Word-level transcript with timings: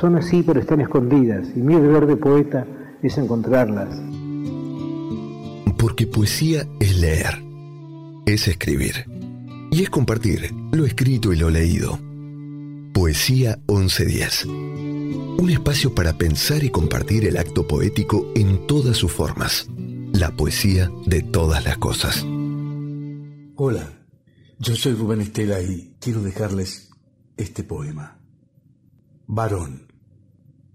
Son 0.00 0.16
así 0.16 0.42
pero 0.42 0.60
están 0.60 0.80
escondidas. 0.80 1.48
Y 1.56 1.60
mi 1.60 1.74
deber 1.74 2.06
de 2.06 2.16
poeta 2.16 2.66
es 3.02 3.16
encontrarlas. 3.18 3.88
Porque 5.78 6.06
poesía 6.06 6.66
es 6.80 6.98
leer. 6.98 7.42
Es 8.26 8.48
escribir 8.48 9.06
y 9.70 9.82
es 9.82 9.90
compartir 9.90 10.52
lo 10.72 10.86
escrito 10.86 11.32
y 11.32 11.36
lo 11.36 11.50
leído. 11.50 11.98
Poesía 12.92 13.58
1110. 13.68 14.46
Un 14.46 15.50
espacio 15.50 15.94
para 15.94 16.14
pensar 16.14 16.64
y 16.64 16.70
compartir 16.70 17.26
el 17.26 17.36
acto 17.36 17.66
poético 17.68 18.32
en 18.34 18.66
todas 18.66 18.96
sus 18.96 19.12
formas. 19.12 19.68
La 20.12 20.30
poesía 20.30 20.90
de 21.04 21.22
todas 21.22 21.64
las 21.64 21.76
cosas. 21.76 22.24
Hola, 23.56 23.92
yo 24.58 24.74
soy 24.74 24.94
Rubén 24.94 25.20
Estela 25.20 25.60
y 25.60 25.94
quiero 26.00 26.22
dejarles 26.22 26.90
este 27.36 27.62
poema. 27.62 28.18
Varón, 29.26 29.85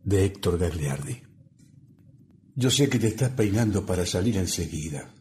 de 0.04 0.26
Héctor 0.26 0.58
Gagliardi. 0.58 1.22
Yo 2.56 2.70
sé 2.70 2.90
que 2.90 3.00
te 3.00 3.08
estás 3.08 3.32
peinando 3.32 3.86
para 3.86 4.06
salir 4.06 4.38
enseguida 4.38 5.14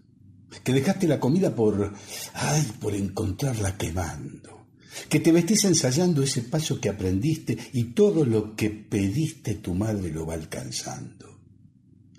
que 0.64 0.72
dejaste 0.72 1.06
la 1.06 1.20
comida 1.20 1.54
por, 1.54 1.92
ay, 2.34 2.72
por 2.80 2.94
encontrarla 2.94 3.76
quemando, 3.76 4.66
que 5.08 5.20
te 5.20 5.32
vestís 5.32 5.64
ensayando 5.64 6.22
ese 6.22 6.42
paso 6.42 6.80
que 6.80 6.88
aprendiste 6.88 7.56
y 7.72 7.84
todo 7.92 8.24
lo 8.24 8.56
que 8.56 8.70
pediste 8.70 9.54
tu 9.56 9.74
madre 9.74 10.10
lo 10.10 10.26
va 10.26 10.34
alcanzando. 10.34 11.38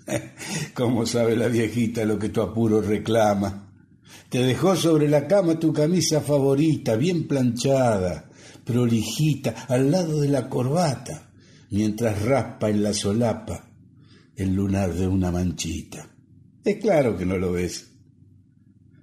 ¿Cómo 0.74 1.06
sabe 1.06 1.36
la 1.36 1.48
viejita 1.48 2.04
lo 2.04 2.18
que 2.18 2.30
tu 2.30 2.40
apuro 2.40 2.80
reclama? 2.80 3.68
Te 4.28 4.42
dejó 4.42 4.74
sobre 4.74 5.08
la 5.08 5.26
cama 5.26 5.58
tu 5.58 5.72
camisa 5.72 6.22
favorita, 6.22 6.96
bien 6.96 7.28
planchada, 7.28 8.30
prolijita, 8.64 9.66
al 9.68 9.90
lado 9.90 10.20
de 10.20 10.28
la 10.28 10.48
corbata, 10.48 11.31
mientras 11.72 12.20
raspa 12.20 12.68
en 12.68 12.82
la 12.82 12.92
solapa 12.92 13.66
el 14.36 14.54
lunar 14.54 14.92
de 14.92 15.06
una 15.06 15.32
manchita. 15.32 16.06
Es 16.62 16.76
claro 16.76 17.16
que 17.16 17.24
no 17.24 17.38
lo 17.38 17.52
ves. 17.52 17.90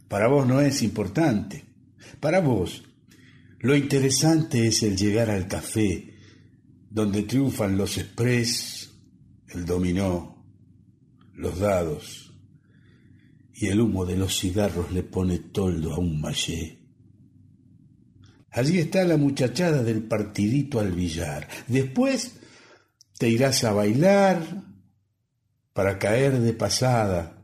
Para 0.08 0.28
vos 0.28 0.46
no 0.48 0.62
es 0.62 0.84
importante. 0.84 1.66
Para 2.20 2.42
vos, 2.42 2.84
lo 3.60 3.76
interesante 3.76 4.68
es 4.68 4.84
el 4.84 4.96
llegar 4.96 5.32
al 5.32 5.48
café, 5.48 6.14
donde 6.92 7.24
triunfan 7.24 7.76
los 7.76 7.98
express, 7.98 8.92
el 9.48 9.66
dominó, 9.66 10.46
los 11.34 11.58
dados, 11.58 12.36
y 13.56 13.66
el 13.66 13.82
humo 13.82 14.06
de 14.06 14.16
los 14.16 14.40
cigarros 14.40 14.92
le 14.92 15.02
pone 15.02 15.40
toldo 15.40 15.94
a 15.94 15.98
un 15.98 16.22
mallé. 16.22 16.78
Allí 18.52 18.78
está 18.78 19.04
la 19.06 19.18
muchachada 19.18 19.82
del 19.82 20.04
partidito 20.04 20.80
al 20.80 20.92
billar. 20.92 21.48
Después 21.68 22.39
te 23.20 23.28
irás 23.28 23.66
a 23.66 23.74
bailar 23.74 24.64
para 25.74 26.00
caer 26.00 26.40
de 26.40 26.54
pasada, 26.54 27.44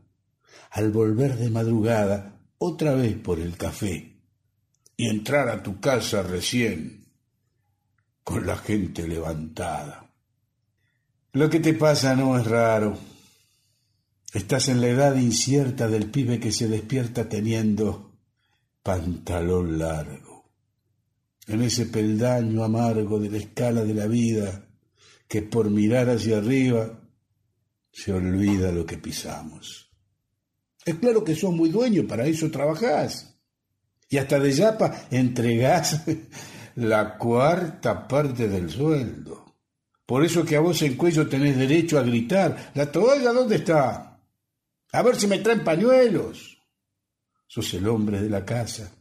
al 0.70 0.90
volver 0.90 1.36
de 1.36 1.50
madrugada, 1.50 2.40
otra 2.56 2.94
vez 2.94 3.14
por 3.18 3.38
el 3.38 3.58
café 3.58 4.16
y 4.96 5.06
entrar 5.10 5.50
a 5.50 5.62
tu 5.62 5.78
casa 5.78 6.22
recién 6.22 7.04
con 8.24 8.46
la 8.46 8.56
gente 8.56 9.06
levantada. 9.06 10.10
Lo 11.32 11.50
que 11.50 11.60
te 11.60 11.74
pasa 11.74 12.16
no 12.16 12.38
es 12.38 12.46
raro. 12.46 12.98
Estás 14.32 14.68
en 14.68 14.80
la 14.80 14.88
edad 14.88 15.14
incierta 15.16 15.88
del 15.88 16.10
pibe 16.10 16.40
que 16.40 16.52
se 16.52 16.68
despierta 16.68 17.28
teniendo 17.28 18.16
pantalón 18.82 19.78
largo. 19.78 20.50
En 21.46 21.60
ese 21.60 21.84
peldaño 21.84 22.64
amargo 22.64 23.20
de 23.20 23.28
la 23.28 23.36
escala 23.36 23.84
de 23.84 23.92
la 23.92 24.06
vida 24.06 24.65
que 25.28 25.42
por 25.42 25.70
mirar 25.70 26.08
hacia 26.08 26.38
arriba 26.38 27.00
se 27.92 28.12
olvida 28.12 28.72
lo 28.72 28.84
que 28.84 28.98
pisamos. 28.98 29.90
Es 30.84 30.94
claro 30.96 31.24
que 31.24 31.34
sos 31.34 31.52
muy 31.52 31.68
dueño, 31.68 32.06
para 32.06 32.26
eso 32.26 32.50
trabajás. 32.50 33.36
Y 34.08 34.18
hasta 34.18 34.38
de 34.38 34.52
Yapa 34.52 35.06
entregás 35.10 36.02
la 36.76 37.18
cuarta 37.18 38.06
parte 38.06 38.48
del 38.48 38.70
sueldo. 38.70 39.56
Por 40.04 40.24
eso 40.24 40.44
que 40.44 40.54
a 40.54 40.60
vos 40.60 40.80
en 40.82 40.96
cuello 40.96 41.28
tenés 41.28 41.56
derecho 41.56 41.98
a 41.98 42.02
gritar, 42.02 42.70
¿la 42.74 42.92
toalla 42.92 43.32
dónde 43.32 43.56
está? 43.56 44.20
A 44.92 45.02
ver 45.02 45.16
si 45.16 45.26
me 45.26 45.38
traen 45.38 45.64
pañuelos. 45.64 46.56
Sos 47.48 47.74
el 47.74 47.88
hombre 47.88 48.22
de 48.22 48.30
la 48.30 48.44
casa. 48.44 48.95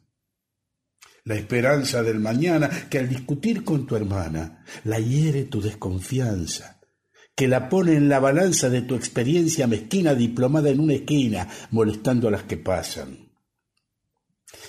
La 1.25 1.35
esperanza 1.35 2.03
del 2.03 2.19
mañana 2.19 2.69
que 2.89 2.99
al 2.99 3.09
discutir 3.09 3.63
con 3.63 3.85
tu 3.85 3.95
hermana 3.95 4.63
la 4.83 4.99
hiere 4.99 5.43
tu 5.45 5.59
desconfianza, 5.59 6.79
que 7.35 7.47
la 7.47 7.67
pone 7.67 7.93
en 7.95 8.07
la 8.07 8.19
balanza 8.19 8.69
de 8.69 8.83
tu 8.83 8.95
experiencia 8.95 9.67
mezquina 9.67 10.15
diplomada 10.15 10.69
en 10.69 10.79
una 10.79 10.93
esquina, 10.93 11.49
molestando 11.71 12.27
a 12.27 12.31
las 12.31 12.43
que 12.43 12.57
pasan. 12.57 13.31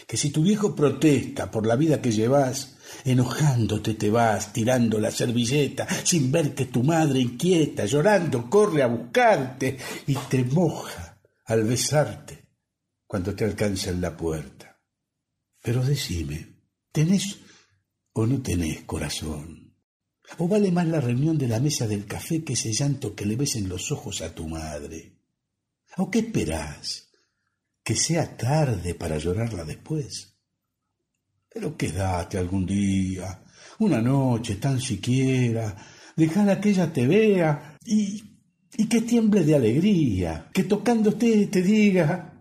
Que 0.07 0.17
si 0.17 0.31
tu 0.31 0.43
viejo 0.43 0.75
protesta 0.75 1.51
por 1.51 1.67
la 1.67 1.77
vida 1.77 2.01
que 2.01 2.11
llevas, 2.11 2.77
Enojándote 3.05 3.95
te 3.95 4.11
vas, 4.11 4.53
tirando 4.53 4.99
la 4.99 5.11
servilleta, 5.11 5.87
sin 6.05 6.31
ver 6.31 6.55
que 6.55 6.67
tu 6.67 6.83
madre 6.83 7.21
inquieta, 7.21 7.85
llorando, 7.85 8.49
corre 8.49 8.83
a 8.83 8.87
buscarte 8.87 9.77
y 10.07 10.15
te 10.15 10.45
moja 10.45 11.21
al 11.45 11.65
besarte 11.65 12.49
cuando 13.07 13.35
te 13.35 13.45
alcanza 13.45 13.91
en 13.91 14.01
la 14.01 14.17
puerta. 14.17 14.56
Pero 15.67 15.85
decime, 15.85 16.47
¿tenés 16.93 17.41
o 18.13 18.25
no 18.25 18.41
tenés 18.41 18.83
corazón? 18.83 19.75
¿O 20.39 20.47
vale 20.47 20.71
más 20.71 20.87
la 20.87 21.01
reunión 21.01 21.37
de 21.37 21.49
la 21.49 21.59
mesa 21.59 21.89
del 21.89 22.07
café 22.07 22.45
que 22.45 22.53
ese 22.53 22.73
llanto 22.73 23.17
que 23.17 23.27
le 23.27 23.35
ves 23.35 23.57
en 23.57 23.69
los 23.69 23.91
ojos 23.91 24.23
a 24.23 24.33
tu 24.33 24.47
madre? 24.47 25.17
¿O 25.97 26.09
qué 26.09 26.21
esperás? 26.21 27.09
¿Que 27.83 27.97
sea 27.97 28.37
tarde 28.37 28.95
para 28.95 29.19
llorarla 29.19 29.65
después? 29.65 30.37
Pero 31.53 31.77
quédate 31.77 32.39
algún 32.39 32.65
día, 32.65 33.43
una 33.81 34.01
noche 34.01 34.55
tan 34.57 34.81
siquiera, 34.81 35.77
dejala 36.15 36.61
que 36.61 36.71
ella 36.71 36.93
te 36.93 37.09
vea 37.09 37.77
y, 37.85 38.23
y 38.77 38.87
que 38.87 39.01
tiemble 39.01 39.43
de 39.43 39.57
alegría, 39.57 40.49
que 40.55 40.63
tocándote 40.63 41.49
te 41.49 41.61
diga, 41.61 42.41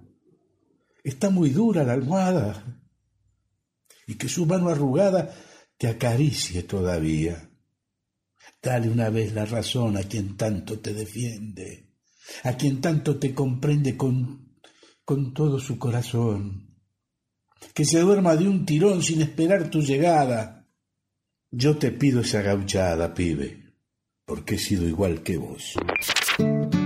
está 1.03 1.31
muy 1.31 1.49
dura 1.49 1.83
la 1.83 1.93
almohada, 1.93 2.84
y 4.07 4.15
que 4.15 4.29
su 4.29 4.45
mano 4.45 4.69
arrugada 4.69 5.33
te 5.77 5.87
acaricie 5.87 6.63
todavía. 6.63 7.49
Dale 8.61 8.89
una 8.89 9.09
vez 9.09 9.33
la 9.33 9.45
razón 9.45 9.97
a 9.97 10.03
quien 10.03 10.37
tanto 10.37 10.79
te 10.79 10.93
defiende, 10.93 11.93
a 12.43 12.53
quien 12.53 12.81
tanto 12.81 13.17
te 13.17 13.33
comprende 13.33 13.95
con, 13.95 14.57
con 15.03 15.33
todo 15.33 15.59
su 15.59 15.77
corazón 15.77 16.65
que 17.73 17.85
se 17.85 17.99
duerma 17.99 18.35
de 18.35 18.47
un 18.47 18.65
tirón 18.65 19.01
sin 19.01 19.21
esperar 19.21 19.69
tu 19.69 19.81
llegada. 19.81 20.67
Yo 21.51 21.77
te 21.77 21.91
pido 21.91 22.21
esa 22.21 22.41
gauchada, 22.41 23.13
pibe, 23.13 23.64
porque 24.25 24.55
he 24.55 24.59
sido 24.59 24.87
igual 24.87 25.21
que 25.21 25.37
vos. 25.37 25.73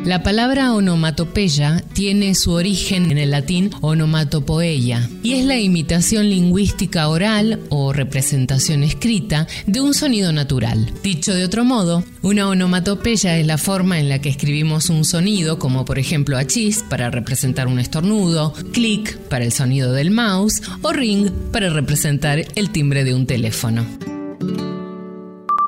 La 0.06 0.24
palabra 0.24 0.74
onomatopeya 0.74 1.84
tiene 1.94 2.34
su 2.34 2.52
origen 2.54 3.12
en 3.12 3.18
el 3.18 3.32
latín 3.32 3.70
onomatopoeia 3.82 5.08
y 5.22 5.34
es 5.34 5.46
la 5.46 5.60
imitación 5.60 6.30
lingüística 6.30 7.08
oral 7.10 7.60
o 7.70 7.94
representación 7.94 8.84
escrita 8.84 9.46
de 9.68 9.82
un 9.82 9.94
sonido 9.94 10.32
natural. 10.32 10.92
Dicho 11.04 11.34
de 11.34 11.44
otro 11.44 11.64
modo, 11.64 12.04
una 12.22 12.48
onomatopeya 12.48 13.38
es 13.38 13.46
la 13.46 13.58
forma 13.58 14.00
en 14.00 14.10
la 14.10 14.20
que 14.20 14.30
escribimos 14.30 14.90
un 14.90 15.06
sonido, 15.06 15.60
como 15.60 15.86
por 15.86 16.00
ejemplo 16.00 16.38
achis 16.38 16.84
para 16.90 17.12
representar 17.12 17.68
un 17.68 17.80
estornudo, 17.80 18.54
clic 18.72 19.18
para 19.30 19.46
el 19.46 19.52
sonido 19.52 19.92
del 19.94 20.12
mouse 20.12 20.62
o 20.82 20.92
ring 20.92 21.30
para 21.52 21.70
representar 21.70 22.46
el 22.56 22.70
timbre 22.72 23.04
de 23.04 23.14
un 23.14 23.28
teléfono. 23.28 23.86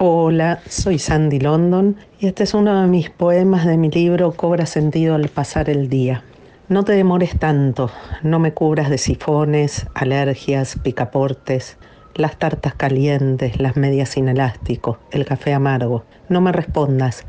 Hola, 0.04 0.62
soy 0.68 0.98
Sandy 0.98 1.40
London 1.40 1.96
y 2.20 2.26
este 2.26 2.42
es 2.42 2.56
uno 2.56 2.82
de 2.82 2.88
mis 2.88 3.12
poemas 3.12 3.68
de 3.68 3.78
mi 3.78 3.92
libro 3.92 4.32
Cobra 4.32 4.66
sentido 4.66 5.14
al 5.14 5.30
pasar 5.30 5.70
el 5.70 5.90
día. 5.90 6.24
No 6.70 6.84
te 6.84 6.94
demores 6.94 7.38
tanto, 7.38 7.92
no 8.24 8.40
me 8.40 8.52
cubras 8.52 8.90
de 8.90 8.98
sifones, 8.98 9.86
alergias, 9.94 10.80
picaportes, 10.82 11.78
las 12.16 12.40
tartas 12.40 12.74
calientes, 12.74 13.62
las 13.62 13.78
medias 13.78 14.10
sin 14.10 14.28
elástico, 14.28 14.98
el 15.12 15.24
café 15.24 15.54
amargo. 15.54 16.04
No 16.30 16.42
me 16.42 16.52
respondas, 16.52 17.24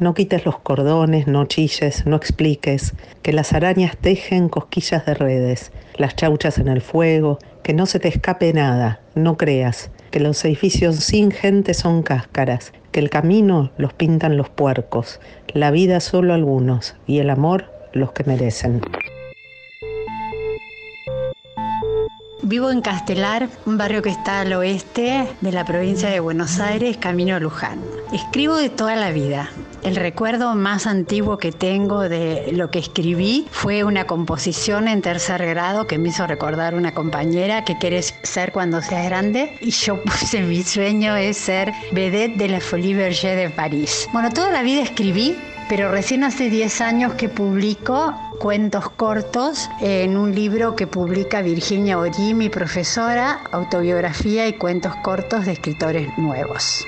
no 0.00 0.12
quites 0.12 0.44
los 0.44 0.58
cordones, 0.58 1.28
no 1.28 1.44
chilles, 1.44 2.06
no 2.06 2.16
expliques, 2.16 2.94
que 3.22 3.32
las 3.32 3.52
arañas 3.52 3.96
tejen 3.96 4.48
cosquillas 4.48 5.06
de 5.06 5.14
redes, 5.14 5.70
las 5.96 6.16
chauchas 6.16 6.58
en 6.58 6.66
el 6.66 6.80
fuego, 6.80 7.38
que 7.62 7.72
no 7.72 7.86
se 7.86 8.00
te 8.00 8.08
escape 8.08 8.52
nada, 8.52 9.00
no 9.14 9.36
creas, 9.36 9.92
que 10.10 10.20
los 10.20 10.44
edificios 10.44 10.96
sin 10.96 11.30
gente 11.30 11.74
son 11.74 12.02
cáscaras, 12.02 12.72
que 12.92 13.00
el 13.00 13.10
camino 13.10 13.70
los 13.78 13.92
pintan 13.92 14.36
los 14.36 14.48
puercos, 14.48 15.20
la 15.52 15.70
vida 15.70 16.00
solo 16.00 16.34
algunos 16.34 16.94
y 17.06 17.18
el 17.18 17.30
amor 17.30 17.66
los 17.92 18.12
que 18.12 18.24
merecen. 18.24 18.80
Vivo 22.48 22.70
en 22.70 22.80
Castelar, 22.80 23.48
un 23.64 23.76
barrio 23.76 24.02
que 24.02 24.10
está 24.10 24.42
al 24.42 24.52
oeste 24.52 25.26
de 25.40 25.50
la 25.50 25.64
provincia 25.64 26.08
de 26.10 26.20
Buenos 26.20 26.60
Aires, 26.60 26.96
camino 26.96 27.34
a 27.34 27.40
Luján. 27.40 27.80
Escribo 28.12 28.54
de 28.54 28.70
toda 28.70 28.94
la 28.94 29.10
vida. 29.10 29.50
El 29.82 29.96
recuerdo 29.96 30.54
más 30.54 30.86
antiguo 30.86 31.38
que 31.38 31.50
tengo 31.50 32.08
de 32.08 32.52
lo 32.52 32.70
que 32.70 32.78
escribí 32.78 33.48
fue 33.50 33.82
una 33.82 34.06
composición 34.06 34.86
en 34.86 35.02
tercer 35.02 35.44
grado 35.44 35.88
que 35.88 35.98
me 35.98 36.10
hizo 36.10 36.24
recordar 36.24 36.76
una 36.76 36.94
compañera 36.94 37.64
que 37.64 37.80
querés 37.80 38.14
ser 38.22 38.52
cuando 38.52 38.80
seas 38.80 39.06
grande 39.06 39.58
y 39.60 39.72
yo 39.72 40.00
puse 40.04 40.40
mi 40.42 40.62
sueño 40.62 41.16
es 41.16 41.38
ser 41.38 41.72
vedette 41.90 42.36
de 42.36 42.46
la 42.46 42.60
Folie 42.60 42.94
Berger 42.94 43.36
de 43.36 43.50
París. 43.50 44.08
Bueno, 44.12 44.30
toda 44.30 44.52
la 44.52 44.62
vida 44.62 44.82
escribí, 44.82 45.36
pero 45.68 45.90
recién 45.90 46.24
hace 46.24 46.50
10 46.50 46.80
años 46.80 47.14
que 47.14 47.28
publico 47.28 48.14
cuentos 48.38 48.90
cortos 48.90 49.68
en 49.80 50.16
un 50.16 50.34
libro 50.34 50.76
que 50.76 50.86
publica 50.86 51.42
Virginia 51.42 51.98
Orí, 51.98 52.34
mi 52.34 52.48
profesora, 52.48 53.40
autobiografía 53.52 54.46
y 54.46 54.54
cuentos 54.54 54.94
cortos 54.96 55.46
de 55.46 55.52
escritores 55.52 56.16
nuevos. 56.18 56.84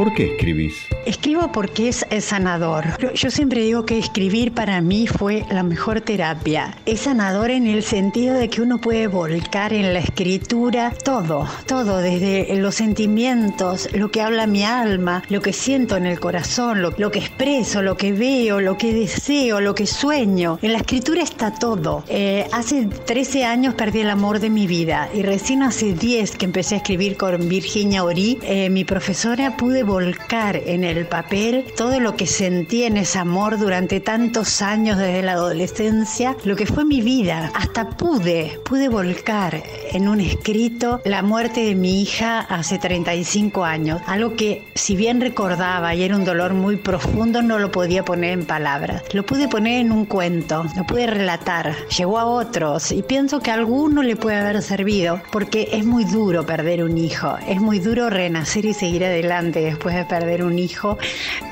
¿Por 0.00 0.14
qué 0.14 0.32
escribís? 0.32 0.86
Escribo 1.04 1.52
porque 1.52 1.90
es, 1.90 2.06
sanador. 2.24 2.86
Yo 3.14 3.30
siempre 3.30 3.60
digo 3.60 3.84
que 3.84 3.98
escribir 3.98 4.54
para 4.54 4.80
mí 4.80 5.06
fue 5.06 5.44
la 5.50 5.62
mejor 5.62 6.00
terapia. 6.00 6.74
Es 6.86 7.00
sanador 7.00 7.50
en 7.50 7.66
el 7.66 7.82
sentido 7.82 8.34
de 8.34 8.48
que 8.48 8.62
uno 8.62 8.80
puede 8.80 9.08
volcar 9.08 9.74
en 9.74 9.92
la 9.92 9.98
escritura 9.98 10.94
todo, 11.04 11.46
todo, 11.66 11.98
desde 11.98 12.56
los 12.56 12.76
sentimientos, 12.76 13.90
lo 13.92 14.10
que 14.10 14.22
habla 14.22 14.46
mi 14.46 14.64
alma, 14.64 15.22
lo 15.28 15.42
que 15.42 15.52
siento 15.52 15.98
en 15.98 16.06
el 16.06 16.18
corazón, 16.18 16.80
lo, 16.80 17.10
que 17.10 17.18
expreso, 17.18 17.82
lo 17.82 17.98
que 17.98 18.12
veo, 18.12 18.58
lo 18.58 18.78
que 18.78 18.94
deseo, 18.94 19.60
lo 19.60 19.74
que 19.74 19.86
sueño. 19.86 20.58
En 20.62 20.72
la 20.72 20.78
escritura 20.78 21.22
está 21.22 21.52
todo. 21.52 22.04
Eh, 22.08 22.46
hace 22.52 22.86
13 22.86 23.44
años 23.44 23.74
perdí 23.74 24.00
el 24.00 24.08
amor 24.08 24.40
de 24.40 24.48
mi 24.48 24.66
vida 24.66 25.10
y 25.12 25.20
recién 25.20 25.62
hace 25.62 25.92
10 25.92 26.36
que 26.36 26.46
empecé 26.46 26.76
a 26.76 26.78
escribir 26.78 27.18
con 27.18 27.50
Virginia 27.50 28.02
Orí, 28.02 28.38
eh, 28.44 28.70
mi 28.70 28.86
profesora, 28.86 29.58
pude 29.58 29.89
volcar 29.90 30.54
en 30.54 30.84
el 30.84 31.06
papel 31.06 31.64
todo 31.76 31.98
lo 31.98 32.14
que 32.14 32.26
sentí 32.26 32.84
en 32.84 32.96
ese 32.96 33.18
amor 33.18 33.58
durante 33.58 33.98
tantos 33.98 34.62
años 34.62 34.98
desde 34.98 35.22
la 35.22 35.32
adolescencia, 35.32 36.36
lo 36.44 36.54
que 36.54 36.64
fue 36.64 36.84
mi 36.84 37.00
vida. 37.00 37.50
Hasta 37.54 37.90
pude, 37.90 38.60
pude 38.64 38.88
volcar 38.88 39.62
en 39.92 40.06
un 40.06 40.20
escrito 40.20 41.00
la 41.04 41.22
muerte 41.22 41.64
de 41.64 41.74
mi 41.74 42.02
hija 42.02 42.38
hace 42.38 42.78
35 42.78 43.64
años, 43.64 44.00
algo 44.06 44.36
que 44.36 44.68
si 44.76 44.94
bien 44.94 45.20
recordaba 45.20 45.92
y 45.94 46.04
era 46.04 46.14
un 46.14 46.24
dolor 46.24 46.54
muy 46.54 46.76
profundo, 46.76 47.42
no 47.42 47.58
lo 47.58 47.72
podía 47.72 48.04
poner 48.04 48.30
en 48.30 48.46
palabras. 48.46 49.02
Lo 49.12 49.26
pude 49.26 49.48
poner 49.48 49.80
en 49.80 49.90
un 49.90 50.04
cuento, 50.06 50.64
lo 50.76 50.86
pude 50.86 51.08
relatar, 51.08 51.74
llegó 51.88 52.18
a 52.18 52.26
otros 52.26 52.92
y 52.92 53.02
pienso 53.02 53.40
que 53.40 53.50
a 53.50 53.54
alguno 53.54 54.04
le 54.04 54.14
puede 54.14 54.36
haber 54.36 54.62
servido 54.62 55.20
porque 55.32 55.68
es 55.72 55.84
muy 55.84 56.04
duro 56.04 56.46
perder 56.46 56.84
un 56.84 56.96
hijo, 56.96 57.36
es 57.48 57.60
muy 57.60 57.80
duro 57.80 58.08
renacer 58.08 58.64
y 58.66 58.72
seguir 58.72 59.04
adelante 59.04 59.69
después 59.70 59.94
de 59.94 60.04
perder 60.04 60.44
un 60.44 60.58
hijo, 60.58 60.98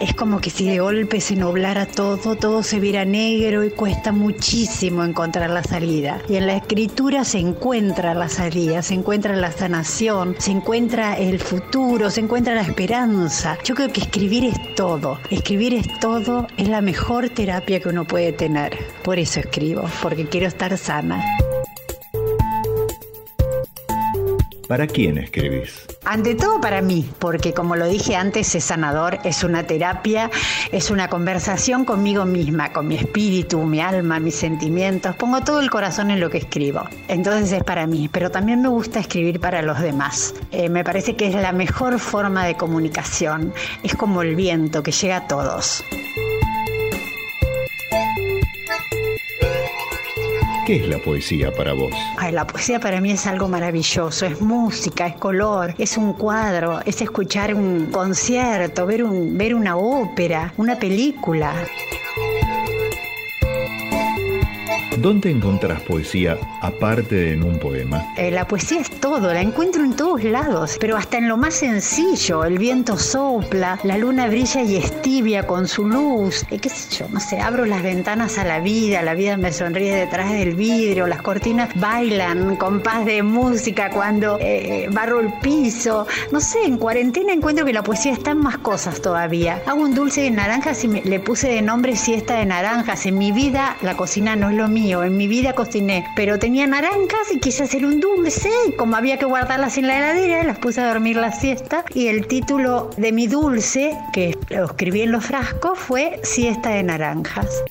es 0.00 0.14
como 0.14 0.40
que 0.40 0.50
si 0.50 0.68
de 0.68 0.78
golpe 0.78 1.20
se 1.20 1.36
nublara 1.36 1.86
todo, 1.86 2.36
todo 2.36 2.62
se 2.62 2.80
viera 2.80 3.04
negro 3.04 3.64
y 3.64 3.70
cuesta 3.70 4.12
muchísimo 4.12 5.04
encontrar 5.04 5.50
la 5.50 5.62
salida. 5.62 6.20
Y 6.28 6.36
en 6.36 6.46
la 6.46 6.56
escritura 6.56 7.24
se 7.24 7.38
encuentra 7.38 8.14
la 8.14 8.28
salida, 8.28 8.82
se 8.82 8.94
encuentra 8.94 9.36
la 9.36 9.52
sanación, 9.52 10.36
se 10.38 10.50
encuentra 10.50 11.16
el 11.16 11.38
futuro, 11.38 12.10
se 12.10 12.20
encuentra 12.20 12.54
la 12.54 12.62
esperanza. 12.62 13.58
Yo 13.64 13.74
creo 13.74 13.92
que 13.92 14.00
escribir 14.00 14.44
es 14.44 14.74
todo. 14.74 15.18
Escribir 15.30 15.74
es 15.74 15.86
todo, 16.00 16.46
es 16.56 16.68
la 16.68 16.80
mejor 16.80 17.28
terapia 17.30 17.80
que 17.80 17.88
uno 17.88 18.04
puede 18.04 18.32
tener. 18.32 18.76
Por 19.02 19.18
eso 19.18 19.40
escribo, 19.40 19.88
porque 20.02 20.26
quiero 20.26 20.46
estar 20.46 20.76
sana. 20.76 21.22
¿Para 24.68 24.86
quién 24.86 25.16
escribís? 25.16 25.86
Ante 26.04 26.34
todo 26.34 26.60
para 26.60 26.82
mí, 26.82 27.10
porque 27.18 27.54
como 27.54 27.74
lo 27.74 27.88
dije 27.88 28.16
antes, 28.16 28.54
es 28.54 28.64
sanador, 28.64 29.18
es 29.24 29.42
una 29.42 29.66
terapia, 29.66 30.30
es 30.72 30.90
una 30.90 31.08
conversación 31.08 31.86
conmigo 31.86 32.26
misma, 32.26 32.70
con 32.74 32.86
mi 32.86 32.96
espíritu, 32.96 33.62
mi 33.62 33.80
alma, 33.80 34.20
mis 34.20 34.34
sentimientos. 34.34 35.16
Pongo 35.16 35.40
todo 35.40 35.60
el 35.60 35.70
corazón 35.70 36.10
en 36.10 36.20
lo 36.20 36.28
que 36.28 36.36
escribo. 36.36 36.82
Entonces 37.08 37.50
es 37.50 37.64
para 37.64 37.86
mí, 37.86 38.10
pero 38.12 38.30
también 38.30 38.60
me 38.60 38.68
gusta 38.68 39.00
escribir 39.00 39.40
para 39.40 39.62
los 39.62 39.80
demás. 39.80 40.34
Eh, 40.52 40.68
me 40.68 40.84
parece 40.84 41.16
que 41.16 41.28
es 41.28 41.34
la 41.34 41.52
mejor 41.52 41.98
forma 41.98 42.44
de 42.44 42.54
comunicación. 42.54 43.54
Es 43.82 43.94
como 43.94 44.20
el 44.20 44.36
viento 44.36 44.82
que 44.82 44.92
llega 44.92 45.16
a 45.16 45.26
todos. 45.26 45.82
¿Qué 50.68 50.76
es 50.76 50.86
la 50.86 50.98
poesía 50.98 51.50
para 51.50 51.72
vos? 51.72 51.90
Ay, 52.18 52.30
la 52.30 52.46
poesía 52.46 52.78
para 52.78 53.00
mí 53.00 53.10
es 53.10 53.26
algo 53.26 53.48
maravilloso, 53.48 54.26
es 54.26 54.38
música, 54.42 55.06
es 55.06 55.14
color, 55.14 55.74
es 55.78 55.96
un 55.96 56.12
cuadro, 56.12 56.80
es 56.84 57.00
escuchar 57.00 57.54
un 57.54 57.86
concierto, 57.86 58.84
ver, 58.84 59.02
un, 59.02 59.38
ver 59.38 59.54
una 59.54 59.78
ópera, 59.78 60.52
una 60.58 60.78
película. 60.78 61.54
¿Dónde 64.96 65.30
encontrás 65.30 65.80
poesía 65.82 66.36
aparte 66.60 67.14
de 67.14 67.32
en 67.34 67.44
un 67.44 67.58
poema? 67.58 68.04
Eh, 68.16 68.30
la 68.30 68.48
poesía 68.48 68.80
es 68.80 68.90
todo, 68.90 69.32
la 69.32 69.40
encuentro 69.40 69.84
en 69.84 69.94
todos 69.94 70.24
lados, 70.24 70.76
pero 70.80 70.96
hasta 70.96 71.18
en 71.18 71.28
lo 71.28 71.36
más 71.36 71.54
sencillo. 71.54 72.44
El 72.44 72.58
viento 72.58 72.98
sopla, 72.98 73.78
la 73.84 73.96
luna 73.96 74.26
brilla 74.26 74.62
y 74.62 74.76
es 74.76 75.02
tibia 75.02 75.46
con 75.46 75.68
su 75.68 75.86
luz. 75.86 76.44
Eh, 76.50 76.58
¿Qué 76.58 76.68
sé 76.68 76.96
yo? 76.96 77.06
No 77.10 77.20
sé, 77.20 77.38
abro 77.38 77.64
las 77.64 77.82
ventanas 77.82 78.38
a 78.38 78.44
la 78.44 78.58
vida, 78.60 79.02
la 79.02 79.14
vida 79.14 79.36
me 79.36 79.52
sonríe 79.52 79.94
detrás 79.94 80.32
del 80.32 80.54
vidrio, 80.56 81.06
las 81.06 81.22
cortinas 81.22 81.68
bailan 81.78 82.56
con 82.56 82.80
paz 82.80 83.04
de 83.04 83.22
música 83.22 83.90
cuando 83.90 84.38
eh, 84.40 84.88
barro 84.90 85.20
el 85.20 85.32
piso. 85.34 86.06
No 86.32 86.40
sé, 86.40 86.64
en 86.64 86.78
cuarentena 86.78 87.32
encuentro 87.32 87.64
que 87.64 87.72
la 87.72 87.84
poesía 87.84 88.12
está 88.12 88.32
en 88.32 88.38
más 88.38 88.58
cosas 88.58 89.00
todavía. 89.00 89.62
Hago 89.66 89.82
un 89.82 89.94
dulce 89.94 90.22
de 90.22 90.30
naranjas 90.32 90.82
y 90.82 90.88
le 90.88 91.20
puse 91.20 91.48
de 91.48 91.62
nombre 91.62 91.94
siesta 91.94 92.34
de 92.34 92.46
naranjas. 92.46 93.06
En 93.06 93.16
mi 93.16 93.30
vida 93.30 93.76
la 93.82 93.96
cocina 93.96 94.34
no 94.34 94.50
es 94.50 94.56
lo 94.56 94.66
mío 94.66 94.87
en 94.88 95.16
mi 95.16 95.28
vida 95.28 95.52
cociné, 95.52 96.06
pero 96.16 96.38
tenía 96.38 96.66
naranjas 96.66 97.30
y 97.32 97.40
quise 97.40 97.64
hacer 97.64 97.84
un 97.84 98.00
dulce 98.00 98.48
y 98.66 98.72
como 98.72 98.96
había 98.96 99.18
que 99.18 99.26
guardarlas 99.26 99.76
en 99.76 99.86
la 99.86 99.98
heladera, 99.98 100.44
las 100.44 100.58
puse 100.58 100.80
a 100.80 100.88
dormir 100.88 101.16
la 101.16 101.30
siesta 101.30 101.84
y 101.94 102.06
el 102.06 102.26
título 102.26 102.88
de 102.96 103.12
mi 103.12 103.26
dulce, 103.26 103.96
que 104.14 104.36
lo 104.48 104.64
escribí 104.64 105.02
en 105.02 105.12
los 105.12 105.26
frascos, 105.26 105.78
fue 105.78 106.20
Siesta 106.22 106.70
de 106.70 106.82
Naranjas. 106.82 107.62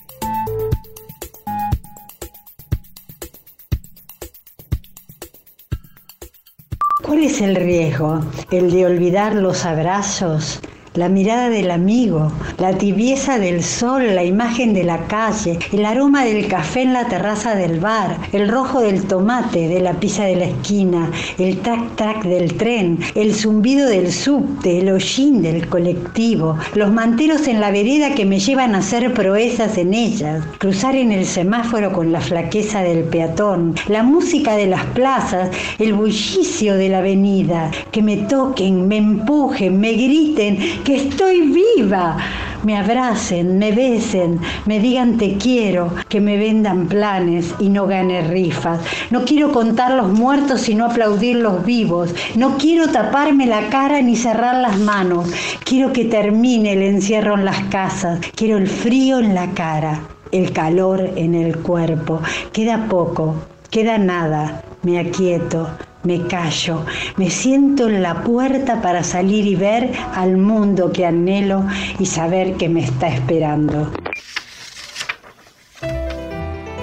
¿Cuál 7.02 7.24
es 7.24 7.40
el 7.40 7.56
riesgo? 7.56 8.20
¿El 8.52 8.70
de 8.70 8.86
olvidar 8.86 9.34
los 9.34 9.64
abrazos? 9.64 10.60
La 10.94 11.08
mirada 11.08 11.48
del 11.48 11.70
amigo, 11.70 12.32
la 12.58 12.76
tibieza 12.76 13.38
del 13.38 13.62
sol, 13.62 14.14
la 14.14 14.24
imagen 14.24 14.74
de 14.74 14.84
la 14.84 15.06
calle, 15.06 15.58
el 15.72 15.84
aroma 15.84 16.24
del 16.24 16.48
café 16.48 16.82
en 16.82 16.92
la 16.92 17.08
terraza 17.08 17.54
del 17.54 17.80
bar, 17.80 18.18
el 18.32 18.48
rojo 18.48 18.80
del 18.80 19.04
tomate 19.04 19.68
de 19.68 19.80
la 19.80 19.94
pizza 19.94 20.24
de 20.24 20.36
la 20.36 20.44
esquina, 20.46 21.10
el 21.38 21.62
tac-tac 21.62 22.24
del 22.24 22.54
tren, 22.54 22.98
el 23.14 23.34
zumbido 23.34 23.86
del 23.88 24.12
subte, 24.12 24.78
el 24.78 24.90
hollín 24.90 25.42
del 25.42 25.68
colectivo, 25.68 26.56
los 26.74 26.90
manteros 26.90 27.46
en 27.48 27.60
la 27.60 27.70
vereda 27.70 28.14
que 28.14 28.24
me 28.24 28.40
llevan 28.40 28.74
a 28.74 28.78
hacer 28.78 29.12
proezas 29.14 29.78
en 29.78 29.94
ellas, 29.94 30.44
cruzar 30.58 30.96
en 30.96 31.12
el 31.12 31.26
semáforo 31.26 31.92
con 31.92 32.12
la 32.12 32.20
flaqueza 32.20 32.82
del 32.82 33.04
peatón, 33.04 33.74
la 33.88 34.02
música 34.02 34.56
de 34.56 34.66
las 34.66 34.84
plazas, 34.86 35.50
el 35.78 35.92
bullicio 35.92 36.74
de 36.74 36.88
la 36.88 36.98
avenida, 36.98 37.70
que 37.92 38.02
me 38.02 38.16
toquen, 38.16 38.88
me 38.88 38.96
empujen, 38.96 39.80
me 39.80 39.92
griten, 39.92 40.58
que 40.84 40.96
estoy 40.96 41.52
viva. 41.76 42.16
Me 42.64 42.76
abracen, 42.76 43.56
me 43.58 43.70
besen, 43.70 44.40
me 44.66 44.80
digan 44.80 45.16
te 45.16 45.36
quiero, 45.36 45.94
que 46.08 46.20
me 46.20 46.36
vendan 46.36 46.88
planes 46.88 47.54
y 47.60 47.68
no 47.68 47.86
gane 47.86 48.22
rifas. 48.22 48.80
No 49.10 49.24
quiero 49.24 49.52
contar 49.52 49.92
los 49.92 50.08
muertos 50.08 50.62
sino 50.62 50.84
aplaudir 50.84 51.36
los 51.36 51.64
vivos. 51.64 52.12
No 52.34 52.58
quiero 52.58 52.88
taparme 52.88 53.46
la 53.46 53.68
cara 53.68 54.02
ni 54.02 54.16
cerrar 54.16 54.56
las 54.56 54.78
manos. 54.78 55.30
Quiero 55.64 55.92
que 55.92 56.04
termine 56.06 56.72
el 56.72 56.82
encierro 56.82 57.34
en 57.34 57.44
las 57.44 57.62
casas. 57.66 58.18
Quiero 58.34 58.58
el 58.58 58.66
frío 58.66 59.20
en 59.20 59.36
la 59.36 59.52
cara, 59.52 60.00
el 60.32 60.52
calor 60.52 61.12
en 61.14 61.36
el 61.36 61.58
cuerpo. 61.58 62.20
Queda 62.52 62.86
poco, 62.88 63.36
queda 63.70 63.98
nada. 63.98 64.62
Me 64.82 64.98
aquieto, 64.98 65.68
me 66.04 66.26
callo, 66.26 66.84
me 67.16 67.30
siento 67.30 67.88
en 67.88 68.02
la 68.02 68.22
puerta 68.22 68.80
para 68.80 69.02
salir 69.02 69.46
y 69.46 69.54
ver 69.56 69.92
al 70.14 70.36
mundo 70.36 70.92
que 70.92 71.04
anhelo 71.04 71.66
y 71.98 72.06
saber 72.06 72.56
que 72.56 72.68
me 72.68 72.84
está 72.84 73.08
esperando. 73.08 73.90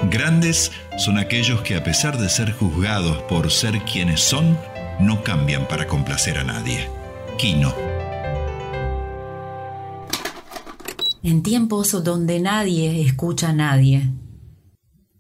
Grandes 0.10 0.72
son 0.98 1.18
aquellos 1.18 1.62
que 1.62 1.76
a 1.76 1.84
pesar 1.84 2.18
de 2.18 2.30
ser 2.30 2.54
juzgados 2.54 3.18
por 3.24 3.52
ser 3.52 3.82
quienes 3.82 4.22
son, 4.22 4.58
no 5.00 5.24
cambian 5.24 5.68
para 5.68 5.88
complacer 5.88 6.38
a 6.38 6.44
nadie. 6.44 6.90
Quino. 7.38 7.74
En 11.24 11.42
tiempos 11.42 12.04
donde 12.04 12.40
nadie 12.40 13.02
escucha 13.02 13.50
a 13.50 13.54
nadie, 13.54 14.12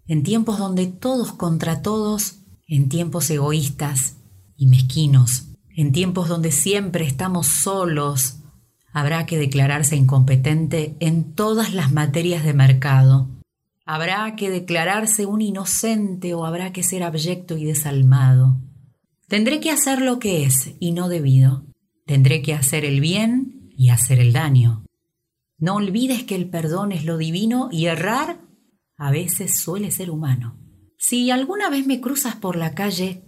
en 0.08 0.24
tiempos 0.24 0.60
donde 0.60 0.86
todos 0.86 1.34
contra 1.34 1.82
todos 1.82 2.45
en 2.68 2.90
tiempos 2.90 3.30
egoístas 3.30 4.18
y 4.58 4.68
mezquinos, 4.68 5.48
en 5.76 5.92
tiempos 5.92 6.28
donde 6.28 6.52
siempre 6.52 7.06
estamos 7.06 7.48
solos, 7.48 8.38
habrá 8.92 9.26
que 9.26 9.38
declararse 9.38 9.96
incompetente 9.96 10.96
en 11.00 11.34
todas 11.34 11.74
las 11.74 11.92
materias 11.92 12.44
de 12.44 12.54
mercado. 12.54 13.30
Habrá 13.86 14.36
que 14.36 14.50
declararse 14.50 15.26
un 15.26 15.42
inocente 15.42 16.34
o 16.34 16.46
habrá 16.46 16.72
que 16.72 16.82
ser 16.82 17.04
abyecto 17.04 17.58
y 17.58 17.66
desalmado. 17.66 18.58
Tendré 19.28 19.60
que 19.60 19.72
hacer 19.72 20.02
lo 20.02 20.18
que 20.18 20.44
es 20.44 20.72
y 20.80 20.92
no 20.92 21.10
debido. 21.10 21.66
Tendré 22.06 22.42
que 22.42 22.54
hacer 22.54 22.86
el 22.86 23.02
bien 23.02 23.70
y 23.76 23.90
hacer 23.90 24.20
el 24.20 24.34
daño. 24.34 24.86
No 25.58 25.76
olvides 25.76 26.24
que 26.24 26.36
el 26.36 26.50
perdón 26.50 26.92
es 26.92 27.06
lo 27.06 27.18
divino 27.18 27.70
y 27.72 27.88
errar 27.88 28.40
a 28.98 29.12
veces 29.12 29.60
suele 29.60 29.92
ser 29.92 30.10
humano. 30.10 30.58
Si 30.98 31.32
alguna 31.32 31.70
vez 31.70 31.86
me 31.86 32.02
cruzas 32.02 32.36
por 32.36 32.56
la 32.56 32.74
calle, 32.74 33.24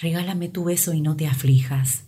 regálame 0.00 0.48
tu 0.48 0.64
beso 0.64 0.92
y 0.92 1.00
no 1.00 1.16
te 1.16 1.26
aflijas. 1.26 2.04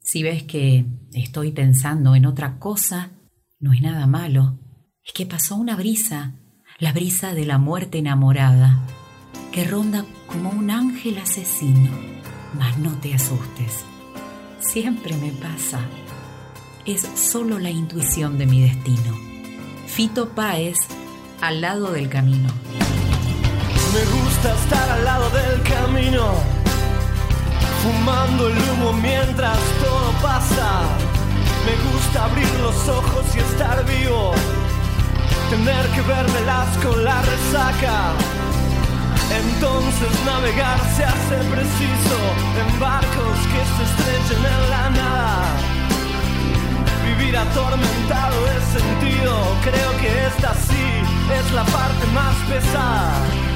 Si 0.00 0.22
ves 0.22 0.42
que 0.44 0.84
estoy 1.12 1.52
pensando 1.52 2.14
en 2.14 2.26
otra 2.26 2.58
cosa, 2.58 3.10
no 3.58 3.72
es 3.72 3.82
nada 3.82 4.06
malo. 4.06 4.58
Es 5.04 5.12
que 5.12 5.26
pasó 5.26 5.56
una 5.56 5.76
brisa, 5.76 6.34
la 6.78 6.92
brisa 6.92 7.34
de 7.34 7.46
la 7.46 7.58
muerte 7.58 7.98
enamorada, 7.98 8.86
que 9.52 9.64
ronda 9.64 10.04
como 10.26 10.50
un 10.50 10.70
ángel 10.70 11.18
asesino. 11.18 11.90
Mas 12.58 12.78
no 12.78 12.98
te 13.00 13.14
asustes. 13.14 13.84
Siempre 14.60 15.16
me 15.16 15.30
pasa. 15.32 15.80
Es 16.84 17.02
solo 17.02 17.58
la 17.58 17.70
intuición 17.70 18.38
de 18.38 18.46
mi 18.46 18.62
destino. 18.62 19.14
Fito 19.86 20.30
Páez, 20.30 20.76
al 21.40 21.60
lado 21.60 21.92
del 21.92 22.08
camino. 22.08 22.48
Me 23.96 24.04
gusta 24.04 24.52
estar 24.52 24.90
al 24.90 25.04
lado 25.06 25.30
del 25.30 25.62
camino, 25.62 26.34
fumando 27.82 28.48
el 28.48 28.58
humo 28.58 28.92
mientras 28.92 29.56
todo 29.82 30.10
pasa. 30.20 30.82
Me 31.64 31.74
gusta 31.90 32.24
abrir 32.26 32.52
los 32.60 32.76
ojos 32.90 33.24
y 33.34 33.38
estar 33.38 33.82
vivo, 33.86 34.34
tener 35.48 35.86
que 35.94 36.02
vermelas 36.02 36.76
con 36.84 37.04
la 37.04 37.22
resaca. 37.22 38.12
Entonces 39.32 40.12
navegar 40.26 40.78
se 40.94 41.02
hace 41.02 41.36
preciso 41.54 42.18
en 42.60 42.78
barcos 42.78 43.38
que 43.50 43.62
se 43.72 43.82
estrechen 43.88 44.44
en 44.44 44.70
la 44.74 44.90
nada. 44.90 45.38
Vivir 47.02 47.34
atormentado 47.34 48.36
es 48.56 48.62
sentido, 48.78 49.32
creo 49.64 49.90
que 50.02 50.26
esta 50.26 50.52
sí 50.68 50.86
es 51.32 51.52
la 51.54 51.64
parte 51.64 52.06
más 52.12 52.36
pesada. 52.46 53.55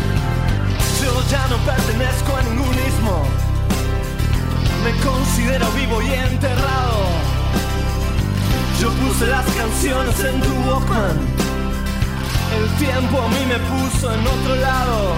Yo 1.03 1.11
ya 1.29 1.47
no 1.47 1.57
pertenezco 1.57 2.35
a 2.35 2.41
ningún 2.43 2.75
ismo. 2.87 3.23
Me 4.83 4.91
vertedero 5.51 5.71
vivo 5.71 6.01
y 6.01 6.13
enterrado. 6.13 7.01
Yo 8.79 8.89
puse 8.91 9.27
las 9.27 9.45
canciones 9.45 10.19
en 10.23 10.41
tu 10.41 10.53
Walkman. 10.69 11.17
El 12.55 12.67
tiempo 12.77 13.21
a 13.21 13.27
mí 13.29 13.45
me 13.47 13.59
puso 13.71 14.13
en 14.13 14.27
otro 14.27 14.55
lado. 14.55 15.15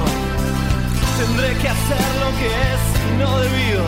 Tendré 1.17 1.57
que 1.57 1.69
hacer 1.69 2.07
lo 2.19 2.29
que 2.39 2.47
es 2.47 2.81
no 3.19 3.39
debido. 3.39 3.83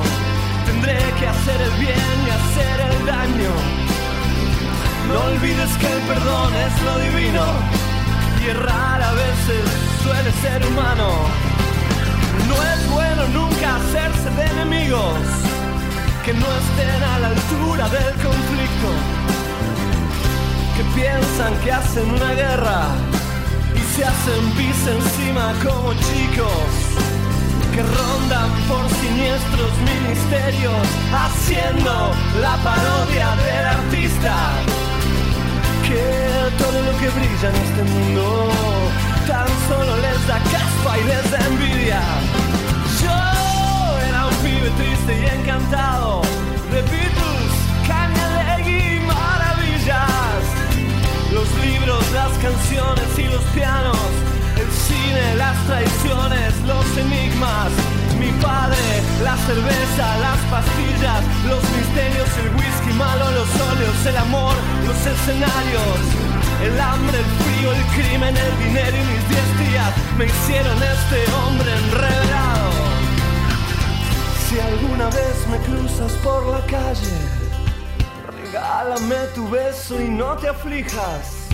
Tendré 0.66 0.98
que 1.20 1.28
hacer 1.28 1.62
el 1.62 1.72
bien 1.80 2.16
y 2.26 2.30
hacer 2.30 2.78
el 2.92 3.06
daño. 3.06 3.54
No 5.10 5.20
olvides 5.32 5.72
que 5.78 5.92
el 5.92 6.02
perdón 6.02 6.54
es 6.56 6.82
lo 6.84 7.00
divino. 7.00 7.46
Y 8.42 8.50
errar 8.50 9.02
a 9.02 9.12
veces 9.14 9.64
suele 10.04 10.32
ser 10.44 10.66
humano. 10.68 11.55
No 12.48 12.56
es 12.74 12.90
bueno 12.90 13.28
nunca 13.34 13.76
hacerse 13.78 14.30
de 14.38 14.44
enemigos 14.46 15.20
que 16.26 16.34
no 16.34 16.46
estén 16.46 17.04
a 17.04 17.20
la 17.20 17.28
altura 17.28 17.88
del 17.90 18.14
conflicto, 18.14 18.90
que 20.76 20.84
piensan 21.00 21.54
que 21.64 21.72
hacen 21.72 22.10
una 22.10 22.32
guerra 22.34 22.88
y 23.76 23.96
se 23.96 24.06
hacen 24.06 24.44
pis 24.58 24.88
encima 24.88 25.54
como 25.64 25.94
chicos, 25.94 26.72
que 27.74 27.82
rondan 27.84 28.50
por 28.68 28.90
siniestros 29.02 29.72
ministerios 29.92 30.88
haciendo 31.14 32.12
la 32.42 32.56
parodia 32.64 33.36
del 33.46 33.66
artista, 33.78 34.36
que 35.88 36.04
todo 36.58 36.82
lo 36.82 36.98
que 37.00 37.10
brilla 37.10 37.50
en 37.50 37.56
este 37.56 37.84
mundo 37.84 38.50
tan 39.28 39.48
solo 39.68 39.98
les 39.98 40.28
da 40.28 40.38
caspa 40.54 40.98
y 41.00 41.04
les 41.04 41.32
da 41.32 41.40
envidia. 41.48 42.02
Yo 43.02 43.18
era 44.10 44.26
un 44.28 44.36
pibe 44.44 44.70
triste 44.78 45.14
y 45.22 45.26
encantado 45.40 46.22
de 46.72 46.82
Beatles, 46.92 47.56
Legui 48.38 48.98
y 48.98 49.00
maravillas. 49.02 50.42
Los 51.34 51.48
libros, 51.66 52.04
las 52.14 52.32
canciones 52.38 53.10
y 53.18 53.24
los 53.24 53.44
pianos, 53.56 53.98
el 54.62 54.72
cine, 54.86 55.36
las 55.38 55.58
traiciones, 55.66 56.54
los 56.68 56.86
enigmas. 56.98 57.72
Mi 58.20 58.32
padre, 58.42 58.86
la 59.24 59.36
cerveza, 59.48 60.06
las 60.26 60.40
pastillas, 60.54 61.22
los 61.50 61.64
misterios, 61.78 62.30
el 62.42 62.50
whisky 62.56 62.94
malo, 62.94 63.26
los 63.32 63.50
óleos, 63.72 64.06
el 64.06 64.18
amor, 64.18 64.56
los 64.86 65.00
escenarios. 65.06 66.35
El 66.64 66.80
hambre, 66.80 67.20
el 67.20 67.26
frío, 67.26 67.72
el 67.74 67.84
crimen, 67.94 68.36
el 68.36 68.58
dinero 68.66 68.96
y 68.96 69.06
mis 69.14 69.30
diez 69.30 69.70
días 69.70 69.94
me 70.18 70.26
hicieron 70.26 70.78
este 70.82 71.32
hombre 71.34 71.72
enredado. 71.72 72.72
Si 74.48 74.60
alguna 74.60 75.06
vez 75.10 75.48
me 75.50 75.58
cruzas 75.58 76.12
por 76.24 76.46
la 76.48 76.62
calle, 76.66 77.18
regálame 78.42 79.16
tu 79.36 79.50
beso 79.50 80.02
y 80.02 80.08
no 80.08 80.38
te 80.38 80.48
aflijas. 80.48 81.50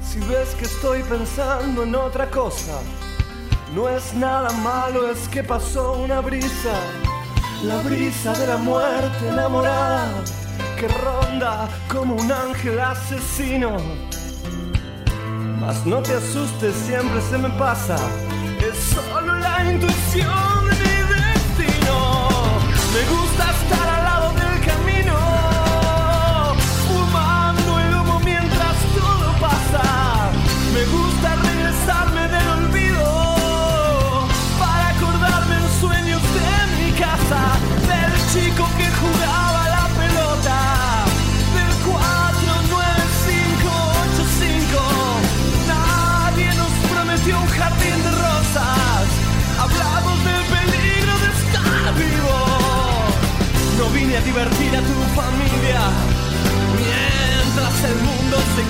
Si 0.00 0.20
ves 0.20 0.54
que 0.54 0.64
estoy 0.64 1.02
pensando 1.02 1.82
en 1.82 1.94
otra 1.94 2.30
cosa, 2.30 2.78
no 3.74 3.88
es 3.88 4.14
nada 4.14 4.50
malo, 4.62 5.10
es 5.10 5.28
que 5.28 5.42
pasó 5.42 5.94
una 5.94 6.20
brisa, 6.20 6.74
la 7.64 7.76
brisa 7.82 8.32
de 8.34 8.46
la 8.46 8.56
muerte 8.56 9.28
enamorada, 9.28 10.08
que 10.78 10.88
ronda 10.88 11.68
como 11.88 12.14
un 12.14 12.30
ángel 12.32 12.80
asesino 12.80 14.07
mas 15.60 15.84
no 15.84 16.02
te 16.02 16.14
asustes, 16.14 16.74
siempre 16.74 17.20
se 17.22 17.38
me 17.38 17.50
pasa. 17.50 17.96
Es 18.60 18.76
solo 18.94 19.38
la 19.38 19.72
intuición 19.72 20.64
de 20.68 20.74
mi 20.74 21.14
destino. 21.14 21.96
Me 22.94 23.02
gusta 23.10 23.27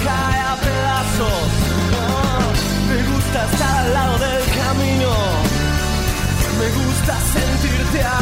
cae 0.05 0.41
a 0.41 0.55
pedazos. 0.57 1.49
Me 2.89 2.99
gusta 3.11 3.45
estar 3.53 3.77
al 3.85 3.93
lado 3.93 4.19
del 4.19 4.43
camino. 4.61 5.11
Me 6.59 6.69
gusta 6.81 7.15
sentirte 7.35 8.03
a 8.03 8.18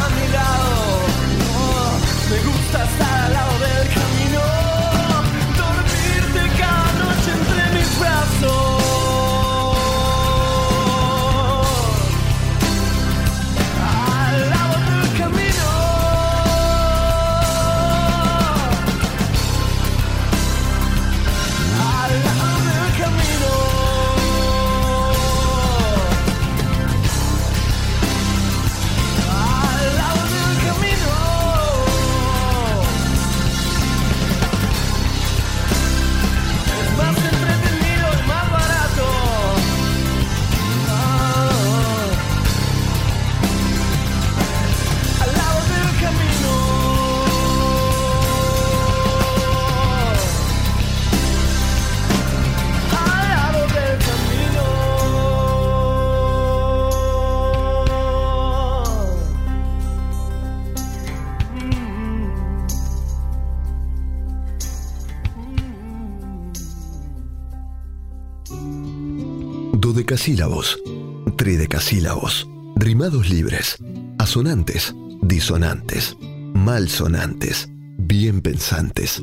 Tridecasílabos, 71.37 72.49
rimados 72.75 73.31
libres, 73.31 73.77
asonantes, 74.19 74.93
disonantes, 75.23 76.17
malsonantes, 76.53 77.69
bien 77.97 78.41
pensantes. 78.41 79.23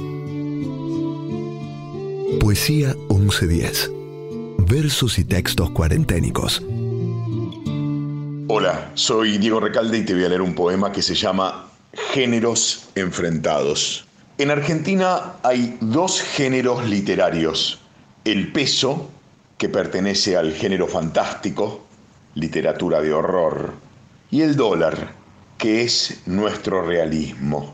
Poesía 2.39 2.95
1110. 3.09 3.91
Versos 4.59 5.19
y 5.19 5.25
textos 5.25 5.71
cuarenténicos. 5.71 6.63
Hola, 8.47 8.91
soy 8.93 9.39
Diego 9.39 9.59
Recalde 9.59 9.97
y 9.97 10.05
te 10.05 10.13
voy 10.13 10.23
a 10.23 10.29
leer 10.29 10.41
un 10.41 10.55
poema 10.55 10.93
que 10.93 11.01
se 11.01 11.15
llama 11.15 11.69
Géneros 12.13 12.85
enfrentados. 12.95 14.05
En 14.37 14.51
Argentina 14.51 15.33
hay 15.43 15.77
dos 15.81 16.21
géneros 16.21 16.87
literarios. 16.87 17.79
El 18.23 18.53
peso, 18.53 19.11
que 19.63 19.69
pertenece 19.69 20.35
al 20.35 20.51
género 20.51 20.89
fantástico, 20.89 21.85
literatura 22.35 22.99
de 22.99 23.13
horror, 23.13 23.71
y 24.29 24.41
el 24.41 24.57
dólar, 24.57 25.13
que 25.57 25.83
es 25.83 26.19
nuestro 26.25 26.85
realismo. 26.85 27.73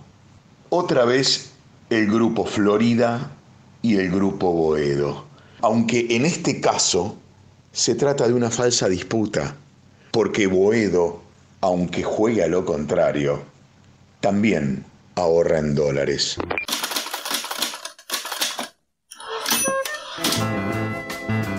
Otra 0.70 1.04
vez 1.06 1.50
el 1.90 2.06
grupo 2.06 2.46
Florida 2.46 3.32
y 3.82 3.98
el 3.98 4.12
grupo 4.12 4.52
Boedo, 4.52 5.26
aunque 5.62 6.06
en 6.12 6.28
este 6.28 6.62
caso 6.62 7.18
se 7.72 7.96
trata 7.96 8.28
de 8.28 8.36
una 8.36 8.52
falsa 8.52 8.88
disputa, 8.88 9.56
porque 10.12 10.46
Boedo, 10.46 11.24
aunque 11.62 12.04
juega 12.04 12.46
lo 12.46 12.66
contrario, 12.66 13.42
también 14.20 14.86
ahorra 15.16 15.58
en 15.58 15.74
dólares. 15.74 16.38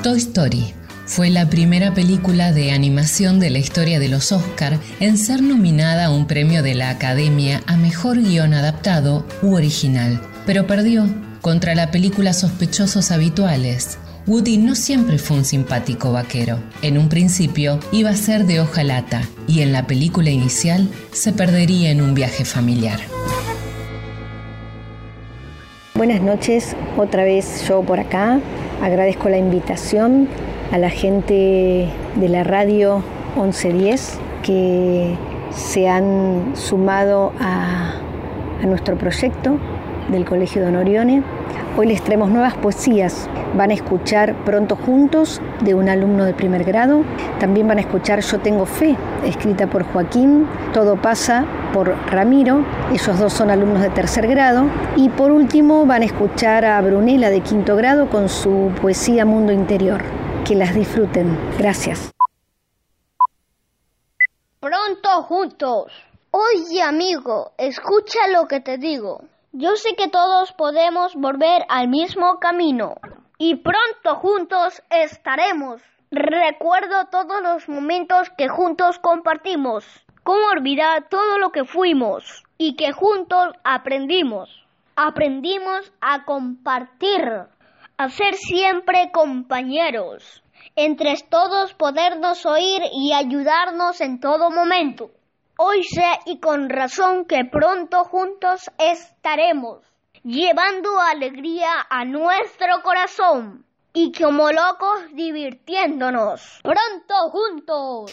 Toy 0.02 0.16
Story. 0.16 0.72
Fue 1.04 1.28
la 1.28 1.50
primera 1.50 1.92
película 1.92 2.52
de 2.52 2.72
animación 2.72 3.38
de 3.38 3.50
la 3.50 3.58
historia 3.58 4.00
de 4.00 4.08
los 4.08 4.32
Oscar 4.32 4.78
en 4.98 5.18
ser 5.18 5.42
nominada 5.42 6.06
a 6.06 6.10
un 6.10 6.26
premio 6.26 6.62
de 6.62 6.74
la 6.74 6.88
Academia 6.88 7.62
a 7.66 7.76
Mejor 7.76 8.18
Guión 8.22 8.54
Adaptado 8.54 9.26
u 9.42 9.54
Original, 9.56 10.18
pero 10.46 10.66
perdió 10.66 11.06
contra 11.42 11.74
la 11.74 11.90
película 11.90 12.32
Sospechosos 12.32 13.10
Habituales. 13.10 13.98
Woody 14.26 14.56
no 14.56 14.74
siempre 14.74 15.18
fue 15.18 15.36
un 15.36 15.44
simpático 15.44 16.12
vaquero. 16.12 16.60
En 16.80 16.96
un 16.96 17.10
principio 17.10 17.78
iba 17.92 18.08
a 18.08 18.16
ser 18.16 18.46
de 18.46 18.60
hojalata 18.60 19.20
y 19.46 19.60
en 19.60 19.70
la 19.70 19.86
película 19.86 20.30
inicial 20.30 20.88
se 21.12 21.34
perdería 21.34 21.90
en 21.90 22.00
un 22.00 22.14
viaje 22.14 22.46
familiar. 22.46 23.00
Buenas 25.94 26.22
noches, 26.22 26.74
otra 26.96 27.24
vez 27.24 27.68
yo 27.68 27.82
por 27.82 28.00
acá. 28.00 28.40
Agradezco 28.82 29.28
la 29.28 29.36
invitación 29.36 30.26
a 30.72 30.78
la 30.78 30.88
gente 30.88 31.86
de 32.14 32.28
la 32.28 32.44
radio 32.44 33.02
1110 33.36 34.18
que 34.42 35.16
se 35.50 35.86
han 35.86 36.52
sumado 36.54 37.32
a, 37.38 37.94
nuestro 38.66 38.96
proyecto 38.96 39.56
del 40.08 40.24
Colegio 40.24 40.62
Don 40.62 40.76
Orione. 40.76 41.22
Hoy 41.76 41.86
les 41.86 42.02
traemos 42.02 42.30
nuevas 42.30 42.54
poesías. 42.54 43.28
Van 43.54 43.70
a 43.70 43.74
escuchar 43.74 44.34
Pronto 44.44 44.76
Juntos 44.76 45.40
de 45.62 45.74
un 45.74 45.88
alumno 45.88 46.24
de 46.24 46.34
primer 46.34 46.64
grado. 46.64 47.04
También 47.38 47.68
van 47.68 47.78
a 47.78 47.82
escuchar 47.82 48.20
Yo 48.20 48.38
Tengo 48.40 48.66
Fe, 48.66 48.96
escrita 49.24 49.66
por 49.66 49.84
Joaquín. 49.84 50.46
Todo 50.72 50.96
pasa 50.96 51.44
por 51.72 51.94
Ramiro. 52.10 52.64
Ellos 52.92 53.18
dos 53.18 53.32
son 53.32 53.50
alumnos 53.50 53.82
de 53.82 53.90
tercer 53.90 54.26
grado. 54.26 54.64
Y 54.96 55.08
por 55.08 55.30
último 55.30 55.86
van 55.86 56.02
a 56.02 56.06
escuchar 56.06 56.64
a 56.64 56.80
Brunella 56.80 57.30
de 57.30 57.40
quinto 57.40 57.76
grado 57.76 58.10
con 58.10 58.28
su 58.28 58.72
poesía 58.80 59.24
Mundo 59.24 59.52
Interior 59.52 60.02
que 60.44 60.54
las 60.54 60.74
disfruten. 60.74 61.38
Gracias. 61.58 62.10
Pronto 64.58 65.22
juntos. 65.22 65.92
Oye 66.32 66.82
amigo, 66.82 67.52
escucha 67.56 68.28
lo 68.32 68.46
que 68.46 68.60
te 68.60 68.76
digo. 68.78 69.22
Yo 69.52 69.74
sé 69.74 69.96
que 69.96 70.06
todos 70.06 70.52
podemos 70.52 71.16
volver 71.16 71.66
al 71.68 71.88
mismo 71.88 72.38
camino 72.38 72.94
y 73.36 73.56
pronto 73.56 74.14
juntos 74.14 74.80
estaremos. 74.90 75.82
Recuerdo 76.12 77.06
todos 77.10 77.42
los 77.42 77.68
momentos 77.68 78.30
que 78.38 78.48
juntos 78.48 79.00
compartimos. 79.00 79.84
Cómo 80.22 80.46
olvidar 80.46 81.08
todo 81.08 81.38
lo 81.38 81.50
que 81.50 81.64
fuimos 81.64 82.44
y 82.58 82.76
que 82.76 82.92
juntos 82.92 83.52
aprendimos. 83.64 84.64
Aprendimos 84.94 85.92
a 86.00 86.24
compartir 86.24 87.20
a 87.96 88.08
ser 88.08 88.34
siempre 88.36 89.10
compañeros, 89.10 90.44
entre 90.76 91.14
todos 91.28 91.74
podernos 91.74 92.46
oír 92.46 92.82
y 92.92 93.12
ayudarnos 93.14 94.00
en 94.00 94.20
todo 94.20 94.50
momento. 94.52 95.10
Hoy 95.62 95.84
sé 95.84 96.06
y 96.24 96.38
con 96.38 96.70
razón 96.70 97.26
que 97.26 97.44
pronto 97.44 98.04
juntos 98.04 98.70
estaremos, 98.78 99.80
llevando 100.24 100.98
alegría 100.98 101.68
a 101.90 102.06
nuestro 102.06 102.82
corazón 102.82 103.66
y 103.92 104.10
como 104.10 104.50
locos 104.52 105.00
divirtiéndonos. 105.12 106.60
Pronto 106.62 107.30
juntos. 107.30 108.10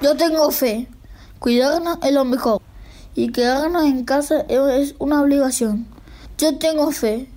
Yo 0.00 0.16
tengo 0.16 0.48
fe. 0.52 0.86
Cuidarnos 1.40 1.98
es 2.04 2.12
lo 2.12 2.24
mejor. 2.24 2.62
Y 3.16 3.32
quedarnos 3.32 3.82
en 3.82 4.04
casa 4.04 4.42
es 4.48 4.94
una 5.00 5.22
obligación. 5.22 5.88
Yo 6.38 6.58
tengo 6.58 6.92
fe 6.92 7.28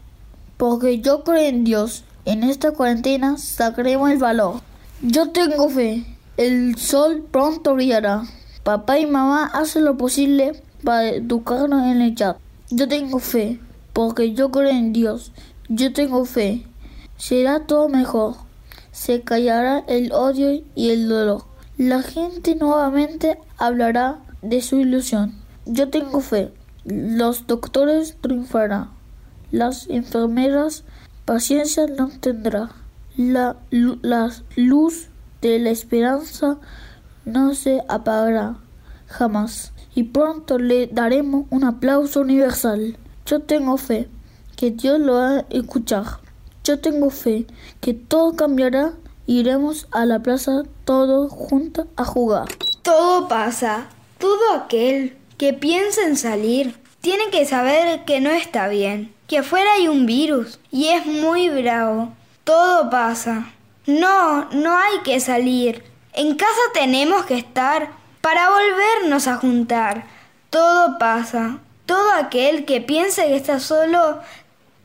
porque 0.55 0.99
yo 0.99 1.23
creo 1.23 1.47
en 1.47 1.63
Dios. 1.63 2.03
En 2.25 2.43
esta 2.43 2.73
cuarentena 2.73 3.39
sacaremos 3.39 4.11
el 4.11 4.19
valor. 4.19 4.61
Yo 5.01 5.31
tengo 5.31 5.67
fe. 5.67 6.05
El 6.37 6.77
sol 6.77 7.27
pronto 7.31 7.73
brillará. 7.73 8.21
Papá 8.63 8.99
y 8.99 9.05
mamá 9.05 9.45
hacen 9.45 9.85
lo 9.85 9.97
posible 9.97 10.61
para 10.83 11.09
educarnos 11.09 11.83
en 11.85 12.01
el 12.01 12.15
chat. 12.15 12.37
Yo 12.69 12.87
tengo 12.87 13.19
fe, 13.19 13.59
porque 13.93 14.33
yo 14.33 14.51
creo 14.51 14.69
en 14.69 14.93
Dios. 14.93 15.31
Yo 15.69 15.93
tengo 15.93 16.25
fe. 16.25 16.65
Será 17.17 17.65
todo 17.65 17.89
mejor. 17.89 18.35
Se 18.91 19.21
callará 19.21 19.83
el 19.87 20.11
odio 20.11 20.61
y 20.75 20.89
el 20.89 21.07
dolor. 21.07 21.45
La 21.77 22.01
gente 22.01 22.55
nuevamente 22.55 23.37
hablará 23.57 24.19
de 24.41 24.61
su 24.61 24.77
ilusión. 24.77 25.35
Yo 25.65 25.89
tengo 25.89 26.21
fe. 26.21 26.51
Los 26.85 27.47
doctores 27.47 28.17
triunfarán. 28.21 28.89
Las 29.51 29.89
enfermeras 29.89 30.83
paciencia 31.25 31.87
no 31.87 32.09
tendrá. 32.09 32.71
La, 33.15 33.57
la 33.71 34.31
luz 34.55 35.09
de 35.41 35.59
la 35.59 35.69
esperanza 35.69 36.57
no 37.25 37.53
se 37.55 37.81
apagará 37.87 38.57
jamás. 39.07 39.73
Y 39.95 40.03
pronto 40.03 40.57
le 40.57 40.87
daremos 40.87 41.45
un 41.49 41.63
aplauso 41.63 42.21
universal. 42.21 42.97
Yo 43.25 43.41
tengo 43.41 43.77
fe 43.77 44.07
que 44.55 44.71
Dios 44.71 44.99
lo 44.99 45.15
va 45.15 45.37
a 45.37 45.45
escuchar. 45.49 46.05
Yo 46.63 46.79
tengo 46.79 47.09
fe 47.09 47.47
que 47.81 47.93
todo 47.93 48.35
cambiará. 48.35 48.93
Iremos 49.25 49.87
a 49.91 50.05
la 50.05 50.19
plaza 50.19 50.63
todos 50.85 51.31
juntos 51.31 51.87
a 51.95 52.05
jugar. 52.05 52.47
Todo 52.81 53.27
pasa. 53.27 53.87
Todo 54.17 54.53
aquel 54.53 55.17
que 55.37 55.53
piensa 55.53 56.01
en 56.07 56.17
salir 56.17 56.77
tiene 57.01 57.29
que 57.31 57.45
saber 57.45 58.05
que 58.05 58.19
no 58.21 58.29
está 58.31 58.67
bien 58.67 59.13
que 59.29 59.37
afuera 59.37 59.69
hay 59.77 59.87
un 59.87 60.07
virus 60.07 60.59
y 60.71 60.87
es 60.87 61.05
muy 61.05 61.49
bravo. 61.49 62.11
Todo 62.43 62.89
pasa. 62.89 63.53
No, 63.85 64.49
no 64.49 64.75
hay 64.75 64.99
que 65.05 65.19
salir. 65.19 65.83
En 66.13 66.35
casa 66.35 66.61
tenemos 66.73 67.25
que 67.25 67.37
estar 67.37 67.91
para 68.21 68.49
volvernos 68.49 69.27
a 69.27 69.37
juntar. 69.37 70.05
Todo 70.49 70.97
pasa. 70.97 71.59
Todo 71.85 72.11
aquel 72.13 72.65
que 72.65 72.81
piense 72.81 73.25
que 73.27 73.35
está 73.35 73.59
solo 73.59 74.19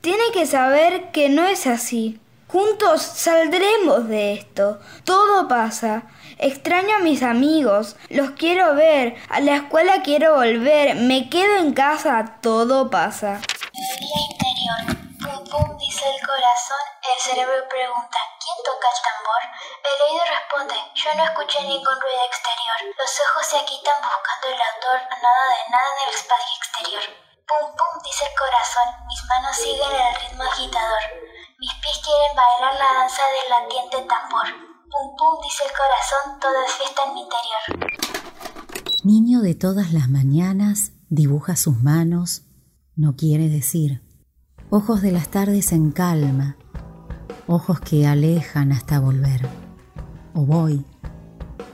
tiene 0.00 0.24
que 0.32 0.46
saber 0.46 1.10
que 1.12 1.28
no 1.28 1.46
es 1.46 1.66
así. 1.66 2.20
Juntos 2.46 3.02
saldremos 3.02 4.06
de 4.08 4.34
esto. 4.34 4.78
Todo 5.04 5.48
pasa. 5.48 6.04
Extraño 6.38 6.96
a 6.96 7.00
mis 7.00 7.22
amigos. 7.22 7.96
Los 8.10 8.30
quiero 8.30 8.74
ver. 8.74 9.16
A 9.28 9.40
la 9.40 9.56
escuela 9.56 10.02
quiero 10.02 10.34
volver. 10.34 10.94
Me 10.96 11.28
quedo 11.30 11.56
en 11.56 11.72
casa. 11.72 12.36
Todo 12.40 12.90
pasa. 12.90 13.40
Interior. 13.72 15.03
Pum 15.24 15.40
pum 15.48 15.68
dice 15.80 16.04
el 16.04 16.20
corazón. 16.20 16.84
El 17.00 17.16
cerebro 17.16 17.56
pregunta 17.72 18.20
¿Quién 18.44 18.60
toca 18.60 18.92
el 18.92 19.00
tambor? 19.00 19.42
El 19.80 19.96
oído 20.04 20.20
responde 20.28 20.76
Yo 20.92 21.08
no 21.16 21.24
escuché 21.24 21.64
ningún 21.64 21.96
ruido 21.96 22.24
exterior. 22.28 22.92
Los 22.92 23.08
ojos 23.24 23.44
se 23.48 23.56
agitan 23.56 24.04
buscando 24.04 24.52
el 24.52 24.60
autor. 24.60 25.00
Nada 25.00 25.44
de 25.48 25.62
nada 25.72 25.88
en 25.88 26.00
el 26.04 26.10
espacio 26.12 26.52
exterior. 26.60 27.04
Pum 27.48 27.72
pum 27.72 27.92
dice 28.04 28.28
el 28.28 28.36
corazón. 28.36 28.88
Mis 29.08 29.22
manos 29.24 29.56
siguen 29.56 29.92
el 29.96 30.12
ritmo 30.20 30.44
agitador. 30.44 31.04
Mis 31.56 31.72
pies 31.80 31.98
quieren 32.04 32.32
bailar 32.36 32.74
la 32.76 32.90
danza 33.00 33.24
del 33.24 33.48
latiente 33.48 34.04
tambor. 34.04 34.48
Pum 34.92 35.06
pum 35.16 35.32
dice 35.40 35.64
el 35.64 35.72
corazón. 35.72 36.36
Todo 36.36 36.58
es 36.68 36.72
fiesta 36.76 37.00
en 37.00 37.12
mi 37.16 37.24
interior. 37.24 37.64
Niño 39.08 39.40
de 39.40 39.56
todas 39.56 39.88
las 39.96 40.12
mañanas 40.12 40.92
dibuja 41.08 41.56
sus 41.56 41.80
manos 41.80 42.44
no 42.92 43.16
quiere 43.16 43.48
decir. 43.48 44.03
Ojos 44.70 45.02
de 45.02 45.12
las 45.12 45.28
tardes 45.28 45.72
en 45.72 45.90
calma, 45.92 46.56
ojos 47.46 47.80
que 47.80 48.06
alejan 48.06 48.72
hasta 48.72 48.98
volver. 48.98 49.46
O 50.34 50.44
voy, 50.44 50.84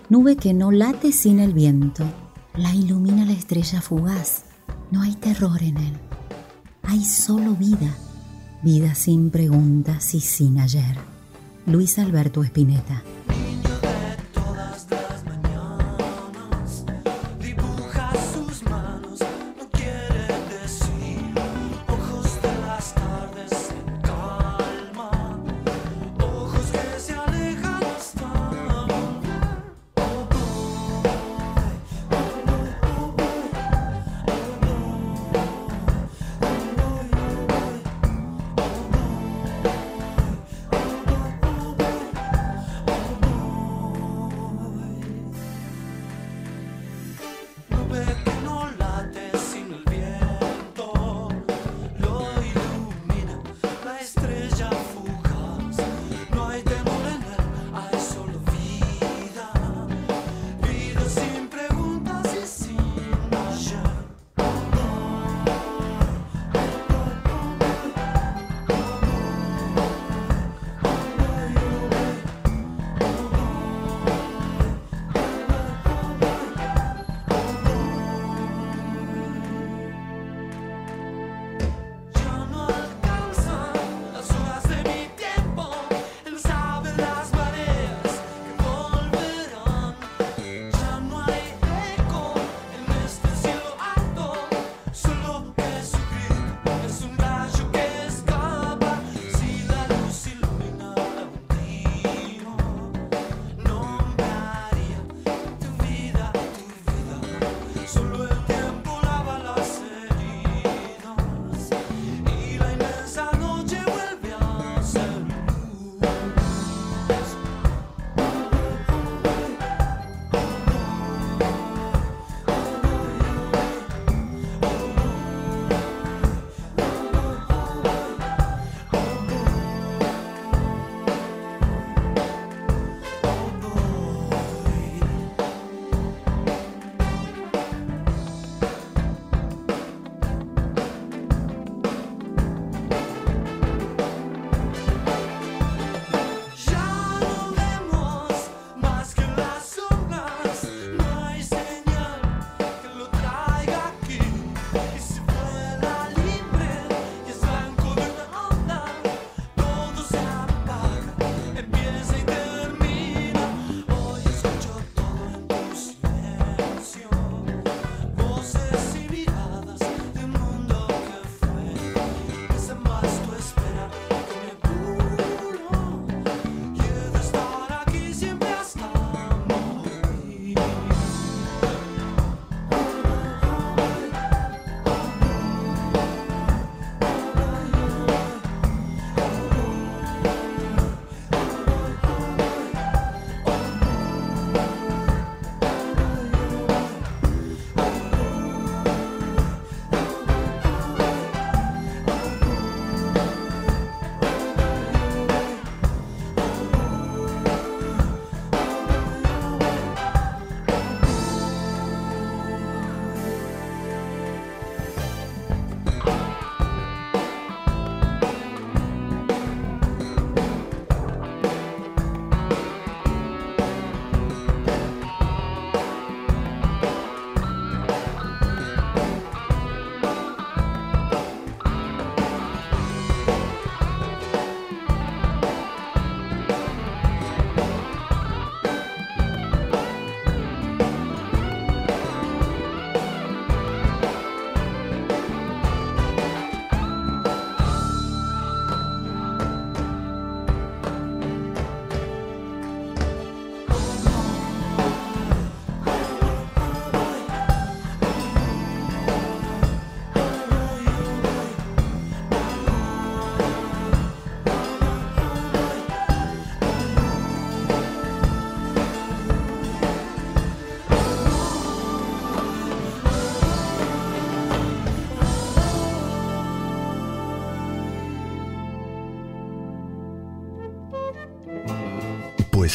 nube 0.09 0.37
que 0.37 0.53
no 0.53 0.71
late 0.71 1.13
sin 1.13 1.41
el 1.41 1.55
viento, 1.55 2.05
la 2.55 2.75
ilumina 2.75 3.25
la 3.25 3.33
estrella 3.33 3.81
fugaz. 3.81 4.45
No 4.91 5.03
hay 5.03 5.15
terror 5.15 5.63
en 5.63 5.77
él, 5.79 5.97
hay 6.83 7.05
solo 7.05 7.55
vida, 7.55 7.95
vida 8.63 8.95
sin 8.95 9.31
preguntas 9.31 10.15
y 10.15 10.21
sin 10.21 10.59
ayer. 10.59 10.97
Luis 11.67 11.99
Alberto 11.99 12.43
Espineta. 12.43 13.03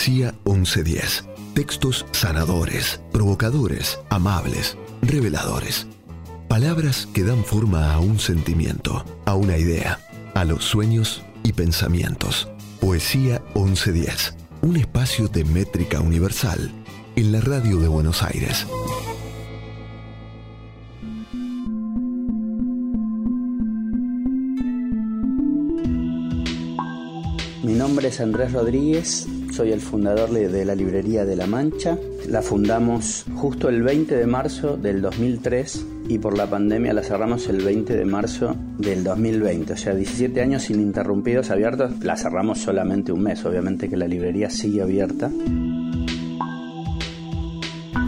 Poesía 0.05 0.35
1110. 0.45 1.25
Textos 1.55 2.05
sanadores, 2.11 3.01
provocadores, 3.11 3.99
amables, 4.11 4.77
reveladores. 5.01 5.87
Palabras 6.47 7.07
que 7.11 7.23
dan 7.23 7.43
forma 7.43 7.91
a 7.91 7.99
un 7.99 8.19
sentimiento, 8.19 9.03
a 9.25 9.33
una 9.33 9.57
idea, 9.57 9.99
a 10.35 10.45
los 10.45 10.63
sueños 10.63 11.23
y 11.41 11.53
pensamientos. 11.53 12.47
Poesía 12.79 13.41
1110. 13.55 14.35
Un 14.61 14.77
espacio 14.77 15.27
de 15.27 15.43
métrica 15.43 16.01
universal 16.01 16.69
en 17.15 17.31
la 17.31 17.41
radio 17.41 17.79
de 17.79 17.87
Buenos 17.87 18.21
Aires. 18.21 18.67
Mi 27.63 27.73
nombre 27.73 28.09
es 28.09 28.19
Andrés 28.19 28.53
Rodríguez, 28.53 29.27
soy 29.55 29.71
el 29.71 29.79
fundador 29.79 30.31
de 30.31 30.65
la 30.65 30.75
librería 30.75 31.23
de 31.23 31.37
La 31.37 31.47
Mancha. 31.47 31.97
La 32.27 32.41
fundamos 32.41 33.23
justo 33.35 33.69
el 33.69 33.83
20 33.83 34.13
de 34.13 34.27
marzo 34.27 34.75
del 34.75 35.01
2003 35.01 35.85
y 36.09 36.19
por 36.19 36.37
la 36.37 36.49
pandemia 36.49 36.91
la 36.91 37.03
cerramos 37.03 37.47
el 37.47 37.63
20 37.63 37.95
de 37.95 38.03
marzo 38.03 38.53
del 38.77 39.05
2020. 39.05 39.71
O 39.71 39.77
sea, 39.77 39.95
17 39.95 40.41
años 40.41 40.69
ininterrumpidos 40.69 41.51
abiertos. 41.51 42.03
La 42.03 42.17
cerramos 42.17 42.59
solamente 42.59 43.13
un 43.13 43.23
mes, 43.23 43.45
obviamente 43.45 43.87
que 43.87 43.95
la 43.95 44.09
librería 44.09 44.49
sigue 44.49 44.81
abierta. 44.81 45.31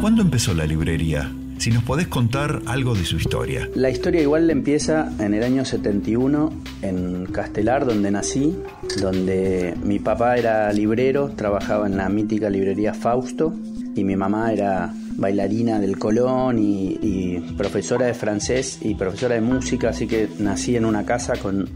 ¿Cuándo 0.02 0.24
empezó 0.24 0.54
la 0.54 0.66
librería? 0.66 1.32
Si 1.60 1.72
nos 1.72 1.84
podés 1.84 2.08
contar 2.08 2.62
algo 2.66 2.94
de 2.94 3.06
su 3.06 3.16
historia. 3.16 3.70
La 3.74 3.90
historia 3.90 4.22
igual 4.22 4.50
empieza 4.50 5.10
en 5.18 5.34
el 5.34 5.44
año 5.44 5.64
71 5.64 6.52
en 6.88 7.26
Castelar, 7.28 7.86
donde 7.86 8.12
nací, 8.12 8.58
donde 9.02 9.76
mi 9.84 10.00
papá 10.00 10.38
era 10.38 10.72
librero, 10.74 11.30
trabajaba 11.36 11.88
en 11.88 11.98
la 11.98 12.10
mítica 12.10 12.50
librería 12.50 12.94
Fausto 12.94 13.54
y 13.96 14.04
mi 14.04 14.16
mamá 14.16 14.54
era 14.54 14.94
bailarina 15.16 15.80
del 15.80 15.98
Colón 15.98 16.60
y, 16.60 17.00
y, 17.02 17.40
profesora 17.58 18.06
de 18.06 18.14
francés 18.14 18.80
y 18.82 18.96
profesora 18.96 19.36
de 19.36 19.42
música, 19.42 19.90
así 19.90 20.08
que 20.08 20.30
nací 20.40 20.76
en 20.76 20.86
una 20.86 21.06
casa 21.06 21.34
con 21.38 21.68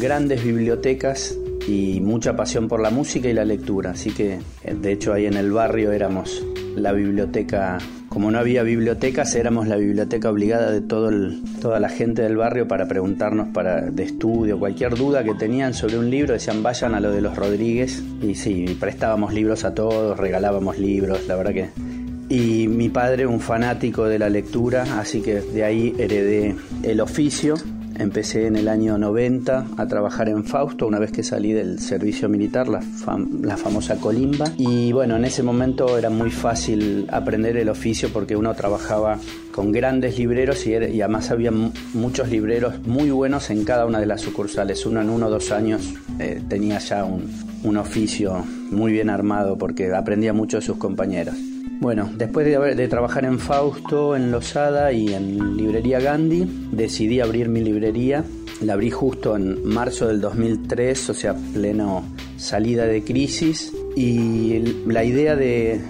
grandes 0.00 0.42
bibliotecas 0.42 1.36
y 1.66 2.00
mucha 2.00 2.36
pasión 2.36 2.68
por 2.68 2.80
la 2.80 2.90
música 2.90 3.28
y 3.28 3.32
la 3.32 3.44
lectura, 3.44 3.90
así 3.90 4.10
que 4.10 4.38
de 4.64 4.92
hecho 4.92 5.12
ahí 5.12 5.26
en 5.26 5.34
el 5.34 5.52
barrio 5.52 5.92
éramos 5.92 6.44
la 6.76 6.92
biblioteca 6.92 7.78
como 8.16 8.30
no 8.30 8.38
había 8.38 8.62
bibliotecas, 8.62 9.34
éramos 9.34 9.68
la 9.68 9.76
biblioteca 9.76 10.30
obligada 10.30 10.70
de 10.70 10.80
todo 10.80 11.10
toda 11.60 11.80
la 11.80 11.90
gente 11.90 12.22
del 12.22 12.38
barrio 12.38 12.66
para 12.66 12.88
preguntarnos 12.88 13.48
para, 13.48 13.82
de 13.82 14.04
estudio, 14.04 14.58
cualquier 14.58 14.94
duda 14.94 15.22
que 15.22 15.34
tenían 15.34 15.74
sobre 15.74 15.98
un 15.98 16.08
libro, 16.08 16.32
decían 16.32 16.62
vayan 16.62 16.94
a 16.94 17.00
lo 17.00 17.10
de 17.10 17.20
los 17.20 17.36
Rodríguez. 17.36 18.02
Y 18.22 18.34
sí, 18.34 18.74
prestábamos 18.80 19.34
libros 19.34 19.64
a 19.66 19.74
todos, 19.74 20.18
regalábamos 20.18 20.78
libros, 20.78 21.26
la 21.26 21.36
verdad 21.36 21.52
que... 21.52 21.68
Y 22.30 22.68
mi 22.68 22.88
padre, 22.88 23.26
un 23.26 23.38
fanático 23.38 24.06
de 24.06 24.18
la 24.18 24.30
lectura, 24.30 24.98
así 24.98 25.20
que 25.20 25.42
de 25.42 25.64
ahí 25.64 25.94
heredé 25.98 26.56
el 26.82 27.02
oficio 27.02 27.56
Empecé 27.98 28.46
en 28.46 28.56
el 28.56 28.68
año 28.68 28.98
90 28.98 29.68
a 29.76 29.86
trabajar 29.86 30.28
en 30.28 30.44
Fausto, 30.44 30.86
una 30.86 30.98
vez 30.98 31.12
que 31.12 31.22
salí 31.22 31.52
del 31.52 31.78
servicio 31.78 32.28
militar, 32.28 32.68
la, 32.68 32.82
famosa 33.56 33.96
colimba. 33.96 34.46
Y 34.58 34.92
bueno, 34.92 35.16
en 35.16 35.24
ese 35.24 35.42
momento 35.42 35.96
era 35.96 36.10
muy 36.10 36.30
fácil 36.30 37.06
aprender 37.10 37.56
el 37.56 37.70
oficio 37.70 38.10
porque 38.12 38.36
uno 38.36 38.54
trabajaba 38.54 39.18
con 39.50 39.72
grandes 39.72 40.18
libreros 40.18 40.66
y, 40.66 40.72
y 40.72 41.00
además 41.00 41.30
había 41.30 41.50
muchos 41.94 42.28
libreros 42.28 42.86
muy 42.86 43.10
buenos 43.10 43.48
en 43.48 43.64
cada 43.64 43.86
una 43.86 43.98
de 43.98 44.06
las 44.06 44.20
sucursales. 44.20 44.84
Uno 44.84 45.00
en 45.00 45.08
uno 45.08 45.28
o 45.28 45.30
dos 45.30 45.50
años 45.50 45.94
eh, 46.18 46.42
tenía 46.48 46.78
ya 46.78 47.04
un, 47.04 47.30
un 47.64 47.76
oficio 47.78 48.44
muy 48.70 48.92
bien 48.92 49.08
armado 49.08 49.56
porque 49.56 49.94
aprendía 49.94 50.34
mucho 50.34 50.58
de 50.58 50.62
sus 50.62 50.76
compañeros. 50.76 51.34
Bueno, 51.80 52.10
después 52.16 52.46
de, 52.46 52.88
trabajar 52.88 53.24
en 53.24 53.38
Fausto, 53.38 54.16
en 54.16 54.30
Losada 54.30 54.92
y 54.92 55.12
en 55.12 55.56
Librería 55.56 56.00
Gandhi, 56.00 56.68
decidí 56.72 57.20
abrir 57.20 57.48
mi 57.48 57.60
librería. 57.60 58.24
La 58.62 58.72
abrí 58.72 58.90
justo 58.90 59.36
en 59.36 59.62
marzo 59.64 60.08
del 60.08 60.20
2003, 60.20 61.10
o 61.10 61.14
sea, 61.14 61.34
pleno 61.52 62.04
salida 62.38 62.86
de 62.86 63.04
crisis. 63.04 63.72
Y 63.94 64.58
la 64.86 65.04
idea 65.04 65.36
de, 65.36 65.80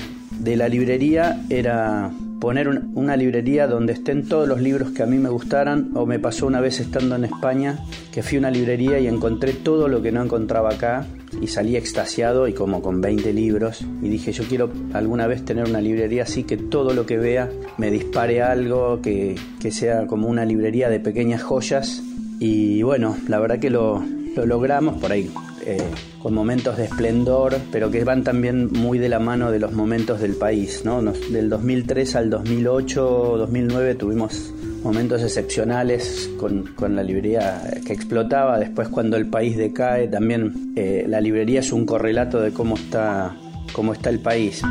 de 0.40 0.56
la 0.56 0.68
librería 0.68 1.44
era 1.48 2.10
poner 2.40 2.68
una 2.68 3.16
librería 3.16 3.66
donde 3.66 3.92
estén 3.92 4.28
todos 4.28 4.48
los 4.48 4.60
libros 4.60 4.90
que 4.90 5.02
a 5.02 5.06
mí 5.06 5.18
me 5.18 5.28
gustaran. 5.28 5.90
O 5.94 6.06
me 6.06 6.18
pasó 6.18 6.46
una 6.46 6.60
vez 6.60 6.80
estando 6.80 7.16
en 7.16 7.24
España 7.24 7.78
que 8.12 8.22
fui 8.22 8.36
a 8.36 8.40
una 8.40 8.50
librería 8.50 8.98
y 8.98 9.06
encontré 9.06 9.52
todo 9.52 9.88
lo 9.88 10.02
que 10.02 10.12
no 10.12 10.22
encontraba 10.22 10.70
acá 10.70 11.06
y 11.40 11.48
salí 11.48 11.76
extasiado 11.76 12.48
y 12.48 12.54
como 12.54 12.80
con 12.80 13.00
20 13.00 13.32
libros 13.32 13.84
y 14.00 14.08
dije 14.08 14.32
yo 14.32 14.44
quiero 14.44 14.70
alguna 14.94 15.26
vez 15.26 15.44
tener 15.44 15.68
una 15.68 15.80
librería 15.80 16.22
así 16.22 16.44
que 16.44 16.56
todo 16.56 16.94
lo 16.94 17.04
que 17.04 17.18
vea 17.18 17.50
me 17.78 17.90
dispare 17.90 18.42
algo, 18.42 19.02
que, 19.02 19.34
que 19.60 19.70
sea 19.70 20.06
como 20.06 20.28
una 20.28 20.44
librería 20.44 20.88
de 20.88 21.00
pequeñas 21.00 21.42
joyas 21.42 22.02
y 22.38 22.82
bueno, 22.82 23.16
la 23.28 23.38
verdad 23.38 23.58
que 23.58 23.70
lo, 23.70 24.02
lo 24.34 24.46
logramos 24.46 25.00
por 25.00 25.12
ahí. 25.12 25.30
Eh, 25.68 25.78
con 26.22 26.32
momentos 26.32 26.76
de 26.76 26.84
esplendor, 26.84 27.56
pero 27.72 27.90
que 27.90 28.04
van 28.04 28.22
también 28.22 28.70
muy 28.72 29.00
de 29.00 29.08
la 29.08 29.18
mano 29.18 29.50
de 29.50 29.58
los 29.58 29.72
momentos 29.72 30.20
del 30.20 30.34
país. 30.36 30.82
¿no? 30.84 31.02
Del 31.02 31.48
2003 31.48 32.14
al 32.14 32.30
2008, 32.30 33.36
2009 33.38 33.96
tuvimos 33.96 34.54
momentos 34.84 35.22
excepcionales 35.24 36.30
con, 36.38 36.72
con, 36.76 36.94
la 36.94 37.02
librería 37.02 37.60
que 37.84 37.92
explotaba. 37.92 38.60
Después 38.60 38.88
cuando 38.88 39.16
el 39.16 39.26
país 39.26 39.56
decae, 39.56 40.06
también 40.06 40.72
eh, 40.76 41.04
la 41.08 41.20
librería 41.20 41.58
es 41.58 41.72
un 41.72 41.84
correlato 41.84 42.40
de 42.40 42.52
cómo 42.52 42.76
está, 42.76 43.34
cómo 43.72 43.92
está 43.92 44.10
el 44.10 44.20
país. 44.20 44.62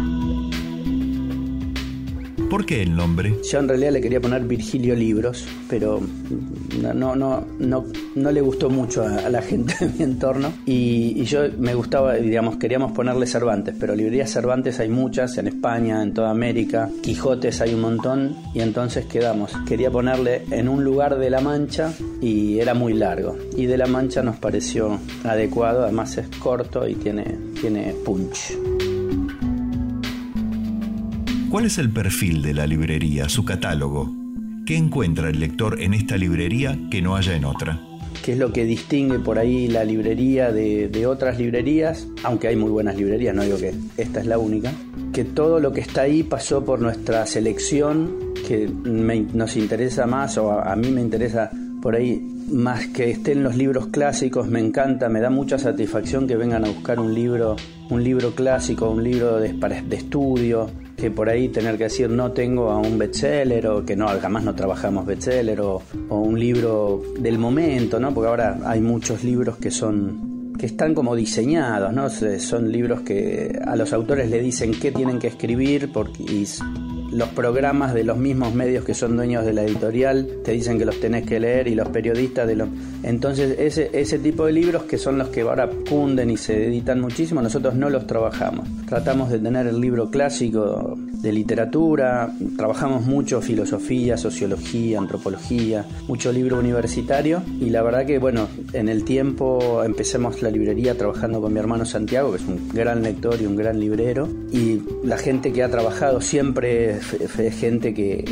¿Por 2.49 2.65
qué 2.65 2.84
el 2.84 2.95
nombre? 2.95 3.36
Yo 3.51 3.60
en 3.60 3.67
realidad 3.67 3.91
le 3.91 4.01
quería 4.01 4.21
poner 4.21 4.43
Virgilio 4.43 4.95
Libros, 4.95 5.45
pero 5.67 5.99
no, 6.81 6.93
no, 6.93 7.15
no, 7.15 7.45
no, 7.60 7.86
no 8.15 8.31
le 8.31 8.41
gustó 8.41 8.69
mucho 8.69 9.03
a, 9.03 9.29
la 9.29 9.41
gente 9.41 9.73
de 9.79 9.88
mi 9.91 10.03
entorno. 10.03 10.53
Y, 10.65 11.13
y, 11.19 11.25
yo 11.25 11.41
me 11.58 11.73
gustaba, 11.73 12.13
digamos, 12.15 12.58
queríamos 12.58 12.91
ponerle 12.91 13.25
Cervantes, 13.25 13.75
pero 13.79 13.95
librerías 13.95 14.31
Cervantes 14.31 14.79
hay 14.79 14.89
muchas 14.89 15.38
en 15.38 15.47
España, 15.47 16.01
en 16.03 16.13
toda 16.13 16.29
América. 16.29 16.89
Quijotes 17.01 17.62
hay 17.62 17.73
un 17.73 17.81
montón, 17.81 18.36
y 18.53 18.62
entonces 18.62 19.05
quedamos. 19.05 19.51
Quería 19.67 19.89
ponerle 19.89 20.43
en 20.51 20.69
un 20.69 20.84
lugar 20.84 21.17
de 21.17 21.29
La 21.29 21.41
Mancha 21.41 21.93
y 22.21 22.60
era 22.60 22.73
muy 22.73 22.93
largo. 22.93 23.36
Y 23.58 23.65
de 23.65 23.77
La 23.77 23.88
Mancha 23.88 24.21
nos 24.21 24.38
pareció 24.38 24.99
adecuado, 25.23 25.84
además 25.84 26.17
es 26.17 26.27
corto 26.38 26.88
y 26.88 26.95
tiene, 26.95 27.38
tiene 27.60 27.93
punch. 28.05 28.74
¿Cuál 31.55 31.67
es 31.67 31.77
el 31.77 31.89
perfil 31.89 32.41
de 32.41 32.53
la 32.53 32.67
librería, 32.67 33.29
su 33.29 33.45
catálogo? 33.45 34.13
¿Qué 34.65 34.75
encuentra 34.75 35.29
el 35.29 35.39
lector 35.39 35.81
en 35.81 35.93
esta 35.93 36.17
librería 36.17 36.77
que 36.91 37.01
no 37.01 37.15
haya 37.15 37.33
en 37.33 37.45
otra? 37.45 37.79
¿Qué 38.25 38.33
es 38.33 38.37
lo 38.37 38.51
que 38.51 38.65
distingue 38.65 39.19
por 39.19 39.39
ahí 39.39 39.69
la 39.69 39.85
librería 39.85 40.51
de, 40.51 41.07
otras 41.07 41.39
librerías? 41.39 42.09
Aunque 42.23 42.49
hay 42.49 42.57
muy 42.57 42.69
buenas 42.71 42.97
librerías, 42.97 43.33
no 43.33 43.43
digo 43.43 43.57
que 43.57 43.73
esta 43.95 44.19
es 44.19 44.25
la 44.25 44.37
única. 44.37 44.73
Que 45.13 45.23
todo 45.23 45.61
lo 45.61 45.71
que 45.71 45.79
está 45.79 46.01
ahí 46.01 46.23
pasó 46.23 46.65
por 46.65 46.81
nuestra 46.81 47.25
selección, 47.25 48.33
que 48.45 48.69
nos 48.83 49.55
interesa 49.55 50.05
más, 50.05 50.37
o 50.37 50.51
a, 50.51 50.75
mí 50.75 50.91
me 50.91 50.99
interesa 50.99 51.51
por 51.81 51.95
ahí 51.95 52.21
más 52.51 52.87
que 52.87 53.11
estén 53.11 53.43
los 53.43 53.55
libros 53.55 53.87
clásicos, 53.87 54.49
me 54.49 54.59
encanta, 54.59 55.07
me 55.07 55.21
da 55.21 55.29
mucha 55.29 55.57
satisfacción 55.57 56.27
que 56.27 56.35
vengan 56.35 56.65
a 56.65 56.67
buscar 56.67 56.99
un 56.99 57.13
libro, 57.13 57.55
un 57.89 58.03
libro 58.03 58.35
clásico, 58.35 58.89
un 58.89 59.05
libro 59.05 59.39
de 59.39 59.55
estudio, 59.91 60.69
que 60.95 61.12
por 61.12 61.29
ahí 61.29 61.49
tener 61.49 61.77
que 61.77 61.86
decir 61.86 62.10
no 62.10 62.31
tengo 62.31 62.71
a 62.71 62.77
un 62.77 62.97
bestseller 62.97 63.67
o 63.67 63.86
que 63.86 63.95
no, 63.95 64.08
jamás 64.19 64.43
no 64.43 64.55
trabajamos 64.55 65.05
bestseller 65.05 65.60
o, 65.62 65.81
o 66.10 66.19
un 66.19 66.39
libro 66.39 67.03
del 67.19 67.38
momento, 67.38 67.99
¿no? 67.99 68.13
Porque 68.13 68.29
ahora 68.29 68.60
hay 68.65 68.81
muchos 68.81 69.23
libros 69.23 69.58
que 69.58 69.71
son 69.71 70.36
que 70.58 70.65
están 70.67 70.93
como 70.93 71.15
diseñados, 71.15 71.93
¿no? 71.93 72.10
Son 72.10 72.71
libros 72.71 73.01
que 73.01 73.60
a 73.65 73.75
los 73.75 73.91
autores 73.93 74.29
le 74.29 74.39
dicen 74.39 74.71
qué 74.79 74.91
tienen 74.91 75.19
que 75.19 75.27
escribir 75.27 75.91
porque 75.91 76.23
los 77.15 77.30
programas 77.30 77.93
de 77.93 78.04
los 78.04 78.17
mismos 78.17 78.54
medios 78.54 78.84
que 78.84 78.93
son 78.93 79.15
dueños 79.15 79.45
de 79.45 79.54
la 79.54 79.63
editorial 79.63 80.28
te 80.43 80.51
dicen 80.51 80.78
que 80.78 80.86
los 80.86 80.99
tenés 80.99 81.25
que 81.25 81.39
leer 81.39 81.67
y 81.67 81.75
los 81.75 81.88
periodistas 81.88 82.45
de 82.45 82.56
los... 82.56 82.69
Entonces 83.04 83.58
ese, 83.58 83.89
ese 83.93 84.19
tipo 84.19 84.45
de 84.45 84.51
libros 84.51 84.84
que 84.84 84.97
son 84.97 85.17
los 85.17 85.30
que 85.30 85.41
ahora 85.41 85.69
cunden 85.89 86.30
y 86.30 86.38
se 86.38 86.67
editan 86.67 86.99
muchísimo, 86.99 87.41
nosotros 87.41 87.73
no 87.75 87.89
los 87.89 88.06
trabajamos. 88.06 88.67
Tratamos 88.88 89.30
de 89.30 89.39
tener 89.39 89.65
el 89.67 89.80
libro 89.80 90.10
clásico 90.10 90.97
de 90.97 91.32
literatura, 91.32 92.32
trabajamos 92.58 93.06
mucho 93.06 93.41
filosofía, 93.41 94.17
sociología, 94.17 94.99
antropología, 94.99 95.86
mucho 96.08 96.32
libro 96.32 96.60
universitario 96.60 97.41
y 97.60 97.69
la 97.69 97.82
verdad 97.82 98.06
que 98.06 98.19
bueno, 98.19 98.47
en 98.73 98.89
el 98.89 99.06
tiempo 99.06 99.84
empecemos 99.84 100.41
la 100.41 100.51
librería 100.51 100.97
trabajando 100.97 101.41
con 101.41 101.54
mi 101.54 101.60
hermano 101.60 101.86
Santiago, 101.86 102.32
que 102.32 102.38
es 102.38 102.45
un 102.45 102.69
gran 102.73 103.04
lector 103.04 103.41
y 103.41 103.45
un 103.45 103.56
gran 103.56 103.80
librero, 103.80 104.28
y 104.51 104.82
la 105.04 105.17
gente 105.17 105.54
que 105.54 105.63
ha 105.63 105.69
trabajado 105.69 106.21
siempre 106.21 106.99
es 107.13 107.55
gente 107.55 107.93
que, 107.93 108.23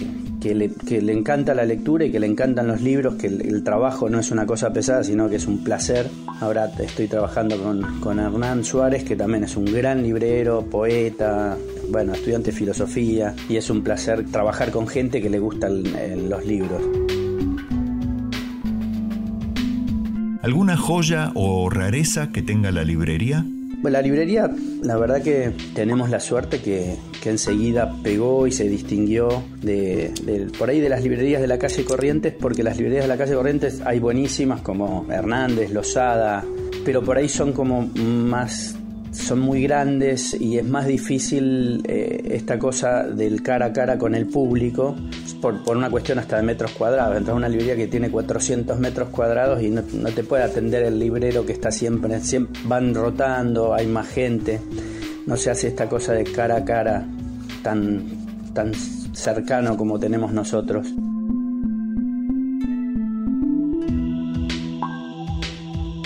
que 0.41 0.53
le, 0.53 1.13
encanta 1.13 1.53
la 1.53 1.65
lectura 1.65 2.05
y 2.05 2.12
que 2.12 2.19
le 2.19 2.27
encantan 2.27 2.67
los 2.67 2.81
libros, 2.81 3.15
que 3.15 3.27
el, 3.27 3.63
trabajo 3.63 4.09
no 4.09 4.19
es 4.19 4.31
una 4.31 4.45
cosa 4.45 4.73
pesada, 4.73 5.03
sino 5.03 5.29
que 5.29 5.38
es 5.38 5.47
un 5.47 5.63
placer. 5.63 6.09
Ahora 6.41 6.69
estoy 6.79 7.07
trabajando 7.07 7.57
con, 7.62 7.99
con 8.01 8.19
Hernán 8.19 8.63
Suárez, 8.63 9.03
que 9.03 9.15
también 9.15 9.45
es 9.45 9.55
un 9.55 9.65
gran 9.65 10.03
librero, 10.03 10.65
poeta, 10.65 11.57
bueno, 11.89 12.13
estudiante 12.13 12.51
de 12.51 12.57
filosofía, 12.57 13.33
y 13.47 13.55
es 13.55 13.69
un 13.69 13.83
placer 13.83 14.25
trabajar 14.25 14.71
con 14.71 14.88
gente 14.88 15.21
que 15.21 15.29
le 15.29 15.39
gustan 15.39 15.83
los 16.29 16.45
libros. 16.45 16.81
¿Alguna 20.41 20.75
joya 20.75 21.31
o 21.36 21.69
rareza 21.69 22.31
que 22.33 22.41
tenga 22.41 22.71
la 22.71 22.83
librería? 22.83 23.45
Bueno, 23.84 23.98
la 23.98 24.02
librería, 24.02 24.50
la 24.82 24.96
verdad 24.96 25.22
que 25.22 25.52
tenemos 25.76 26.10
la 26.10 26.22
suerte 26.22 26.62
que, 26.62 26.96
enseguida 27.26 27.93
pegó 28.02 28.48
y 28.48 28.52
se 28.54 28.69
distinguió 28.69 29.43
de, 29.62 30.13
por 30.58 30.69
ahí 30.69 30.80
de 30.80 30.88
las 30.88 31.04
librerías 31.04 31.41
de 31.41 31.48
la 31.48 31.60
calle 31.60 31.84
Corrientes, 31.84 32.34
porque 32.34 32.63
las 32.63 32.78
librerías 32.78 33.04
de 33.04 33.10
la 33.10 33.17
calle 33.17 33.34
Corrientes 33.36 33.82
hay 33.84 34.00
buenísimas 34.00 34.62
como 34.62 35.06
Hernández, 35.12 35.72
Lozada, 35.72 36.46
pero 36.86 37.04
por 37.04 37.17
ahí 37.17 37.28
son 37.28 37.52
como 37.52 37.82
más 37.82 38.78
son 39.13 39.39
muy 39.39 39.63
grandes 39.63 40.39
y 40.39 40.58
es 40.58 40.65
más 40.65 40.88
difícil 40.88 41.84
eh, 41.88 42.32
esta 42.32 42.58
cosa 42.58 43.04
del 43.04 43.43
cara 43.43 43.67
a 43.67 43.73
cara 43.73 43.97
con 43.97 44.15
el 44.15 44.26
público 44.26 44.95
por, 45.39 45.56
una 45.78 45.89
cuestión 45.89 46.19
hasta 46.19 46.38
de 46.38 46.43
metros 46.43 46.71
cuadrados. 46.71 47.15
Entras 47.15 47.38
una 47.38 47.47
librería 47.47 47.76
que 47.76 47.88
tiene 47.88 48.10
400 48.10 48.80
metros 48.80 49.10
cuadrados 49.10 49.62
y 49.62 49.69
no, 49.69 49.84
te 49.84 50.23
puede 50.23 50.43
atender 50.43 50.84
el 50.84 51.00
librero 51.00 51.46
que 51.46 51.54
está 51.54 51.71
siempre, 51.71 52.19
siempre, 52.21 52.60
van 52.65 52.94
rotando, 52.94 53.73
hay 53.73 53.87
más 53.87 54.08
gente. 54.08 54.60
No 55.27 55.37
se 55.37 55.52
hace 55.52 55.67
esta 55.67 55.87
cosa 55.87 56.13
de 56.13 56.23
cara 56.23 56.58
a 56.58 56.65
cara 56.65 57.06
tan, 57.62 58.04
tan 58.54 58.73
cercano 58.73 59.77
como 59.77 60.00
tenemos 60.00 60.33
nosotros. 60.33 60.87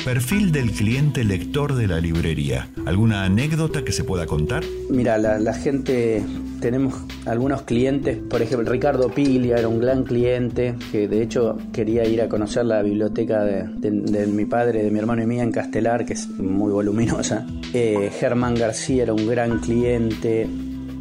Perfil 0.07 0.53
del 0.53 0.71
cliente 0.71 1.25
lector 1.25 1.75
de 1.75 1.85
la 1.85 1.99
librería. 1.99 2.69
¿Alguna 2.85 3.25
anécdota 3.25 3.83
que 3.83 3.91
se 3.91 4.05
pueda 4.05 4.25
contar? 4.25 4.63
Mira, 4.89 5.17
la, 5.17 5.53
gente, 5.53 6.23
tenemos 6.61 6.93
algunos 7.25 7.63
clientes, 7.63 8.17
por 8.17 8.41
ejemplo, 8.41 8.71
Ricardo 8.71 9.09
Piglia 9.09 9.57
era 9.57 9.67
un 9.67 9.81
gran 9.81 10.05
cliente 10.05 10.75
que 10.93 11.09
de 11.09 11.21
hecho 11.21 11.57
quería 11.73 12.05
ir 12.05 12.21
a 12.21 12.29
conocer 12.29 12.63
la 12.63 12.81
biblioteca 12.83 13.43
de, 13.43 14.27
mi 14.27 14.45
padre, 14.45 14.81
de 14.81 14.91
mi 14.91 14.99
hermano 14.99 15.23
y 15.23 15.25
mía 15.25 15.43
en 15.43 15.51
Castelar, 15.51 16.05
que 16.05 16.13
es 16.13 16.29
muy 16.29 16.71
voluminosa. 16.71 17.45
Eh, 17.73 18.09
Germán 18.17 18.55
García 18.55 19.03
era 19.03 19.13
un 19.13 19.27
gran 19.27 19.59
cliente. 19.59 20.47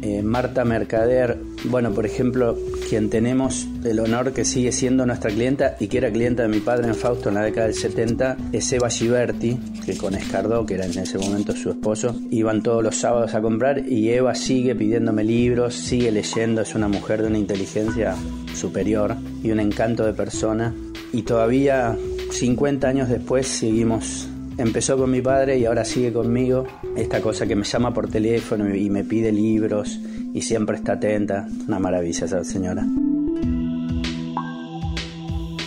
Eh, 0.01 0.21
Marta 0.21 0.63
Mercader, 0.63 1.37
bueno, 1.65 1.91
por 1.91 2.05
ejemplo, 2.05 2.55
quien 2.87 3.09
tenemos 3.09 3.67
el 3.83 3.99
honor 3.99 4.31
que 4.31 4.45
sigue 4.45 4.71
siendo 4.71 5.05
nuestra 5.05 5.31
clienta 5.31 5.75
y 5.79 5.87
que 5.87 5.97
era 5.97 6.11
clienta 6.11 6.43
de 6.43 6.49
mi 6.49 6.59
padre 6.59 6.87
en 6.87 6.95
Fausto 6.95 7.29
en 7.29 7.35
la 7.35 7.41
década 7.41 7.65
del 7.65 7.75
70, 7.75 8.37
es 8.51 8.71
Eva 8.71 8.89
Giberti, 8.89 9.57
que 9.85 9.97
con 9.97 10.13
Escardó, 10.13 10.65
que 10.65 10.75
era 10.75 10.85
en 10.85 10.97
ese 10.97 11.17
momento 11.17 11.53
su 11.53 11.71
esposo, 11.71 12.15
iban 12.29 12.61
todos 12.61 12.83
los 12.83 12.95
sábados 12.95 13.33
a 13.33 13.41
comprar 13.41 13.87
y 13.87 14.09
Eva 14.09 14.35
sigue 14.35 14.75
pidiéndome 14.75 15.23
libros, 15.23 15.73
sigue 15.73 16.11
leyendo, 16.11 16.61
es 16.61 16.75
una 16.75 16.87
mujer 16.87 17.23
de 17.23 17.29
una 17.29 17.39
inteligencia 17.39 18.15
superior 18.53 19.15
y 19.43 19.49
un 19.51 19.59
encanto 19.59 20.05
de 20.05 20.13
persona. 20.13 20.75
Y 21.11 21.23
todavía 21.23 21.97
50 22.31 22.87
años 22.87 23.09
después 23.09 23.47
seguimos 23.47 24.27
empezó 24.57 24.97
con 24.97 25.11
mi 25.11 25.21
padre 25.21 25.57
y 25.57 25.65
ahora 25.65 25.85
sigue 25.85 26.11
conmigo. 26.11 26.65
Esta 26.95 27.21
cosa 27.21 27.45
que 27.45 27.55
me 27.55 27.63
llama 27.63 27.93
por 27.93 28.09
teléfono 28.09 28.73
y 28.73 28.89
me 28.89 29.03
pide 29.03 29.31
libros 29.31 29.99
y 30.33 30.41
siempre 30.41 30.77
está 30.77 30.93
atenta. 30.93 31.47
Una 31.67 31.79
maravilla 31.79 32.25
esa 32.25 32.43
señora. 32.43 32.85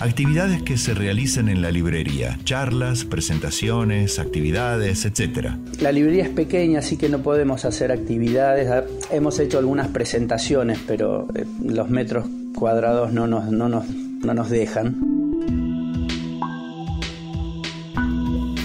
Actividades 0.01 0.63
que 0.63 0.79
se 0.79 0.95
realicen 0.95 1.51
en 1.51 1.61
la 1.61 1.71
librería, 1.71 2.39
charlas, 2.45 3.05
presentaciones, 3.05 4.19
actividades, 4.19 5.05
etc. 5.05 5.51
La 5.79 5.93
librería 5.93 6.25
es 6.25 6.31
pequeña, 6.31 6.79
así 6.79 6.97
que 6.97 7.11
no 7.11 7.19
podemos 7.19 7.67
hacer 7.67 7.93
actividades. 7.93 8.71
Ah, 8.71 8.85
hemos 9.11 9.39
hecho 9.39 9.59
algunas 9.59 9.89
presentaciones, 9.89 10.79
pero 10.87 11.29
eh, 11.35 11.45
los 11.63 11.91
metros 11.91 12.25
cuadrados 12.55 13.13
no 13.13 13.27
nos, 13.27 13.53
no 13.53 13.69
nos, 13.69 13.91
no 13.91 14.33
nos 14.33 14.49
dejan. 14.49 15.10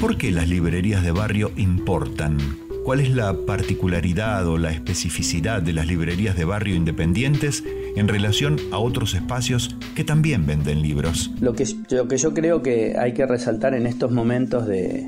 ¿Por 0.05 0.19
qué 0.19 0.31
las 0.31 0.47
librerías 0.47 1.01
de 1.01 1.09
barrio 1.09 1.51
importan? 1.55 2.37
¿Cuál 2.83 2.99
es 2.99 3.09
la 3.09 3.47
particularidad 3.47 4.45
o 4.45 4.59
la 4.59 4.69
especificidad 4.69 5.63
de 5.63 5.73
las 5.73 5.87
librerías 5.87 6.37
de 6.37 6.45
barrio 6.45 6.75
independientes 6.75 7.63
en 7.95 8.07
relación 8.07 8.57
a 8.71 8.77
otros 8.77 9.13
espacios 9.13 9.75
que 9.95 10.03
también 10.03 10.45
venden 10.45 10.81
libros? 10.81 11.31
Lo 11.39 11.53
que, 11.53 11.65
lo 11.89 12.07
que 12.07 12.17
yo 12.17 12.33
creo 12.33 12.61
que 12.61 12.95
hay 12.97 13.13
que 13.13 13.25
resaltar 13.25 13.73
en 13.73 13.87
estos 13.87 14.11
momentos 14.11 14.67
de, 14.67 15.07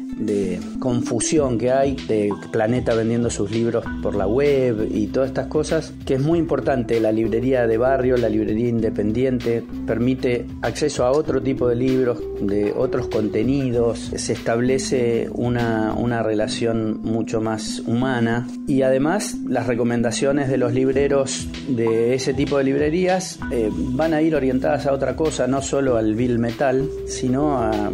confusión 0.79 1.57
que 1.57 1.71
hay, 1.71 1.95
de 2.07 2.31
Planeta 2.51 2.93
vendiendo 2.93 3.29
sus 3.29 3.51
libros 3.51 3.85
por 4.01 4.15
la 4.15 4.27
web 4.27 4.87
y 4.91 5.07
todas 5.07 5.29
estas 5.29 5.47
cosas, 5.47 5.93
que 6.05 6.15
es 6.15 6.21
muy 6.21 6.39
importante. 6.39 6.99
La 6.99 7.11
librería 7.11 7.67
de 7.67 7.77
barrio, 7.77 8.17
la 8.17 8.29
librería 8.29 8.69
independiente, 8.69 9.63
permite 9.85 10.45
acceso 10.61 11.05
a 11.05 11.11
otro 11.11 11.41
tipo 11.41 11.67
de 11.67 11.75
libros, 11.75 12.19
de 12.41 12.73
otros 12.75 13.07
contenidos, 13.07 14.11
se 14.15 14.33
establece 14.33 15.29
una, 15.31 15.93
una 15.93 16.23
relación 16.23 17.01
mucho 17.03 17.41
más 17.41 17.79
humana 17.85 18.47
y 18.67 18.81
además 18.81 19.37
las 19.47 19.67
recomendaciones 19.67 20.49
de 20.49 20.57
los 20.57 20.73
libreros 20.73 21.47
de 21.67 22.13
ese 22.13 22.33
tipo 22.33 22.57
de 22.57 22.63
librerías 22.77 23.39
eh, 23.51 23.71
van 23.73 24.13
a 24.13 24.21
ir 24.21 24.35
orientadas 24.35 24.85
a 24.85 24.93
otra 24.93 25.15
cosa, 25.15 25.47
no 25.47 25.63
solo 25.63 25.97
al 25.97 26.13
bill 26.13 26.37
metal, 26.37 26.87
sino 27.07 27.57
a, 27.57 27.91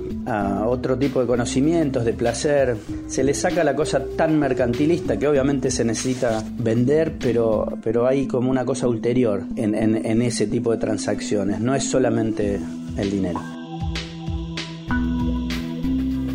otro 0.65 0.97
tipo 0.97 1.21
de 1.21 1.27
conocimientos, 1.27 2.03
de 2.03 2.13
placer, 2.13 2.75
se 3.07 3.23
le 3.23 3.33
saca 3.33 3.63
la 3.63 3.75
cosa 3.75 4.03
tan 4.17 4.37
mercantilista 4.39 5.17
que 5.17 5.27
obviamente 5.27 5.71
se 5.71 5.85
necesita 5.85 6.43
vender, 6.57 7.13
pero, 7.19 7.77
pero 7.81 8.07
hay 8.07 8.27
como 8.27 8.49
una 8.49 8.65
cosa 8.65 8.87
ulterior 8.87 9.43
en, 9.55 9.75
en 9.75 10.21
ese 10.21 10.47
tipo 10.47 10.71
de 10.71 10.77
transacciones, 10.77 11.59
no 11.59 11.75
es 11.75 11.83
solamente 11.83 12.59
el 12.97 13.11
dinero. 13.11 13.62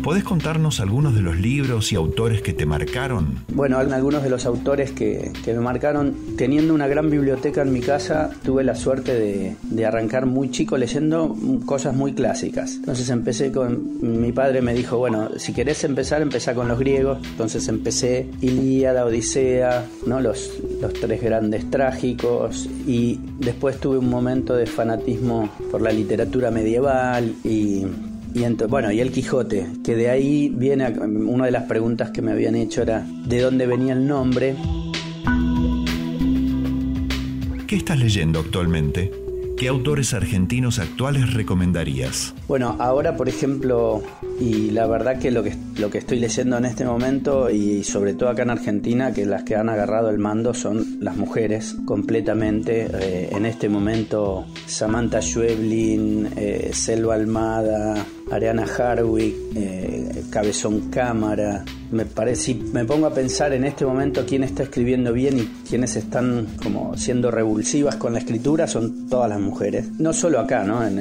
¿Podés 0.09 0.23
contarnos 0.23 0.79
algunos 0.79 1.13
de 1.13 1.21
los 1.21 1.37
libros 1.37 1.91
y 1.91 1.95
autores 1.95 2.41
que 2.41 2.51
te 2.51 2.65
marcaron? 2.65 3.43
Bueno, 3.53 3.77
algunos 3.77 4.23
de 4.23 4.31
los 4.31 4.47
autores 4.47 4.89
que, 4.91 5.31
me 5.45 5.59
marcaron, 5.59 6.15
teniendo 6.35 6.73
una 6.73 6.87
gran 6.87 7.11
biblioteca 7.11 7.61
en 7.61 7.71
mi 7.71 7.79
casa, 7.79 8.31
tuve 8.43 8.63
la 8.63 8.73
suerte 8.73 9.13
de, 9.13 9.55
de, 9.61 9.85
arrancar 9.85 10.25
muy 10.25 10.49
chico 10.49 10.79
leyendo 10.79 11.37
cosas 11.67 11.95
muy 11.95 12.13
clásicas. 12.13 12.77
Entonces 12.77 13.07
empecé 13.11 13.51
con, 13.51 13.99
mi 14.01 14.31
padre 14.31 14.63
me 14.63 14.73
dijo, 14.73 14.97
bueno, 14.97 15.29
si 15.37 15.53
querés 15.53 15.83
empezar, 15.83 16.23
empezá 16.23 16.55
con 16.55 16.67
los 16.67 16.79
griegos. 16.79 17.19
Entonces 17.29 17.67
empecé 17.67 18.27
Ilíada, 18.41 19.05
Odisea, 19.05 19.85
¿no? 20.07 20.21
los, 20.21 20.53
los 20.81 20.91
tres 20.91 21.21
grandes 21.21 21.69
trágicos 21.69 22.67
y 22.87 23.19
después 23.37 23.79
tuve 23.79 23.99
un 23.99 24.09
momento 24.09 24.55
de 24.55 24.65
fanatismo 24.65 25.51
por 25.69 25.83
la 25.83 25.91
literatura 25.91 26.49
medieval 26.49 27.35
y 27.43 27.85
y 28.33 28.45
bueno, 28.67 28.91
y 28.91 28.99
el 28.99 29.11
Quijote, 29.11 29.67
que 29.83 29.95
de 29.95 30.09
ahí 30.09 30.49
viene 30.49 30.87
una 30.99 31.45
de 31.45 31.51
las 31.51 31.63
preguntas 31.63 32.11
que 32.11 32.21
me 32.21 32.31
habían 32.31 32.55
hecho 32.55 32.81
era 32.81 33.05
de 33.25 33.41
dónde 33.41 33.65
venía 33.65 33.93
el 33.93 34.07
nombre. 34.07 34.55
¿Qué 37.67 37.75
estás 37.75 37.99
leyendo 37.99 38.39
actualmente? 38.39 39.11
¿Qué 39.59 39.67
autores 39.67 40.13
argentinos 40.13 40.79
actuales 40.79 41.33
recomendarías? 41.33 42.33
Bueno, 42.47 42.77
ahora 42.79 43.17
por 43.17 43.27
ejemplo, 43.27 44.01
y 44.39 44.71
la 44.71 44.87
verdad 44.87 45.19
que 45.19 45.31
lo 45.31 45.43
que, 45.43 45.53
lo 45.77 45.89
que 45.89 45.97
estoy 45.97 46.17
leyendo 46.17 46.57
en 46.57 46.63
este 46.63 46.85
momento, 46.85 47.49
y 47.49 47.83
sobre 47.83 48.13
todo 48.13 48.29
acá 48.29 48.43
en 48.43 48.51
Argentina, 48.51 49.13
que 49.13 49.25
las 49.25 49.43
que 49.43 49.57
han 49.57 49.67
agarrado 49.67 50.09
el 50.11 50.17
mando 50.17 50.53
son 50.53 50.99
las 51.01 51.17
mujeres 51.17 51.75
completamente. 51.83 52.87
Eh, 52.89 53.29
en 53.33 53.45
este 53.45 53.67
momento, 53.67 54.45
Samantha 54.65 55.21
Schweblin, 55.21 56.29
eh, 56.37 56.69
Selva 56.71 57.15
Almada, 57.15 58.05
Ariana 58.31 58.65
Harwick, 58.65 59.35
eh, 59.55 60.23
Cabezón 60.29 60.89
Cámara. 60.89 61.63
Me 61.91 62.05
parece, 62.05 62.55
me 62.55 62.85
pongo 62.85 63.07
a 63.07 63.13
pensar 63.13 63.53
en 63.53 63.63
este 63.65 63.85
momento 63.85 64.25
quién 64.27 64.43
está 64.43 64.63
escribiendo 64.63 65.11
bien 65.11 65.39
y 65.39 65.45
quiénes 65.67 65.95
están 65.95 66.47
como 66.61 66.95
siendo 66.95 67.31
revulsivas 67.31 67.95
con 67.95 68.13
la 68.13 68.19
escritura, 68.19 68.67
son 68.67 69.07
todas 69.07 69.29
las 69.29 69.39
mujeres. 69.39 69.89
No 69.97 70.13
solo 70.13 70.39
acá, 70.39 70.63
¿no? 70.63 70.85
En, 70.85 70.99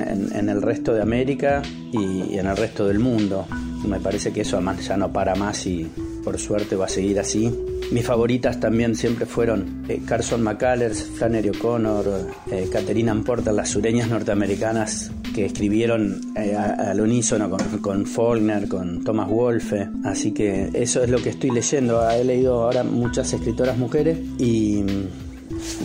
el 0.48 0.62
resto 0.62 0.94
de 0.94 1.02
América 1.02 1.62
y, 1.92 2.38
en 2.38 2.46
el 2.46 2.56
resto 2.56 2.86
del 2.86 2.98
mundo. 2.98 3.46
Me 3.86 4.00
parece 4.00 4.32
que 4.32 4.40
eso 4.40 4.56
además 4.56 4.86
ya 4.86 4.96
no 4.96 5.12
para 5.12 5.34
más 5.34 5.66
y 5.66 5.90
por 6.24 6.38
suerte 6.38 6.76
va 6.76 6.86
a 6.86 6.88
seguir 6.88 7.18
así. 7.18 7.52
Mis 7.90 8.04
favoritas 8.04 8.60
también 8.60 8.94
siempre 8.94 9.24
fueron 9.24 9.84
eh, 9.88 10.02
Carson 10.06 10.42
McCullers, 10.42 11.02
Flannery 11.04 11.48
O'Connor, 11.50 12.26
eh, 12.50 12.68
Catherine 12.70 13.14
Porter, 13.24 13.54
las 13.54 13.70
sureñas 13.70 14.10
norteamericanas 14.10 15.10
que 15.34 15.46
escribieron 15.46 16.20
eh, 16.36 16.54
al 16.54 17.00
unísono 17.00 17.50
con, 17.80 18.04
Faulkner, 18.04 18.68
con 18.68 19.04
Thomas 19.04 19.30
Wolfe. 19.30 19.88
Así 20.04 20.32
que 20.32 20.68
eso 20.74 21.02
es 21.02 21.08
lo 21.08 21.18
que 21.22 21.30
estoy 21.30 21.50
leyendo. 21.50 22.06
He 22.10 22.24
leído 22.24 22.62
ahora 22.62 22.84
muchas 22.84 23.32
escritoras 23.32 23.78
mujeres 23.78 24.18
y, 24.38 24.84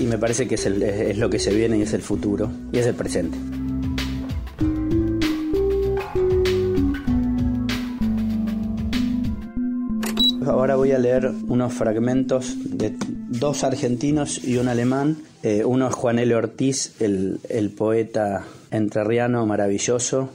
me 0.06 0.18
parece 0.18 0.48
que 0.48 0.56
es 0.56 1.18
lo 1.18 1.30
que 1.30 1.40
se 1.40 1.54
viene 1.54 1.78
y 1.78 1.84
es 1.84 1.94
el 1.94 2.02
futuro 2.02 2.52
y 2.72 2.80
es 2.80 2.86
el 2.86 2.96
presente. 2.96 3.38
Ahora 10.46 10.76
voy 10.76 10.92
a 10.92 11.00
leer 11.00 11.32
unos 11.48 11.74
fragmentos 11.74 12.56
de 12.66 12.94
dos 13.00 13.64
argentinos 13.64 14.44
y 14.44 14.58
un 14.58 14.68
alemán. 14.68 15.18
Eh, 15.42 15.64
uno 15.66 15.88
es 15.88 15.94
Juan 15.94 16.20
L. 16.20 16.36
Ortiz, 16.36 16.96
el, 17.00 17.40
el 17.50 17.72
poeta 17.72 18.46
entrerriano 18.72 19.46
maravilloso, 19.46 20.30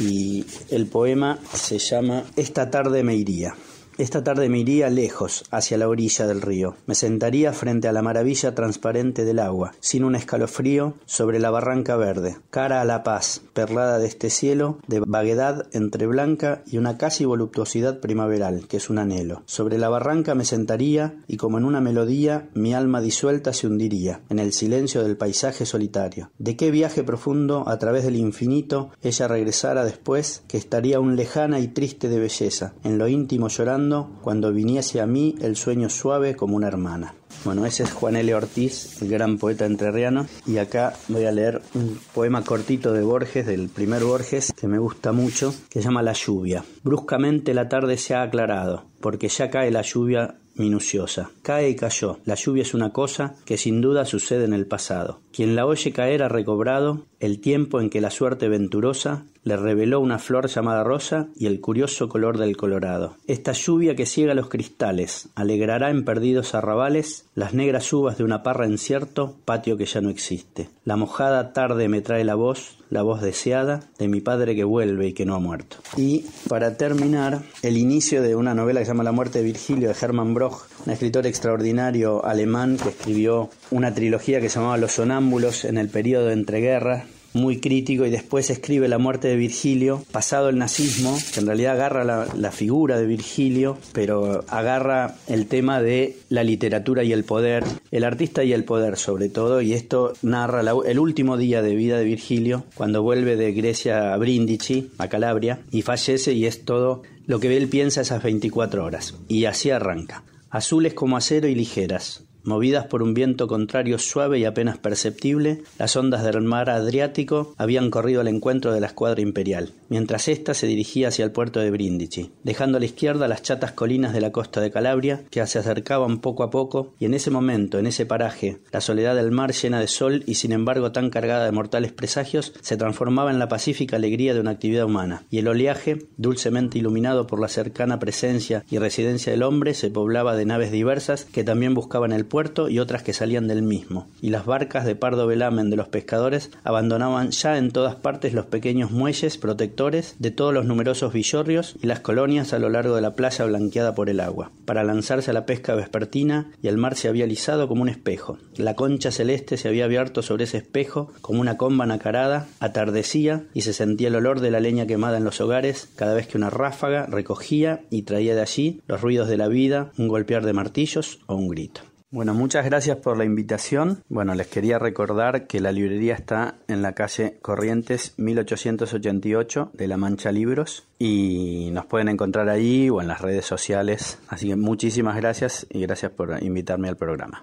y 0.00 0.44
el 0.70 0.86
poema 0.86 1.38
se 1.52 1.78
llama 1.78 2.24
Esta 2.36 2.70
tarde 2.70 3.02
me 3.02 3.14
iría. 3.14 3.54
Esta 3.96 4.24
tarde 4.24 4.48
me 4.48 4.58
iría 4.58 4.90
lejos, 4.90 5.44
hacia 5.52 5.78
la 5.78 5.86
orilla 5.86 6.26
del 6.26 6.42
río. 6.42 6.74
Me 6.86 6.96
sentaría 6.96 7.52
frente 7.52 7.86
a 7.86 7.92
la 7.92 8.02
maravilla 8.02 8.52
transparente 8.52 9.24
del 9.24 9.38
agua, 9.38 9.72
sin 9.78 10.02
un 10.02 10.16
escalofrío, 10.16 10.94
sobre 11.06 11.38
la 11.38 11.50
barranca 11.50 11.94
verde, 11.94 12.36
cara 12.50 12.80
a 12.80 12.84
la 12.84 13.04
paz, 13.04 13.42
perlada 13.52 14.00
de 14.00 14.08
este 14.08 14.30
cielo, 14.30 14.78
de 14.88 14.98
vaguedad 14.98 15.68
entre 15.72 16.08
blanca 16.08 16.64
y 16.66 16.78
una 16.78 16.98
casi 16.98 17.24
voluptuosidad 17.24 18.00
primaveral, 18.00 18.66
que 18.66 18.78
es 18.78 18.90
un 18.90 18.98
anhelo. 18.98 19.44
Sobre 19.46 19.78
la 19.78 19.88
barranca 19.88 20.34
me 20.34 20.44
sentaría 20.44 21.14
y 21.28 21.36
como 21.36 21.58
en 21.58 21.64
una 21.64 21.80
melodía 21.80 22.48
mi 22.52 22.74
alma 22.74 23.00
disuelta 23.00 23.52
se 23.52 23.68
hundiría, 23.68 24.22
en 24.28 24.40
el 24.40 24.52
silencio 24.52 25.04
del 25.04 25.16
paisaje 25.16 25.66
solitario. 25.66 26.32
¿De 26.38 26.56
qué 26.56 26.72
viaje 26.72 27.04
profundo 27.04 27.68
a 27.68 27.78
través 27.78 28.02
del 28.02 28.16
infinito 28.16 28.90
ella 29.02 29.28
regresara 29.28 29.84
después, 29.84 30.42
que 30.48 30.58
estaría 30.58 30.96
aún 30.96 31.14
lejana 31.14 31.60
y 31.60 31.68
triste 31.68 32.08
de 32.08 32.18
belleza, 32.18 32.74
en 32.82 32.98
lo 32.98 33.06
íntimo 33.06 33.46
llorando 33.46 33.83
cuando 34.22 34.52
viniese 34.52 35.00
a 35.00 35.06
mí 35.06 35.34
el 35.40 35.56
sueño 35.56 35.90
suave 35.90 36.36
como 36.36 36.56
una 36.56 36.68
hermana. 36.68 37.14
Bueno, 37.44 37.66
ese 37.66 37.82
es 37.82 37.92
Juan 37.92 38.16
L. 38.16 38.34
Ortiz, 38.34 39.02
el 39.02 39.08
gran 39.10 39.36
poeta 39.36 39.66
entrerriano, 39.66 40.26
y 40.46 40.56
acá 40.56 40.94
voy 41.08 41.26
a 41.26 41.32
leer 41.32 41.60
un 41.74 42.00
poema 42.14 42.42
cortito 42.42 42.92
de 42.92 43.02
Borges, 43.02 43.46
del 43.46 43.68
primer 43.68 44.02
Borges, 44.04 44.52
que 44.58 44.66
me 44.66 44.78
gusta 44.78 45.12
mucho, 45.12 45.54
que 45.68 45.82
llama 45.82 46.02
La 46.02 46.14
lluvia. 46.14 46.64
Bruscamente 46.82 47.52
la 47.52 47.68
tarde 47.68 47.98
se 47.98 48.14
ha 48.14 48.22
aclarado, 48.22 48.84
porque 49.00 49.28
ya 49.28 49.50
cae 49.50 49.70
la 49.70 49.82
lluvia 49.82 50.36
minuciosa. 50.54 51.30
Cae 51.42 51.68
y 51.70 51.76
cayó. 51.76 52.18
La 52.24 52.34
lluvia 52.34 52.62
es 52.62 52.74
una 52.74 52.92
cosa 52.92 53.34
que 53.44 53.58
sin 53.58 53.80
duda 53.80 54.04
sucede 54.04 54.44
en 54.44 54.52
el 54.52 54.66
pasado. 54.66 55.20
Quien 55.32 55.56
la 55.56 55.66
oye 55.66 55.92
caer 55.92 56.22
ha 56.22 56.28
recobrado 56.28 57.04
el 57.20 57.40
tiempo 57.40 57.80
en 57.80 57.90
que 57.90 58.00
la 58.00 58.10
suerte 58.10 58.48
venturosa 58.48 59.24
le 59.44 59.56
reveló 59.56 60.00
una 60.00 60.18
flor 60.18 60.48
llamada 60.48 60.82
rosa 60.82 61.28
y 61.36 61.46
el 61.46 61.60
curioso 61.60 62.08
color 62.08 62.38
del 62.38 62.56
colorado. 62.56 63.16
Esta 63.26 63.52
lluvia 63.52 63.94
que 63.94 64.06
ciega 64.06 64.34
los 64.34 64.48
cristales 64.48 65.28
alegrará 65.34 65.90
en 65.90 66.04
perdidos 66.04 66.54
arrabales 66.54 67.26
las 67.34 67.54
negras 67.54 67.92
uvas 67.92 68.18
de 68.18 68.24
una 68.24 68.42
parra 68.42 68.66
en 68.66 68.78
cierto 68.78 69.36
patio 69.44 69.76
que 69.76 69.86
ya 69.86 70.00
no 70.00 70.08
existe. 70.08 70.70
La 70.84 70.96
mojada 70.96 71.52
tarde 71.52 71.88
me 71.88 72.00
trae 72.00 72.24
la 72.24 72.34
voz, 72.34 72.78
la 72.90 73.02
voz 73.02 73.20
deseada 73.20 73.84
de 73.98 74.08
mi 74.08 74.20
padre 74.20 74.54
que 74.54 74.64
vuelve 74.64 75.08
y 75.08 75.12
que 75.12 75.26
no 75.26 75.34
ha 75.34 75.40
muerto. 75.40 75.76
Y 75.96 76.24
para 76.48 76.76
terminar, 76.76 77.42
el 77.62 77.76
inicio 77.76 78.22
de 78.22 78.36
una 78.36 78.54
novela 78.54 78.80
que 78.80 78.86
se 78.86 78.92
llama 78.92 79.04
La 79.04 79.12
muerte 79.12 79.38
de 79.38 79.44
Virgilio 79.44 79.88
de 79.88 79.96
Hermann 80.00 80.34
Broch, 80.34 80.62
un 80.86 80.92
escritor 80.92 81.26
extraordinario 81.26 82.24
alemán 82.24 82.78
que 82.82 82.90
escribió 82.90 83.50
una 83.70 83.94
trilogía 83.94 84.40
que 84.40 84.48
se 84.48 84.58
llamaba 84.58 84.78
Los 84.78 84.92
sonámbulos 84.92 85.64
en 85.64 85.76
el 85.76 85.88
periodo 85.88 86.26
de 86.26 86.34
entreguerras 86.34 87.13
muy 87.34 87.60
crítico 87.60 88.06
y 88.06 88.10
después 88.10 88.48
escribe 88.48 88.88
La 88.88 88.98
muerte 88.98 89.28
de 89.28 89.36
Virgilio, 89.36 90.04
pasado 90.12 90.48
el 90.48 90.58
nazismo, 90.58 91.18
que 91.32 91.40
en 91.40 91.46
realidad 91.46 91.74
agarra 91.74 92.04
la, 92.04 92.52
figura 92.52 92.98
de 92.98 93.06
Virgilio, 93.06 93.76
pero 93.92 94.44
agarra 94.48 95.16
el 95.26 95.46
tema 95.46 95.82
de 95.82 96.16
la 96.28 96.44
literatura 96.44 97.02
y 97.02 97.12
el 97.12 97.24
poder, 97.24 97.64
el 97.90 98.04
artista 98.04 98.44
y 98.44 98.52
el 98.52 98.64
poder 98.64 98.96
sobre 98.96 99.28
todo, 99.28 99.60
y 99.60 99.72
esto 99.72 100.12
narra 100.22 100.62
el 100.86 100.98
último 100.98 101.36
día 101.36 101.62
de 101.62 101.74
vida 101.74 101.98
de 101.98 102.04
Virgilio, 102.04 102.64
cuando 102.74 103.02
vuelve 103.02 103.36
de 103.36 103.52
Grecia 103.52 104.14
a 104.14 104.16
Brindisi, 104.16 104.90
a 104.98 105.08
Calabria, 105.08 105.60
y 105.72 105.82
fallece 105.82 106.32
y 106.32 106.46
es 106.46 106.64
todo 106.64 107.02
lo 107.26 107.40
que 107.40 107.56
él 107.56 107.68
piensa 107.68 108.02
esas 108.02 108.22
24 108.22 108.84
horas. 108.84 109.14
Y 109.26 109.46
así 109.46 109.70
arranca. 109.70 110.22
Azules 110.50 110.94
como 110.94 111.16
acero 111.16 111.48
y 111.48 111.54
ligeras, 111.56 112.22
Movidas 112.44 112.84
por 112.84 113.02
un 113.02 113.14
viento 113.14 113.46
contrario 113.46 113.98
suave 113.98 114.38
y 114.38 114.44
apenas 114.44 114.76
perceptible, 114.76 115.62
las 115.78 115.96
ondas 115.96 116.22
del 116.22 116.42
mar 116.42 116.68
Adriático 116.68 117.54
habían 117.56 117.90
corrido 117.90 118.20
al 118.20 118.28
encuentro 118.28 118.70
de 118.74 118.80
la 118.80 118.88
escuadra 118.88 119.22
imperial, 119.22 119.72
mientras 119.88 120.28
ésta 120.28 120.52
se 120.52 120.66
dirigía 120.66 121.08
hacia 121.08 121.24
el 121.24 121.30
puerto 121.30 121.60
de 121.60 121.70
Brindisi, 121.70 122.32
dejando 122.42 122.76
a 122.76 122.80
la 122.80 122.86
izquierda 122.86 123.28
las 123.28 123.42
chatas 123.42 123.72
colinas 123.72 124.12
de 124.12 124.20
la 124.20 124.30
costa 124.30 124.60
de 124.60 124.70
Calabria, 124.70 125.22
que 125.30 125.46
se 125.46 125.58
acercaban 125.58 126.18
poco 126.18 126.42
a 126.42 126.50
poco, 126.50 126.92
y 126.98 127.06
en 127.06 127.14
ese 127.14 127.30
momento, 127.30 127.78
en 127.78 127.86
ese 127.86 128.04
paraje, 128.04 128.58
la 128.72 128.82
soledad 128.82 129.16
del 129.16 129.30
mar 129.30 129.54
llena 129.54 129.80
de 129.80 129.88
sol 129.88 130.22
y 130.26 130.34
sin 130.34 130.52
embargo 130.52 130.92
tan 130.92 131.08
cargada 131.08 131.46
de 131.46 131.52
mortales 131.52 131.92
presagios, 131.92 132.52
se 132.60 132.76
transformaba 132.76 133.30
en 133.30 133.38
la 133.38 133.48
pacífica 133.48 133.96
alegría 133.96 134.34
de 134.34 134.40
una 134.40 134.50
actividad 134.50 134.84
humana, 134.84 135.24
y 135.30 135.38
el 135.38 135.48
oleaje, 135.48 136.08
dulcemente 136.18 136.76
iluminado 136.76 137.26
por 137.26 137.40
la 137.40 137.48
cercana 137.48 137.98
presencia 137.98 138.66
y 138.70 138.76
residencia 138.76 139.32
del 139.32 139.44
hombre, 139.44 139.72
se 139.72 139.88
poblaba 139.88 140.36
de 140.36 140.44
naves 140.44 140.70
diversas 140.70 141.24
que 141.24 141.42
también 141.42 141.72
buscaban 141.72 142.12
el 142.12 142.26
y 142.68 142.80
otras 142.80 143.04
que 143.04 143.12
salían 143.12 143.46
del 143.46 143.62
mismo, 143.62 144.08
y 144.20 144.30
las 144.30 144.44
barcas 144.44 144.84
de 144.84 144.96
pardo 144.96 145.28
velamen 145.28 145.70
de 145.70 145.76
los 145.76 145.86
pescadores 145.86 146.50
abandonaban 146.64 147.30
ya 147.30 147.58
en 147.58 147.70
todas 147.70 147.94
partes 147.94 148.32
los 148.32 148.46
pequeños 148.46 148.90
muelles 148.90 149.38
protectores 149.38 150.16
de 150.18 150.32
todos 150.32 150.52
los 150.52 150.64
numerosos 150.64 151.12
villorrios 151.12 151.76
y 151.80 151.86
las 151.86 152.00
colonias 152.00 152.52
a 152.52 152.58
lo 152.58 152.70
largo 152.70 152.96
de 152.96 153.02
la 153.02 153.14
playa 153.14 153.44
blanqueada 153.44 153.94
por 153.94 154.10
el 154.10 154.18
agua, 154.18 154.50
para 154.64 154.82
lanzarse 154.82 155.30
a 155.30 155.34
la 155.34 155.46
pesca 155.46 155.76
vespertina 155.76 156.50
y 156.60 156.66
el 156.66 156.76
mar 156.76 156.96
se 156.96 157.06
había 157.06 157.22
alisado 157.22 157.68
como 157.68 157.82
un 157.82 157.88
espejo. 157.88 158.36
La 158.56 158.74
concha 158.74 159.12
celeste 159.12 159.56
se 159.56 159.68
había 159.68 159.84
abierto 159.84 160.20
sobre 160.22 160.42
ese 160.42 160.56
espejo 160.56 161.12
como 161.20 161.40
una 161.40 161.56
comba 161.56 161.86
nacarada, 161.86 162.48
atardecía 162.58 163.44
y 163.54 163.60
se 163.60 163.72
sentía 163.72 164.08
el 164.08 164.16
olor 164.16 164.40
de 164.40 164.50
la 164.50 164.58
leña 164.58 164.88
quemada 164.88 165.18
en 165.18 165.24
los 165.24 165.40
hogares 165.40 165.88
cada 165.94 166.14
vez 166.14 166.26
que 166.26 166.36
una 166.36 166.50
ráfaga 166.50 167.06
recogía 167.06 167.82
y 167.90 168.02
traía 168.02 168.34
de 168.34 168.42
allí 168.42 168.80
los 168.88 169.02
ruidos 169.02 169.28
de 169.28 169.36
la 169.36 169.46
vida, 169.46 169.92
un 169.98 170.08
golpear 170.08 170.44
de 170.44 170.52
martillos 170.52 171.20
o 171.26 171.36
un 171.36 171.46
grito. 171.46 171.93
Bueno, 172.14 172.32
muchas 172.32 172.64
gracias 172.64 172.98
por 172.98 173.18
la 173.18 173.24
invitación. 173.24 174.04
Bueno, 174.08 174.36
les 174.36 174.46
quería 174.46 174.78
recordar 174.78 175.48
que 175.48 175.60
la 175.60 175.72
librería 175.72 176.14
está 176.14 176.58
en 176.68 176.80
la 176.80 176.92
calle 176.92 177.40
Corrientes 177.42 178.14
1888 178.18 179.72
de 179.72 179.88
La 179.88 179.96
Mancha 179.96 180.30
Libros 180.30 180.84
y 180.96 181.70
nos 181.72 181.86
pueden 181.86 182.06
encontrar 182.06 182.48
ahí 182.50 182.88
o 182.88 183.00
en 183.00 183.08
las 183.08 183.20
redes 183.20 183.46
sociales. 183.46 184.20
Así 184.28 184.46
que 184.46 184.54
muchísimas 184.54 185.16
gracias 185.16 185.66
y 185.70 185.80
gracias 185.80 186.12
por 186.12 186.40
invitarme 186.40 186.88
al 186.88 186.96
programa. 186.96 187.40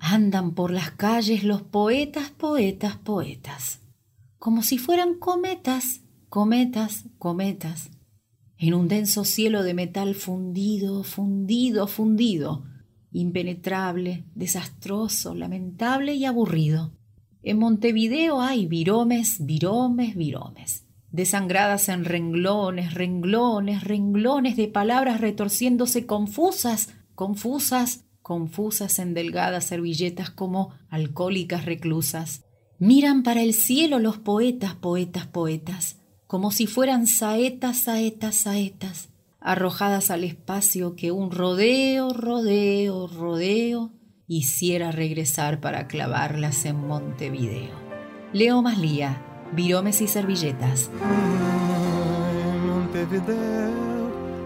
Andan 0.00 0.52
por 0.52 0.70
las 0.70 0.90
calles 0.90 1.44
los 1.44 1.62
poetas, 1.62 2.28
poetas, 2.28 2.96
poetas, 2.98 3.80
como 4.38 4.62
si 4.62 4.76
fueran 4.76 5.14
cometas, 5.14 6.02
cometas, 6.28 7.06
cometas, 7.16 7.88
en 8.58 8.74
un 8.74 8.86
denso 8.86 9.24
cielo 9.24 9.62
de 9.62 9.72
metal 9.72 10.14
fundido, 10.14 11.04
fundido, 11.04 11.86
fundido 11.86 12.64
impenetrable, 13.14 14.24
desastroso, 14.34 15.34
lamentable 15.34 16.14
y 16.14 16.26
aburrido. 16.26 16.92
En 17.42 17.58
Montevideo 17.58 18.40
hay 18.40 18.66
viromes, 18.66 19.46
viromes, 19.46 20.16
viromes, 20.16 20.84
desangradas 21.12 21.88
en 21.88 22.04
renglones, 22.04 22.92
renglones, 22.92 23.84
renglones 23.84 24.56
de 24.56 24.66
palabras 24.66 25.20
retorciéndose 25.20 26.06
confusas, 26.06 26.92
confusas, 27.14 28.04
confusas 28.20 28.98
en 28.98 29.14
delgadas 29.14 29.64
servilletas 29.64 30.30
como 30.30 30.70
alcohólicas 30.88 31.66
reclusas. 31.66 32.44
Miran 32.78 33.22
para 33.22 33.42
el 33.42 33.54
cielo 33.54 34.00
los 34.00 34.18
poetas, 34.18 34.74
poetas, 34.74 35.26
poetas, 35.26 36.00
como 36.26 36.50
si 36.50 36.66
fueran 36.66 37.06
saetas, 37.06 37.78
saetas, 37.78 38.34
saetas, 38.34 39.10
arrojadas 39.44 40.10
al 40.10 40.24
espacio 40.24 40.96
que 40.96 41.12
un 41.12 41.30
rodeo, 41.30 42.12
rodeo, 42.14 43.06
rodeo 43.06 43.92
hiciera 44.26 44.90
regresar 44.90 45.60
para 45.60 45.86
clavarlas 45.86 46.64
en 46.64 46.86
Montevideo. 46.86 47.76
Leo 48.32 48.62
Maslía, 48.62 49.22
Viromes 49.52 50.00
y 50.00 50.08
Servilletas. 50.08 50.90
Montevideo 52.66 53.74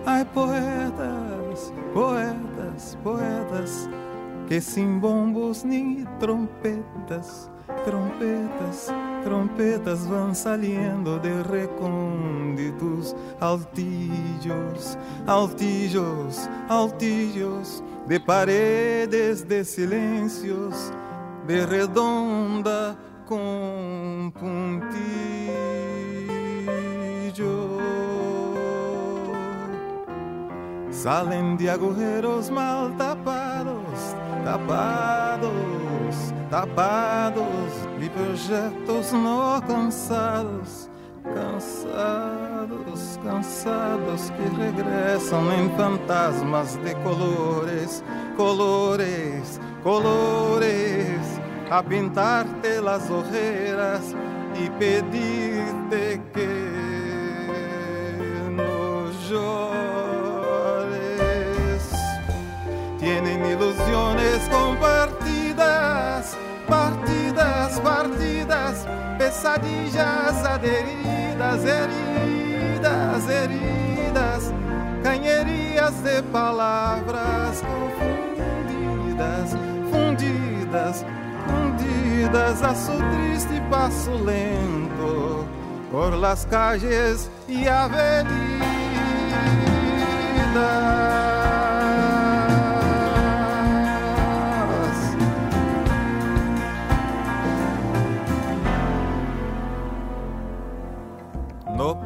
hay 0.04 0.24
poetas, 0.24 1.72
poetas, 1.94 2.98
poetas, 3.04 3.88
que 4.48 4.60
sin 4.60 5.00
bombos 5.00 5.64
ni 5.64 6.04
trompetas, 6.18 7.50
trompetas, 7.84 8.92
trompetas 9.24 10.06
van 10.08 10.34
saliendo 10.34 11.18
de 11.18 11.42
recónditos 11.42 13.14
altillos, 13.40 14.96
altillos, 15.26 16.48
altillos, 16.68 17.82
de 18.06 18.18
paredes 18.20 19.46
de 19.46 19.64
silencios, 19.64 20.92
de 21.46 21.66
redonda 21.66 22.96
con 23.26 24.32
puntillo. 24.32 24.68
Salen 30.90 31.56
de 31.56 31.70
agujeros 31.70 32.50
mal 32.50 32.96
tapados, 32.96 34.16
tapados 34.44 35.87
tapados 36.50 37.72
e 38.00 38.08
projetos 38.08 39.12
não 39.12 39.40
alcançados. 39.54 40.90
Cansados, 41.34 43.18
cansados 43.22 44.30
que 44.30 44.42
regressam 44.56 45.52
em 45.52 45.68
fantasmas 45.76 46.76
de 46.76 46.94
colores, 46.96 48.02
colores, 48.36 49.60
colores, 49.82 51.40
a 51.70 51.82
pintar-te 51.82 52.80
las 52.80 53.10
ojeras 53.10 54.14
e 54.54 54.70
pedir-te 54.78 56.18
que 56.32 56.48
no 58.56 59.10
llores. 59.28 59.68
Tienen 62.98 63.44
ilusiones 63.44 64.48
compartidas, 64.48 65.97
partidas, 66.68 67.80
partidas, 67.80 68.86
pesadillas 69.18 70.44
adheridas, 70.44 71.64
heridas, 71.64 73.28
heridas, 73.28 74.52
canherias 75.02 76.02
de 76.04 76.22
palavras 76.24 77.62
confundidas, 77.62 79.56
fundidas, 79.90 81.04
fundidas 81.46 82.62
a 82.62 82.74
su 82.74 82.92
triste 83.12 83.60
passo 83.70 84.14
lento 84.24 85.46
por 85.90 86.12
las 86.12 86.44
calles 86.46 87.30
y 87.48 87.66
avenidas. 87.66 88.38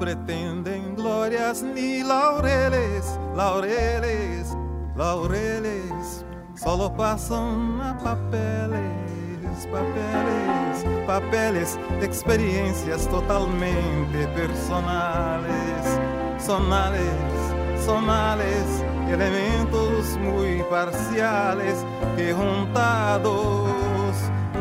No 0.03 0.07
pretenden 0.07 0.97
glorias 0.97 1.63
ni 1.63 2.03
laureles, 2.03 3.21
laureles, 3.37 4.49
laureles, 4.97 6.25
solo 6.57 6.93
pasan 6.93 7.81
a 7.81 7.97
papeles, 7.99 9.69
papeles, 9.71 11.07
papeles 11.07 11.79
de 12.01 12.07
experiencias 12.07 13.07
totalmente 13.07 14.27
personales, 14.35 16.01
sonales, 16.45 17.85
sonales, 17.87 18.85
elementos 19.09 20.19
muy 20.19 20.65
parciales 20.69 21.87
que 22.17 22.35
juntados 22.35 23.71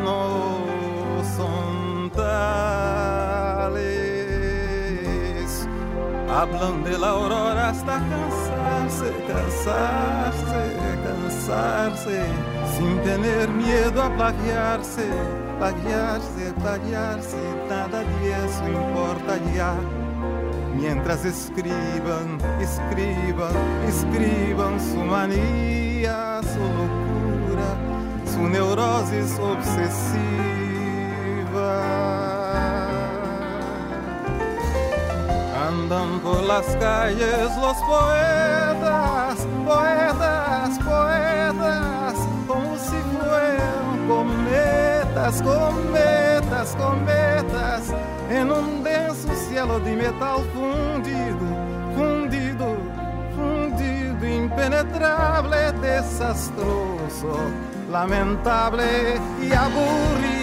no 0.04 0.60
son 1.36 2.12
tales. 2.12 3.11
Hablan 6.34 6.82
de 6.82 6.98
la 6.98 7.10
aurora 7.10 7.68
hasta 7.68 7.98
cansarse, 7.98 9.12
cansarse, 9.28 10.62
cansarse, 11.04 12.24
sin 12.74 13.02
tener 13.02 13.50
miedo 13.50 14.02
a 14.02 14.08
plagiarse, 14.16 15.10
plagiarse, 15.58 16.52
plagiarse, 16.62 17.36
nada 17.68 17.98
de 18.00 18.30
eso 18.46 18.66
importa 18.66 19.36
ya. 19.54 19.74
Mientras 20.74 21.22
escriban, 21.26 22.38
escriban, 22.60 23.54
escriban 23.86 24.80
su 24.80 25.04
manía, 25.04 26.40
su 26.42 26.64
locura, 26.78 27.76
su 28.24 28.48
neurosis 28.48 29.38
obsesiva. 29.38 30.32
Andan 35.72 36.20
por 36.20 36.42
las 36.42 36.66
calles 36.76 37.48
los 37.56 37.76
poetas, 37.88 39.46
poetas, 39.64 40.78
poetas, 40.84 42.14
como 42.46 42.76
si 42.76 42.98
fueran 43.16 44.06
cometas, 44.06 45.40
cometas, 45.40 46.76
cometas, 46.76 47.82
en 48.28 48.50
un 48.50 48.84
denso 48.84 49.34
cielo 49.48 49.80
de 49.80 49.96
metal 49.96 50.40
fundido, 50.52 51.46
fundido, 51.96 52.76
fundido, 53.34 54.28
impenetrable, 54.28 55.72
desastroso, 55.80 57.32
lamentable 57.90 59.18
y 59.40 59.52
aburrido. 59.54 60.41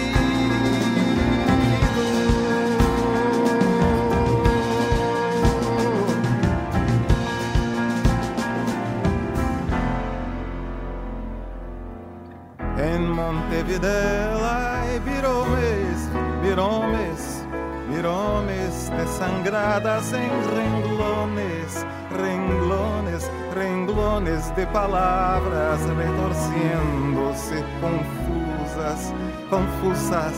En 13.30 13.36
Montevideo 13.36 14.44
hay 14.44 14.98
viromes, 14.98 16.10
viromes, 16.42 17.46
viromes 17.88 18.90
desangradas 18.90 20.12
en 20.12 20.30
renglones, 20.56 21.86
renglones, 22.10 23.30
renglones 23.54 24.56
de 24.56 24.66
palabras 24.66 25.80
retorciéndose 25.80 27.64
confusas, 27.80 29.14
confusas, 29.48 30.34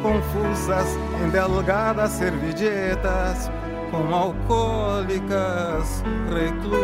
confusas 0.00 0.86
en 1.24 1.32
delgadas 1.32 2.12
servilletas 2.12 3.50
como 3.90 4.16
alcohólicas 4.16 6.04
reclusas. 6.30 6.76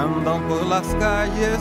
Andan 0.00 0.40
por 0.48 0.64
las 0.64 0.86
calles 0.94 1.60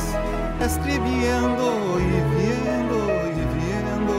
escribiendo 0.61 1.99
y 1.99 2.11
viendo 2.37 2.97
y 3.27 3.43
viendo 3.59 4.15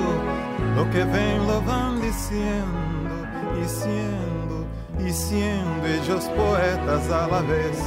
lo 0.77 0.91
que 0.91 1.05
ven 1.05 1.47
lo 1.47 1.63
van 1.63 2.03
diciendo 2.03 3.15
y 3.59 3.67
siendo 3.67 4.67
y 4.99 5.11
siendo 5.11 5.87
ellos 5.87 6.25
poetas 6.37 7.11
a 7.11 7.29
la 7.29 7.41
vez 7.41 7.79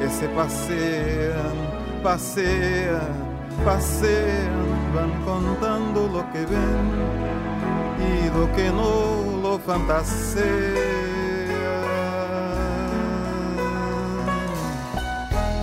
que 0.00 0.08
se 0.08 0.28
pasean, 0.28 1.56
pasean, 2.02 3.12
pasean, 3.62 4.50
van 4.94 5.12
contando 5.26 6.08
lo 6.08 6.32
que 6.32 6.46
ven 6.46 6.86
y 8.00 8.38
lo 8.38 8.50
que 8.56 8.70
no 8.70 9.42
lo 9.42 9.58
fantasean. 9.58 11.11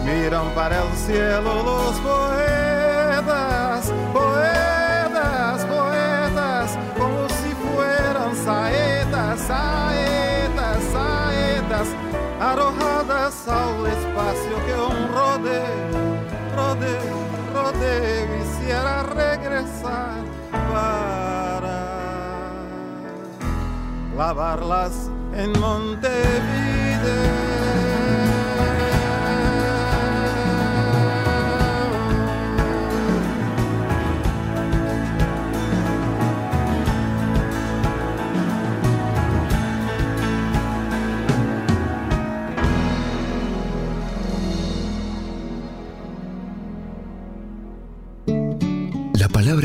Miran 0.09 0.49
para 0.55 0.81
el 0.83 0.91
cielo 1.05 1.63
los 1.63 1.95
poetas, 1.99 3.93
poetas, 4.11 5.65
poetas, 5.65 6.77
como 6.97 7.29
si 7.29 7.53
fueran 7.53 8.35
saetas, 8.35 9.39
saetas, 9.39 10.77
saetas, 10.91 11.87
arrojadas 12.41 13.47
al 13.47 13.85
espacio 13.85 14.55
que 14.65 14.73
un 14.73 14.97
rodeo, 15.13 16.17
rodeo, 16.55 17.17
rodeo 17.53 18.25
quisiera 18.39 19.03
regresar 19.03 20.23
para 20.73 21.77
lavarlas 24.17 25.11
en 25.35 25.51
Montevideo. 25.59 27.48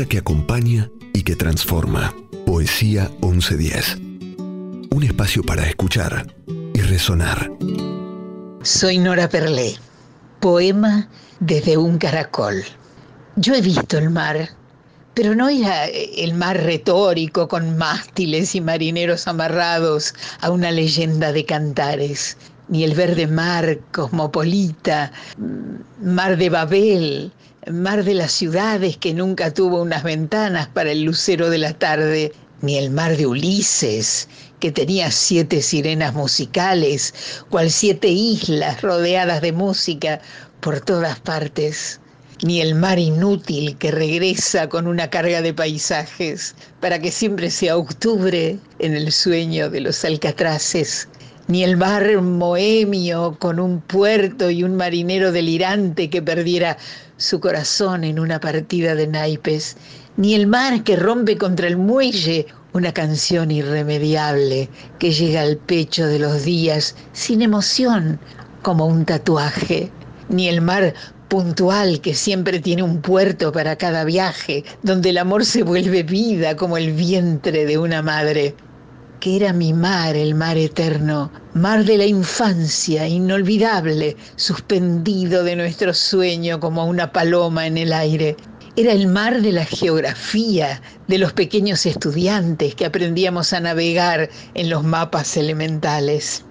Que 0.03 0.17
acompaña 0.17 0.91
y 1.13 1.23
que 1.23 1.37
transforma. 1.37 2.13
Poesía 2.45 3.09
1110. 3.21 3.97
Un 4.91 5.03
espacio 5.03 5.41
para 5.41 5.65
escuchar 5.65 6.35
y 6.73 6.81
resonar. 6.81 7.49
Soy 8.61 8.97
Nora 8.97 9.29
Perlé. 9.29 9.75
Poema 10.41 11.07
desde 11.39 11.77
un 11.77 11.97
caracol. 11.97 12.61
Yo 13.37 13.55
he 13.55 13.61
visto 13.61 13.97
el 13.97 14.09
mar, 14.09 14.49
pero 15.13 15.33
no 15.33 15.47
era 15.47 15.85
el 15.85 16.33
mar 16.33 16.61
retórico 16.61 17.47
con 17.47 17.77
mástiles 17.77 18.53
y 18.53 18.59
marineros 18.59 19.27
amarrados 19.27 20.13
a 20.41 20.51
una 20.51 20.71
leyenda 20.71 21.31
de 21.31 21.45
cantares. 21.45 22.37
ni 22.67 22.83
el 22.83 22.95
verde 22.95 23.27
mar 23.27 23.77
cosmopolita, 23.91 25.11
mar 26.01 26.35
de 26.35 26.49
Babel, 26.49 27.31
mar 27.71 28.03
de 28.03 28.13
las 28.13 28.31
ciudades 28.31 28.97
que 28.97 29.13
nunca 29.13 29.51
tuvo 29.51 29.81
unas 29.81 30.03
ventanas 30.03 30.67
para 30.67 30.91
el 30.91 31.03
lucero 31.03 31.49
de 31.49 31.57
la 31.57 31.73
tarde, 31.73 32.31
ni 32.61 32.77
el 32.77 32.91
mar 32.91 33.17
de 33.17 33.25
Ulises, 33.25 34.27
que 34.59 34.71
tenía 34.71 35.11
siete 35.11 35.61
sirenas 35.61 36.13
musicales, 36.13 37.13
cual 37.49 37.71
siete 37.71 38.07
islas 38.07 38.81
rodeadas 38.81 39.41
de 39.41 39.51
música 39.51 40.21
por 40.59 40.79
todas 40.79 41.19
partes, 41.19 41.99
ni 42.43 42.61
el 42.61 42.75
mar 42.75 42.99
inútil 42.99 43.77
que 43.77 43.91
regresa 43.91 44.69
con 44.69 44.87
una 44.87 45.09
carga 45.09 45.41
de 45.41 45.53
paisajes 45.53 46.55
para 46.81 46.99
que 46.99 47.11
siempre 47.11 47.49
sea 47.49 47.77
octubre 47.77 48.59
en 48.79 48.95
el 48.95 49.11
sueño 49.11 49.69
de 49.69 49.81
los 49.81 50.03
alcatraces, 50.05 51.07
ni 51.47 51.63
el 51.63 51.77
mar 51.77 52.21
moemio 52.21 53.37
con 53.39 53.59
un 53.59 53.79
puerto 53.79 54.49
y 54.49 54.63
un 54.63 54.75
marinero 54.75 55.31
delirante 55.31 56.09
que 56.09 56.21
perdiera 56.21 56.77
su 57.17 57.39
corazón 57.39 58.03
en 58.03 58.19
una 58.19 58.39
partida 58.39 58.95
de 58.95 59.07
naipes, 59.07 59.77
ni 60.17 60.33
el 60.33 60.47
mar 60.47 60.83
que 60.83 60.95
rompe 60.95 61.37
contra 61.37 61.67
el 61.67 61.77
muelle 61.77 62.47
una 62.73 62.93
canción 62.93 63.51
irremediable 63.51 64.69
que 64.99 65.11
llega 65.11 65.41
al 65.41 65.57
pecho 65.57 66.07
de 66.07 66.19
los 66.19 66.43
días 66.43 66.95
sin 67.13 67.41
emoción 67.41 68.19
como 68.63 68.87
un 68.87 69.05
tatuaje, 69.05 69.91
ni 70.29 70.47
el 70.47 70.61
mar 70.61 70.93
puntual 71.27 72.01
que 72.01 72.15
siempre 72.15 72.59
tiene 72.59 72.81
un 72.81 73.01
puerto 73.01 73.51
para 73.51 73.75
cada 73.75 74.03
viaje, 74.03 74.63
donde 74.83 75.11
el 75.11 75.19
amor 75.19 75.45
se 75.45 75.63
vuelve 75.63 76.03
vida 76.03 76.55
como 76.55 76.77
el 76.77 76.91
vientre 76.93 77.65
de 77.65 77.77
una 77.77 78.01
madre, 78.01 78.55
que 79.19 79.35
era 79.35 79.53
mi 79.53 79.73
mar, 79.73 80.15
el 80.15 80.35
mar 80.35 80.57
eterno, 80.57 81.31
mar 81.53 81.83
de 81.85 81.97
la 81.97 82.05
infancia, 82.05 83.07
inolvidable, 83.07 84.15
suspendido 84.35 85.43
de 85.43 85.55
nuestro 85.55 85.93
sueño 85.93 86.59
como 86.59 86.85
una 86.85 87.11
paloma 87.11 87.67
en 87.67 87.77
el 87.77 87.93
aire. 87.93 88.35
Era 88.75 88.91
el 88.91 89.07
mar 89.07 89.41
de 89.41 89.51
la 89.51 89.65
geografía, 89.65 90.81
de 91.07 91.17
los 91.17 91.33
pequeños 91.33 91.85
estudiantes 91.85 92.75
que 92.75 92.85
aprendíamos 92.85 93.53
a 93.53 93.59
navegar 93.59 94.29
en 94.53 94.69
los 94.69 94.83
mapas 94.83 95.37
elementales. 95.37 96.43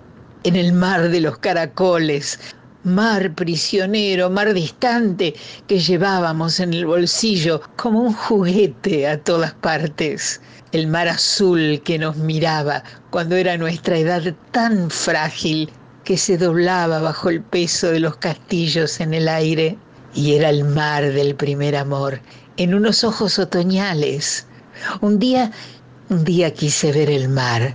En 0.42 0.56
el 0.56 0.72
mar 0.72 1.10
de 1.10 1.20
los 1.20 1.38
caracoles, 1.38 2.38
mar 2.85 3.35
prisionero, 3.35 4.28
mar 4.28 4.53
distante 4.53 5.35
que 5.66 5.78
llevábamos 5.78 6.61
en 6.61 6.74
el 6.74 6.87
bolsillo 6.87 7.62
como 7.76 8.03
un 8.03 8.12
juguete 8.12 9.09
a 9.09 9.18
todas 9.18 9.55
partes. 9.55 10.41
El 10.72 10.87
mar 10.87 11.09
azul 11.09 11.80
que 11.85 11.99
nos 11.99 12.16
miraba 12.16 12.85
cuando 13.11 13.37
era 13.37 13.57
nuestra 13.57 13.97
edad 13.97 14.35
tan 14.53 14.91
frágil 14.91 15.70
que 16.05 16.18
se 16.18 16.37
doblaba 16.37 17.01
bajo 17.01 17.30
el 17.30 17.43
peso 17.43 17.89
de 17.91 18.01
los 18.01 18.16
castillos 18.16 19.01
en 19.01 19.14
el 19.14 19.28
aire. 19.28 19.78
Y 20.14 20.35
era 20.35 20.51
el 20.51 20.64
mar 20.64 21.12
del 21.12 21.35
primer 21.35 21.74
amor, 21.74 22.20
en 22.57 22.74
unos 22.74 23.03
ojos 23.03 23.39
otoñales. 23.39 24.47
Un 25.01 25.18
día, 25.18 25.51
un 26.09 26.22
día 26.22 26.53
quise 26.53 26.93
ver 26.93 27.11
el 27.11 27.28
mar, 27.28 27.74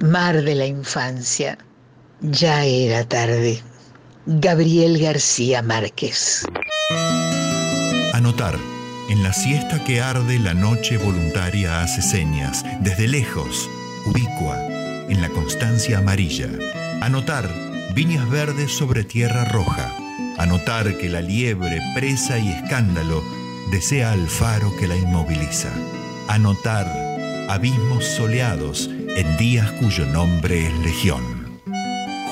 mar 0.00 0.42
de 0.42 0.54
la 0.56 0.66
infancia. 0.66 1.58
Ya 2.20 2.64
era 2.64 3.04
tarde. 3.04 3.62
Gabriel 4.24 5.00
García 5.00 5.62
Márquez. 5.62 6.46
Anotar. 8.12 8.56
En 9.10 9.24
la 9.24 9.32
siesta 9.32 9.82
que 9.82 10.00
arde 10.00 10.38
la 10.38 10.54
noche 10.54 10.96
voluntaria 10.96 11.82
hace 11.82 12.02
señas, 12.02 12.64
desde 12.80 13.08
lejos, 13.08 13.68
ubicua, 14.06 14.56
en 15.08 15.20
la 15.20 15.28
constancia 15.30 15.98
amarilla. 15.98 16.48
Anotar. 17.00 17.50
Viñas 17.96 18.30
verdes 18.30 18.70
sobre 18.70 19.02
tierra 19.02 19.44
roja. 19.46 19.92
Anotar 20.38 20.96
que 20.98 21.08
la 21.08 21.20
liebre, 21.20 21.80
presa 21.96 22.38
y 22.38 22.48
escándalo 22.48 23.24
desea 23.72 24.12
al 24.12 24.28
faro 24.28 24.72
que 24.76 24.86
la 24.86 24.96
inmoviliza. 24.96 25.68
Anotar. 26.28 26.86
Abismos 27.48 28.04
soleados 28.04 28.88
en 28.88 29.36
días 29.36 29.68
cuyo 29.72 30.06
nombre 30.06 30.68
es 30.68 30.78
legión. 30.78 31.60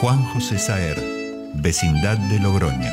Juan 0.00 0.22
José 0.26 0.58
Saer 0.58 1.19
vecindad 1.56 2.18
de 2.28 2.38
Logroño. 2.38 2.90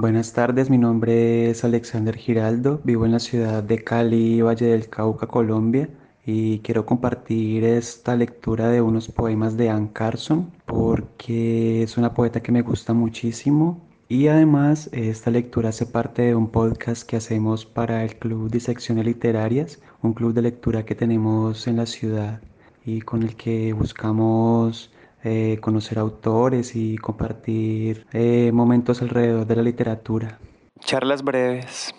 Buenas 0.00 0.32
tardes, 0.32 0.70
mi 0.70 0.78
nombre 0.78 1.50
es 1.50 1.64
Alexander 1.64 2.16
Giraldo, 2.16 2.80
vivo 2.84 3.04
en 3.04 3.12
la 3.12 3.18
ciudad 3.18 3.62
de 3.62 3.82
Cali, 3.82 4.40
Valle 4.42 4.66
del 4.66 4.88
Cauca, 4.88 5.26
Colombia, 5.26 5.88
y 6.24 6.60
quiero 6.60 6.86
compartir 6.86 7.64
esta 7.64 8.14
lectura 8.14 8.68
de 8.68 8.80
unos 8.80 9.08
poemas 9.08 9.56
de 9.56 9.70
Anne 9.70 9.90
Carson 9.92 10.52
porque 10.66 11.82
es 11.82 11.96
una 11.96 12.14
poeta 12.14 12.42
que 12.42 12.52
me 12.52 12.62
gusta 12.62 12.92
muchísimo 12.92 13.80
y 14.08 14.28
además 14.28 14.88
esta 14.92 15.30
lectura 15.30 15.70
hace 15.70 15.86
parte 15.86 16.22
de 16.22 16.34
un 16.34 16.50
podcast 16.50 17.06
que 17.08 17.16
hacemos 17.16 17.66
para 17.66 18.04
el 18.04 18.16
Club 18.16 18.50
de 18.50 18.60
Secciones 18.60 19.04
Literarias, 19.04 19.80
un 20.02 20.12
club 20.14 20.32
de 20.34 20.42
lectura 20.42 20.84
que 20.84 20.94
tenemos 20.94 21.66
en 21.66 21.76
la 21.76 21.86
ciudad 21.86 22.40
y 22.88 23.02
con 23.02 23.22
el 23.22 23.36
que 23.36 23.72
buscamos 23.74 24.90
eh, 25.22 25.58
conocer 25.60 25.98
autores 25.98 26.74
y 26.74 26.96
compartir 26.96 28.06
eh, 28.12 28.50
momentos 28.52 29.02
alrededor 29.02 29.46
de 29.46 29.56
la 29.56 29.62
literatura. 29.62 30.38
Charlas 30.80 31.22
breves. 31.22 31.94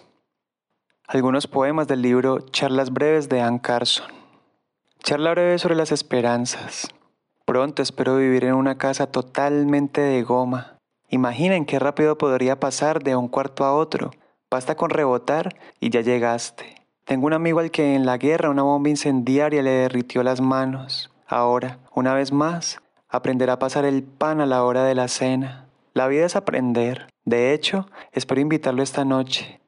Algunos 1.08 1.48
poemas 1.48 1.88
del 1.88 2.02
libro 2.02 2.40
Charlas 2.40 2.92
breves 2.92 3.30
de 3.30 3.42
Anne 3.42 3.62
Carson. 3.62 4.08
Charla 5.04 5.32
breve 5.32 5.60
sobre 5.60 5.76
las 5.76 5.92
esperanzas. 5.92 6.90
Pronto 7.46 7.82
espero 7.82 8.18
vivir 8.18 8.46
en 8.46 8.54
una 8.54 8.78
casa 8.78 9.08
totalmente 9.08 10.02
de 10.02 10.24
goma. 10.24 10.78
Imaginen 11.10 11.66
qué 11.66 11.80
rápido 11.80 12.18
podría 12.18 12.60
pasar 12.60 13.04
de 13.04 13.16
un 13.16 13.28
cuarto 13.28 13.64
a 13.64 13.76
otro. 13.76 14.12
Basta 14.52 14.76
con 14.76 14.90
rebotar 14.90 15.56
y 15.80 15.90
ya 15.90 16.02
llegaste. 16.02 16.79
Tengo 17.10 17.26
un 17.26 17.34
amigo 17.34 17.60
al 17.60 17.72
que 17.72 17.96
en 17.96 18.06
la 18.06 18.20
guerra 18.20 18.52
una 18.52 18.62
bomba 18.62 18.88
incendiaria 18.88 19.64
le 19.64 19.72
derritió 19.72 20.22
las 20.22 20.42
manos. 20.42 21.10
Ahora, 21.26 21.80
una 21.96 22.14
vez 22.14 22.32
más, 22.32 22.84
aprenderá 23.08 23.54
a 23.54 23.58
pasar 23.58 23.84
el 23.84 24.04
pan 24.04 24.42
a 24.42 24.46
la 24.46 24.64
hora 24.64 24.84
de 24.84 24.94
la 24.94 25.08
cena. 25.08 25.66
La 25.96 26.08
vida 26.08 26.28
es 26.28 26.36
aprender. 26.36 27.08
De 27.26 27.52
hecho, 27.52 27.88
espero 28.12 28.42
invitarlo 28.42 28.84
esta 28.84 29.06
noche. 29.06 29.60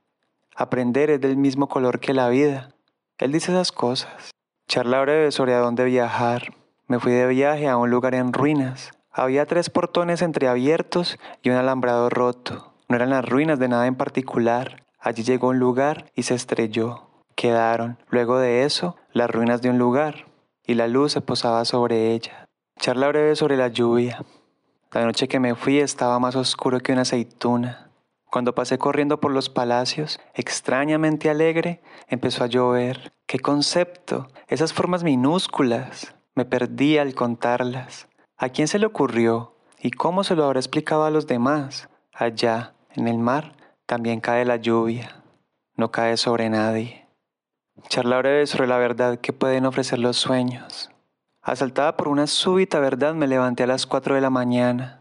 Aprender 0.55 1.09
es 1.09 1.19
del 1.19 1.35
mismo 1.35 1.67
color 1.67 1.99
que 1.99 2.13
la 2.13 2.29
vida. 2.29 2.75
Él 3.17 3.31
dice 3.31 3.51
esas 3.51 3.71
cosas. 3.71 4.29
Charla 4.67 5.01
breve 5.01 5.31
sobre 5.31 5.55
a 5.55 5.61
dónde 5.61 5.83
viajar. 5.85 6.53
Me 6.85 6.99
fui 6.99 7.11
de 7.11 7.25
viaje 7.25 7.67
a 7.67 7.77
un 7.77 7.89
lugar 7.89 8.13
en 8.13 8.33
ruinas. 8.33 8.91
Había 9.11 9.47
tres 9.47 9.71
portones 9.71 10.21
entreabiertos 10.21 11.17
y 11.41 11.49
un 11.49 11.55
alambrado 11.55 12.07
roto. 12.11 12.75
No 12.87 12.97
eran 12.97 13.09
las 13.09 13.27
ruinas 13.27 13.57
de 13.57 13.67
nada 13.67 13.87
en 13.87 13.95
particular. 13.95 14.83
Allí 14.99 15.23
llegó 15.23 15.47
un 15.47 15.57
lugar 15.57 16.05
y 16.13 16.21
se 16.21 16.35
estrelló. 16.35 17.11
Quedaron, 17.41 17.97
luego 18.11 18.37
de 18.37 18.65
eso, 18.65 18.97
las 19.13 19.27
ruinas 19.27 19.63
de 19.63 19.71
un 19.71 19.79
lugar, 19.79 20.27
y 20.63 20.75
la 20.75 20.87
luz 20.87 21.13
se 21.13 21.21
posaba 21.21 21.65
sobre 21.65 22.11
ella. 22.11 22.47
Charla 22.79 23.07
breve 23.07 23.35
sobre 23.35 23.57
la 23.57 23.69
lluvia. 23.69 24.23
La 24.91 25.03
noche 25.05 25.27
que 25.27 25.39
me 25.39 25.55
fui 25.55 25.79
estaba 25.79 26.19
más 26.19 26.35
oscuro 26.35 26.81
que 26.81 26.91
una 26.91 27.01
aceituna. 27.01 27.89
Cuando 28.29 28.53
pasé 28.53 28.77
corriendo 28.77 29.19
por 29.19 29.31
los 29.31 29.49
palacios, 29.49 30.19
extrañamente 30.35 31.31
alegre, 31.31 31.81
empezó 32.07 32.43
a 32.43 32.47
llover. 32.47 33.11
¡Qué 33.25 33.39
concepto! 33.39 34.27
Esas 34.47 34.71
formas 34.71 35.03
minúsculas. 35.03 36.13
Me 36.35 36.45
perdí 36.45 36.99
al 36.99 37.15
contarlas. 37.15 38.07
¿A 38.37 38.49
quién 38.49 38.67
se 38.67 38.77
le 38.77 38.85
ocurrió? 38.85 39.55
¿Y 39.79 39.89
cómo 39.89 40.23
se 40.23 40.35
lo 40.35 40.45
habrá 40.45 40.59
explicado 40.59 41.05
a 41.05 41.09
los 41.09 41.25
demás? 41.25 41.89
Allá, 42.13 42.75
en 42.93 43.07
el 43.07 43.17
mar, 43.17 43.55
también 43.87 44.19
cae 44.19 44.45
la 44.45 44.57
lluvia. 44.57 45.23
No 45.75 45.89
cae 45.89 46.17
sobre 46.17 46.47
nadie. 46.47 47.01
Charla 47.88 48.17
breve 48.19 48.47
sobre 48.47 48.67
la 48.67 48.77
verdad 48.77 49.19
que 49.19 49.34
pueden 49.34 49.65
ofrecer 49.65 49.99
los 49.99 50.17
sueños. 50.17 50.89
Asaltada 51.41 51.97
por 51.97 52.07
una 52.07 52.27
súbita 52.27 52.79
verdad 52.79 53.13
me 53.13 53.27
levanté 53.27 53.63
a 53.63 53.67
las 53.67 53.86
4 53.86 54.15
de 54.15 54.21
la 54.21 54.29
mañana. 54.29 54.99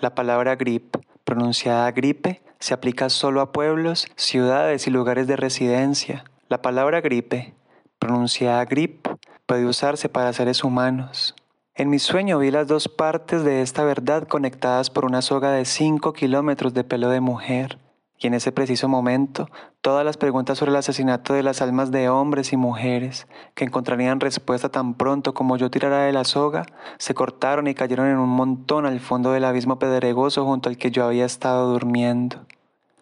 La 0.00 0.14
palabra 0.14 0.56
grip, 0.56 0.96
pronunciada 1.24 1.90
gripe, 1.92 2.42
se 2.60 2.74
aplica 2.74 3.08
solo 3.08 3.40
a 3.40 3.52
pueblos, 3.52 4.06
ciudades 4.16 4.86
y 4.86 4.90
lugares 4.90 5.26
de 5.26 5.36
residencia. 5.36 6.24
La 6.48 6.62
palabra 6.62 7.00
gripe, 7.00 7.54
pronunciada 7.98 8.64
grip, 8.64 9.06
puede 9.46 9.66
usarse 9.66 10.08
para 10.08 10.32
seres 10.32 10.64
humanos. 10.64 11.34
En 11.74 11.90
mi 11.90 11.98
sueño 11.98 12.38
vi 12.38 12.50
las 12.50 12.66
dos 12.66 12.88
partes 12.88 13.44
de 13.44 13.62
esta 13.62 13.84
verdad 13.84 14.26
conectadas 14.26 14.90
por 14.90 15.04
una 15.04 15.22
soga 15.22 15.52
de 15.52 15.64
5 15.64 16.12
kilómetros 16.12 16.74
de 16.74 16.84
pelo 16.84 17.08
de 17.08 17.20
mujer 17.20 17.78
y 18.18 18.26
en 18.26 18.34
ese 18.34 18.50
preciso 18.52 18.88
momento 18.88 19.48
todas 19.80 20.04
las 20.04 20.16
preguntas 20.16 20.58
sobre 20.58 20.70
el 20.70 20.76
asesinato 20.76 21.34
de 21.34 21.42
las 21.42 21.62
almas 21.62 21.90
de 21.90 22.08
hombres 22.08 22.52
y 22.52 22.56
mujeres, 22.56 23.28
que 23.54 23.64
encontrarían 23.64 24.20
respuesta 24.20 24.68
tan 24.68 24.94
pronto 24.94 25.34
como 25.34 25.56
yo 25.56 25.70
tirara 25.70 26.04
de 26.04 26.12
la 26.12 26.24
soga, 26.24 26.66
se 26.98 27.14
cortaron 27.14 27.68
y 27.68 27.74
cayeron 27.74 28.08
en 28.08 28.18
un 28.18 28.28
montón 28.28 28.86
al 28.86 29.00
fondo 29.00 29.32
del 29.32 29.44
abismo 29.44 29.78
pedregoso 29.78 30.44
junto 30.44 30.68
al 30.68 30.76
que 30.76 30.90
yo 30.90 31.04
había 31.04 31.24
estado 31.24 31.70
durmiendo. 31.70 32.44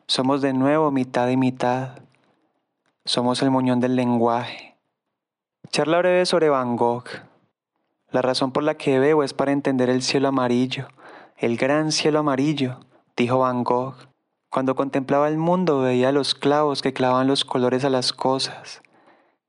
Somos 0.06 0.42
de 0.42 0.52
nuevo 0.52 0.90
mitad 0.90 1.28
y 1.28 1.36
mitad. 1.36 1.98
Somos 3.04 3.42
el 3.42 3.50
muñón 3.50 3.80
del 3.80 3.96
lenguaje. 3.96 4.76
Charla 5.70 5.98
breve 5.98 6.26
sobre 6.26 6.48
Van 6.48 6.76
Gogh. 6.76 7.08
La 8.10 8.22
razón 8.22 8.52
por 8.52 8.62
la 8.62 8.76
que 8.76 8.98
bebo 8.98 9.24
es 9.24 9.34
para 9.34 9.52
entender 9.52 9.90
el 9.90 10.02
cielo 10.02 10.28
amarillo, 10.28 10.88
el 11.38 11.56
gran 11.56 11.90
cielo 11.90 12.20
amarillo, 12.20 12.78
dijo 13.16 13.40
Van 13.40 13.64
Gogh. 13.64 13.96
Cuando 14.50 14.74
contemplaba 14.74 15.28
el 15.28 15.36
mundo 15.36 15.80
veía 15.80 16.12
los 16.12 16.34
clavos 16.34 16.82
que 16.82 16.92
clavan 16.92 17.26
los 17.26 17.44
colores 17.44 17.84
a 17.84 17.90
las 17.90 18.12
cosas 18.12 18.82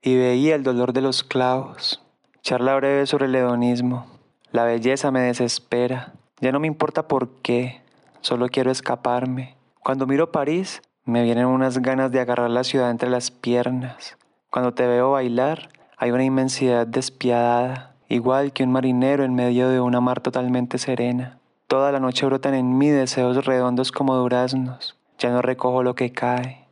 y 0.01 0.15
veía 0.15 0.55
el 0.55 0.63
dolor 0.63 0.93
de 0.93 1.01
los 1.01 1.23
clavos. 1.23 2.03
Charla 2.41 2.75
breve 2.75 3.05
sobre 3.05 3.25
el 3.25 3.35
hedonismo. 3.35 4.07
La 4.51 4.63
belleza 4.63 5.11
me 5.11 5.21
desespera. 5.21 6.13
Ya 6.39 6.51
no 6.51 6.59
me 6.59 6.67
importa 6.67 7.07
por 7.07 7.29
qué, 7.41 7.81
solo 8.21 8.47
quiero 8.47 8.71
escaparme. 8.71 9.55
Cuando 9.81 10.07
miro 10.07 10.31
París, 10.31 10.81
me 11.05 11.23
vienen 11.23 11.45
unas 11.45 11.79
ganas 11.79 12.11
de 12.11 12.19
agarrar 12.19 12.49
la 12.49 12.63
ciudad 12.63 12.91
entre 12.91 13.09
las 13.09 13.31
piernas. 13.31 14.17
Cuando 14.49 14.73
te 14.73 14.87
veo 14.87 15.11
bailar, 15.11 15.69
hay 15.97 16.11
una 16.11 16.23
inmensidad 16.23 16.85
despiadada, 16.85 17.95
igual 18.09 18.53
que 18.53 18.63
un 18.63 18.71
marinero 18.71 19.23
en 19.23 19.33
medio 19.33 19.69
de 19.69 19.79
una 19.79 20.01
mar 20.01 20.21
totalmente 20.21 20.77
serena. 20.77 21.36
Toda 21.67 21.91
la 21.91 21.99
noche 21.99 22.25
brotan 22.25 22.53
en 22.53 22.77
mí 22.77 22.87
deseos 22.87 23.45
redondos 23.45 23.91
como 23.91 24.15
duraznos. 24.15 24.95
Ya 25.19 25.31
no 25.31 25.41
recojo 25.41 25.83
lo 25.83 25.95
que 25.95 26.13
cae. 26.13 26.65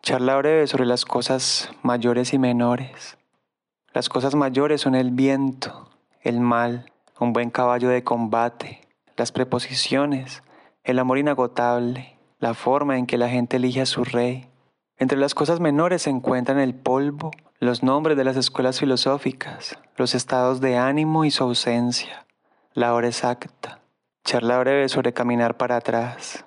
Charla 0.00 0.36
breve 0.36 0.66
sobre 0.66 0.86
las 0.86 1.04
cosas 1.04 1.70
mayores 1.82 2.32
y 2.32 2.38
menores. 2.38 3.18
Las 3.92 4.08
cosas 4.08 4.34
mayores 4.34 4.80
son 4.80 4.94
el 4.94 5.10
viento, 5.10 5.90
el 6.22 6.40
mal, 6.40 6.90
un 7.20 7.34
buen 7.34 7.50
caballo 7.50 7.90
de 7.90 8.04
combate, 8.04 8.80
las 9.18 9.32
preposiciones, 9.32 10.42
el 10.82 10.98
amor 10.98 11.18
inagotable, 11.18 12.16
la 12.38 12.54
forma 12.54 12.96
en 12.96 13.04
que 13.04 13.18
la 13.18 13.28
gente 13.28 13.58
elige 13.58 13.82
a 13.82 13.86
su 13.86 14.02
rey. 14.02 14.48
Entre 14.96 15.18
las 15.18 15.34
cosas 15.34 15.60
menores 15.60 16.02
se 16.02 16.10
encuentran 16.10 16.58
el 16.58 16.74
polvo, 16.74 17.32
los 17.60 17.82
nombres 17.82 18.16
de 18.16 18.24
las 18.24 18.38
escuelas 18.38 18.80
filosóficas, 18.80 19.78
los 19.98 20.14
estados 20.14 20.62
de 20.62 20.78
ánimo 20.78 21.26
y 21.26 21.30
su 21.30 21.44
ausencia, 21.44 22.24
la 22.72 22.94
hora 22.94 23.08
exacta. 23.08 23.80
Charla 24.28 24.58
breve 24.58 24.90
sobre 24.90 25.14
caminar 25.14 25.56
para 25.56 25.76
atrás. 25.76 26.44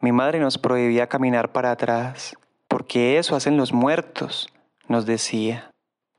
Mi 0.00 0.10
madre 0.10 0.40
nos 0.40 0.58
prohibía 0.58 1.06
caminar 1.06 1.52
para 1.52 1.70
atrás, 1.70 2.36
porque 2.66 3.18
eso 3.18 3.36
hacen 3.36 3.56
los 3.56 3.72
muertos, 3.72 4.52
nos 4.88 5.06
decía. 5.06 5.70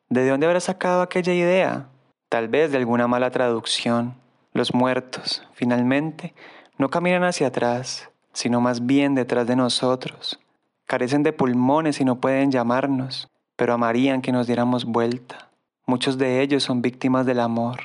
¿De 0.08 0.26
dónde 0.26 0.48
habrá 0.48 0.62
sacado 0.62 1.02
aquella 1.02 1.34
idea? 1.34 1.90
Tal 2.30 2.48
vez 2.48 2.72
de 2.72 2.78
alguna 2.78 3.10
mala 3.10 3.30
traducción. 3.30 4.16
Los 4.54 4.74
muertos, 4.74 5.46
finalmente, 5.52 6.34
no 6.78 6.90
caminan 6.90 7.26
hacia 7.26 7.48
atrás, 7.48 8.10
sino 8.32 8.62
más 8.62 8.86
bien 8.86 9.14
detrás 9.14 9.46
de 9.48 9.58
nosotros. 9.58 10.40
Carecen 10.88 11.24
de 11.24 11.34
pulmones 11.34 12.00
y 12.00 12.06
no 12.06 12.22
pueden 12.22 12.52
llamarnos, 12.52 13.28
pero 13.58 13.74
amarían 13.74 14.22
que 14.22 14.32
nos 14.32 14.48
diéramos 14.48 14.86
vuelta. 14.86 15.50
Muchos 15.86 16.18
de 16.18 16.42
ellos 16.42 16.64
son 16.64 16.82
víctimas 16.82 17.26
del 17.26 17.42
amor. 17.42 17.82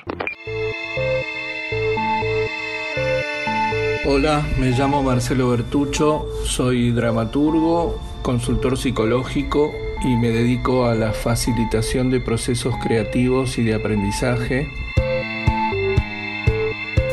Hola, 4.09 4.47
me 4.57 4.71
llamo 4.71 5.03
Marcelo 5.03 5.49
Bertucho, 5.49 6.29
soy 6.45 6.91
dramaturgo, 6.91 7.99
consultor 8.21 8.77
psicológico 8.77 9.73
y 10.01 10.15
me 10.15 10.29
dedico 10.29 10.85
a 10.85 10.95
la 10.95 11.11
facilitación 11.11 12.09
de 12.09 12.21
procesos 12.21 12.73
creativos 12.81 13.57
y 13.57 13.63
de 13.63 13.75
aprendizaje. 13.75 14.69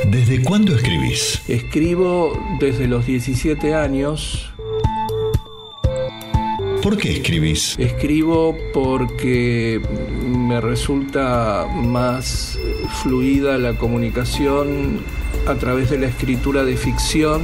¿Desde 0.07 0.40
cuándo 0.45 0.76
escribís? 0.76 1.42
Escribo 1.49 2.40
desde 2.61 2.86
los 2.86 3.07
17 3.07 3.74
años. 3.74 4.54
¿Por 6.85 6.99
qué 6.99 7.12
escribís? 7.12 7.76
Escribo 7.78 8.59
porque 8.74 9.80
me 10.28 10.61
resulta 10.61 11.66
más 11.74 12.59
fluida 13.03 13.57
la 13.57 13.72
comunicación 13.78 15.01
a 15.47 15.55
través 15.55 15.89
de 15.89 15.97
la 15.97 16.09
escritura 16.09 16.62
de 16.62 16.76
ficción 16.76 17.41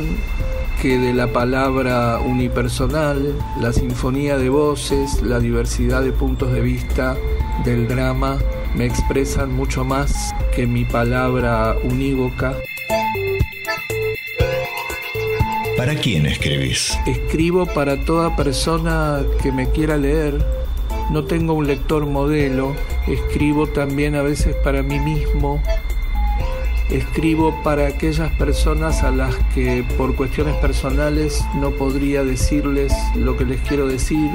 que 0.83 0.99
de 0.99 1.15
la 1.15 1.29
palabra 1.29 2.21
unipersonal, 2.21 3.35
la 3.63 3.73
sinfonía 3.73 4.37
de 4.37 4.51
voces, 4.51 5.23
la 5.23 5.41
diversidad 5.41 6.03
de 6.03 6.13
puntos 6.13 6.53
de 6.53 6.61
vista 6.61 7.17
del 7.65 7.89
drama 7.89 8.37
me 8.77 8.85
expresan 8.85 9.55
mucho 9.55 9.87
más 9.87 10.35
que 10.55 10.67
mi 10.67 10.85
palabra 10.85 11.77
unívoca. 11.83 12.57
¿Para 15.81 15.95
quién 15.95 16.27
escribís? 16.27 16.95
Escribo 17.07 17.65
para 17.65 18.05
toda 18.05 18.37
persona 18.37 19.23
que 19.43 19.51
me 19.51 19.71
quiera 19.71 19.97
leer. 19.97 20.45
No 21.11 21.25
tengo 21.25 21.55
un 21.55 21.67
lector 21.67 22.05
modelo. 22.05 22.77
Escribo 23.09 23.67
también 23.67 24.15
a 24.15 24.21
veces 24.21 24.55
para 24.57 24.83
mí 24.83 25.01
mismo 25.01 25.63
Escribo 26.91 27.63
para 27.63 27.87
aquellas 27.87 28.31
personas 28.33 29.03
a 29.03 29.11
las 29.11 29.35
que 29.55 29.83
por 29.97 30.15
cuestiones 30.17 30.55
personales 30.57 31.43
no 31.55 31.71
podría 31.71 32.25
decirles 32.25 32.93
lo 33.15 33.39
que 33.39 33.47
les 33.47 33.63
quiero 33.63 33.87
decir. 33.87 34.31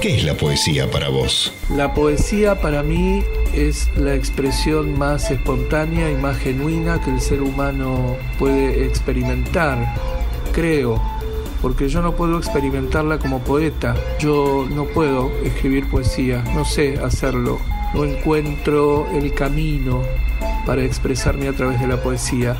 ¿Qué 0.00 0.16
es 0.16 0.24
la 0.24 0.32
poesía 0.32 0.90
para 0.90 1.10
vos? 1.10 1.52
La 1.68 1.92
poesía 1.92 2.58
para 2.58 2.82
mí 2.82 3.22
es 3.56 3.88
la 3.96 4.14
expresión 4.14 4.98
más 4.98 5.30
espontánea 5.30 6.10
y 6.10 6.14
más 6.14 6.36
genuina 6.36 7.00
que 7.00 7.10
el 7.10 7.20
ser 7.20 7.42
humano 7.42 8.16
puede 8.38 8.84
experimentar, 8.84 9.78
creo 10.52 11.00
porque 11.62 11.88
yo 11.88 12.02
no 12.02 12.14
puedo 12.14 12.38
experimentarla 12.38 13.18
como 13.18 13.40
poeta, 13.40 13.96
yo 14.20 14.68
no 14.70 14.84
puedo 14.84 15.32
escribir 15.42 15.88
poesía, 15.88 16.44
no 16.54 16.64
sé 16.64 16.98
hacerlo, 16.98 17.58
no 17.94 18.04
encuentro 18.04 19.06
el 19.12 19.32
camino 19.34 20.02
para 20.64 20.84
expresarme 20.84 21.48
a 21.48 21.52
través 21.52 21.80
de 21.80 21.88
la 21.88 22.02
poesía, 22.02 22.56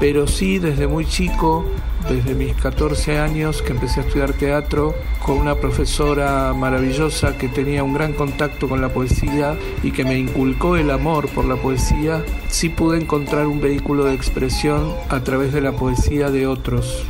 pero 0.00 0.26
sí 0.26 0.58
desde 0.58 0.86
muy 0.86 1.06
chico, 1.06 1.64
desde 2.08 2.34
mis 2.34 2.54
14 2.54 3.18
años 3.18 3.62
que 3.62 3.72
empecé 3.72 4.00
a 4.00 4.02
estudiar 4.04 4.32
teatro, 4.32 4.94
con 5.24 5.38
una 5.38 5.54
profesora 5.56 6.52
maravillosa 6.54 7.36
que 7.38 7.48
tenía 7.48 7.84
un 7.84 7.94
gran 7.94 8.12
contacto 8.12 8.68
con 8.68 8.80
la 8.80 8.88
poesía 8.88 9.56
y 9.82 9.92
que 9.92 10.04
me 10.04 10.18
inculcó 10.18 10.76
el 10.76 10.90
amor 10.90 11.28
por 11.28 11.44
la 11.44 11.56
poesía, 11.56 12.24
sí 12.48 12.68
pude 12.68 12.98
encontrar 13.00 13.46
un 13.46 13.60
vehículo 13.60 14.04
de 14.04 14.14
expresión 14.14 14.92
a 15.08 15.20
través 15.20 15.52
de 15.52 15.60
la 15.60 15.72
poesía 15.72 16.30
de 16.30 16.46
otros 16.46 17.04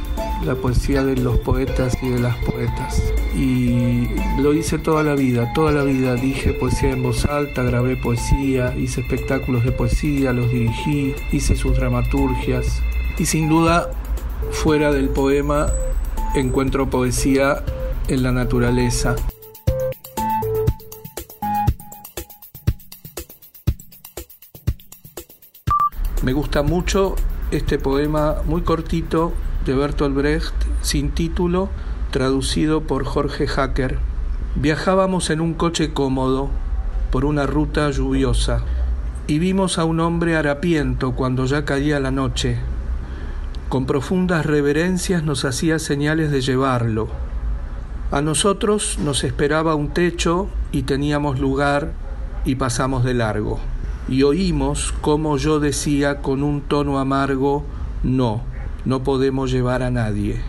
la 0.45 0.55
poesía 0.57 1.05
de 1.05 1.17
los 1.17 1.39
poetas 1.39 1.97
y 2.03 2.09
de 2.09 2.19
las 2.19 2.37
poetas. 2.39 3.13
Y 3.35 4.09
lo 4.41 4.53
hice 4.53 4.79
toda 4.79 5.03
la 5.03 5.15
vida, 5.15 5.53
toda 5.55 5.73
la 5.73 5.85
vida 5.85 6.15
dije 6.15 6.53
poesía 6.53 6.91
en 6.91 7.03
voz 7.03 7.25
alta, 7.27 7.63
grabé 7.63 7.97
poesía, 7.97 8.75
hice 8.77 9.03
espectáculos 9.03 9.65
de 9.65 9.73
poesía, 9.73 10.33
los 10.33 10.51
dirigí, 10.51 11.15
hice 11.31 11.57
sus 11.57 11.77
dramaturgias. 11.77 12.83
Y 13.19 13.27
sin 13.27 13.49
duda, 13.49 13.91
fuera 14.53 14.93
del 14.93 15.09
poema, 15.09 15.67
encuentro 16.35 16.89
poesía 16.89 17.65
en 18.09 18.23
la 18.23 18.31
naturaleza. 18.31 19.17
Me 26.23 26.33
gusta 26.33 26.63
mucho 26.63 27.17
este 27.51 27.79
poema 27.79 28.37
muy 28.47 28.63
cortito 28.63 29.33
de 29.67 29.75
Bertolt 29.75 30.15
Brecht 30.15 30.55
sin 30.81 31.11
título, 31.11 31.69
traducido 32.13 32.83
por 32.83 33.05
Jorge 33.05 33.49
Hacker. 33.49 33.99
Viajábamos 34.55 35.31
en 35.31 35.41
un 35.41 35.55
coche 35.55 35.93
cómodo 35.93 36.51
por 37.11 37.25
una 37.25 37.47
ruta 37.47 37.91
lluviosa 37.91 38.63
y 39.27 39.39
vimos 39.39 39.79
a 39.79 39.85
un 39.85 39.99
hombre 40.01 40.37
harapiento 40.37 41.13
cuando 41.13 41.47
ya 41.47 41.65
caía 41.65 41.99
la 41.99 42.11
noche. 42.11 42.59
Con 43.73 43.87
profundas 43.87 44.45
reverencias 44.45 45.23
nos 45.23 45.47
hacía 45.47 45.79
señales 45.79 46.31
de 46.31 46.43
llevarlo. 46.43 47.09
A 48.11 48.21
nosotros 48.21 48.99
nos 49.03 49.25
esperaba 49.25 49.75
un 49.77 49.89
techo 49.89 50.51
y 50.73 50.83
teníamos 50.83 51.41
lugar 51.41 51.95
y 52.45 52.57
pasamos 52.57 53.03
de 53.03 53.15
largo. 53.15 53.61
Y 54.11 54.25
oímos 54.25 54.93
como 55.01 55.39
yo 55.39 55.59
decía 55.59 56.21
con 56.21 56.43
un 56.43 56.61
tono 56.61 56.99
amargo, 56.99 57.65
no 58.03 58.43
no 58.85 59.05
podemos 59.05 59.51
llevar 59.51 59.83
a 59.83 59.91
nadie. 59.91 60.43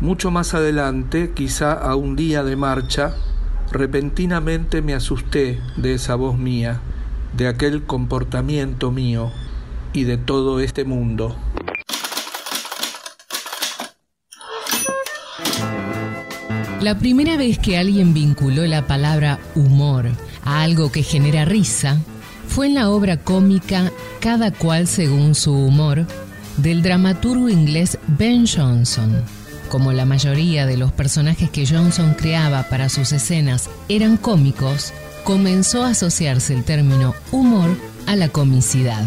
Mucho 0.00 0.30
más 0.30 0.54
adelante, 0.54 1.32
quizá 1.34 1.72
a 1.72 1.96
un 1.96 2.14
día 2.14 2.44
de 2.44 2.54
marcha, 2.54 3.16
repentinamente 3.72 4.80
me 4.80 4.94
asusté 4.94 5.58
de 5.76 5.94
esa 5.94 6.14
voz 6.14 6.38
mía, 6.38 6.78
de 7.36 7.48
aquel 7.48 7.82
comportamiento 7.82 8.92
mío 8.92 9.32
y 9.92 10.04
de 10.04 10.18
todo 10.18 10.60
este 10.60 10.84
mundo. 10.84 11.34
La 16.80 16.98
primera 16.98 17.36
vez 17.36 17.58
que 17.58 17.76
alguien 17.76 18.14
vinculó 18.14 18.64
la 18.64 18.86
palabra 18.86 19.38
humor 19.54 20.06
a 20.42 20.62
algo 20.62 20.90
que 20.90 21.02
genera 21.02 21.44
risa 21.44 21.98
fue 22.48 22.68
en 22.68 22.74
la 22.74 22.88
obra 22.88 23.18
cómica 23.18 23.92
Cada 24.18 24.50
cual 24.50 24.86
según 24.86 25.34
su 25.34 25.52
humor 25.52 26.06
del 26.56 26.82
dramaturgo 26.82 27.50
inglés 27.50 27.98
Ben 28.06 28.46
Jonson. 28.46 29.22
como 29.68 29.92
la 29.92 30.06
mayoría 30.06 30.64
de 30.64 30.78
los 30.78 30.90
personajes 30.90 31.50
que 31.50 31.66
Johnson 31.66 32.14
creaba 32.14 32.62
para 32.64 32.88
sus 32.88 33.12
escenas 33.12 33.68
eran 33.88 34.16
cómicos, 34.16 34.92
comenzó 35.22 35.84
a 35.84 35.90
asociarse 35.90 36.54
el 36.54 36.64
término 36.64 37.14
humor 37.30 37.76
a 38.06 38.16
la 38.16 38.30
comicidad. 38.30 39.04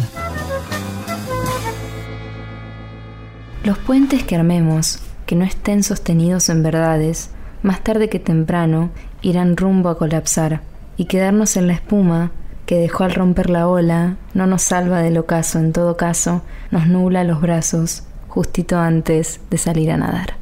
Los 3.63 3.78
puentes 3.80 4.24
que 4.24 4.36
armemos, 4.36 4.99
que 5.26 5.36
no 5.36 5.43
estén 5.43 5.84
sostenidos 5.84 6.49
en 6.49 6.63
verdades, 6.63 7.30
más 7.64 7.84
tarde 7.84 8.09
que 8.09 8.20
temprano 8.20 8.91
irán 9.22 9.57
rumbo 9.57 9.89
a 9.89 9.97
colapsar, 9.97 10.61
y 10.97 11.05
quedarnos 11.05 11.57
en 11.57 11.68
la 11.68 11.74
espuma 11.74 12.32
que 12.66 12.78
dejó 12.78 13.03
al 13.03 13.14
romper 13.14 13.49
la 13.49 13.68
ola 13.68 14.18
no 14.34 14.47
nos 14.47 14.61
salva 14.61 15.01
del 15.01 15.18
ocaso, 15.18 15.59
en 15.59 15.74
todo 15.74 15.97
caso 15.97 16.43
nos 16.72 16.88
nubla 16.88 17.24
los 17.24 17.41
brazos 17.41 18.03
justito 18.28 18.78
antes 18.78 19.39
de 19.49 19.57
salir 19.57 19.91
a 19.91 19.97
nadar. 19.97 20.36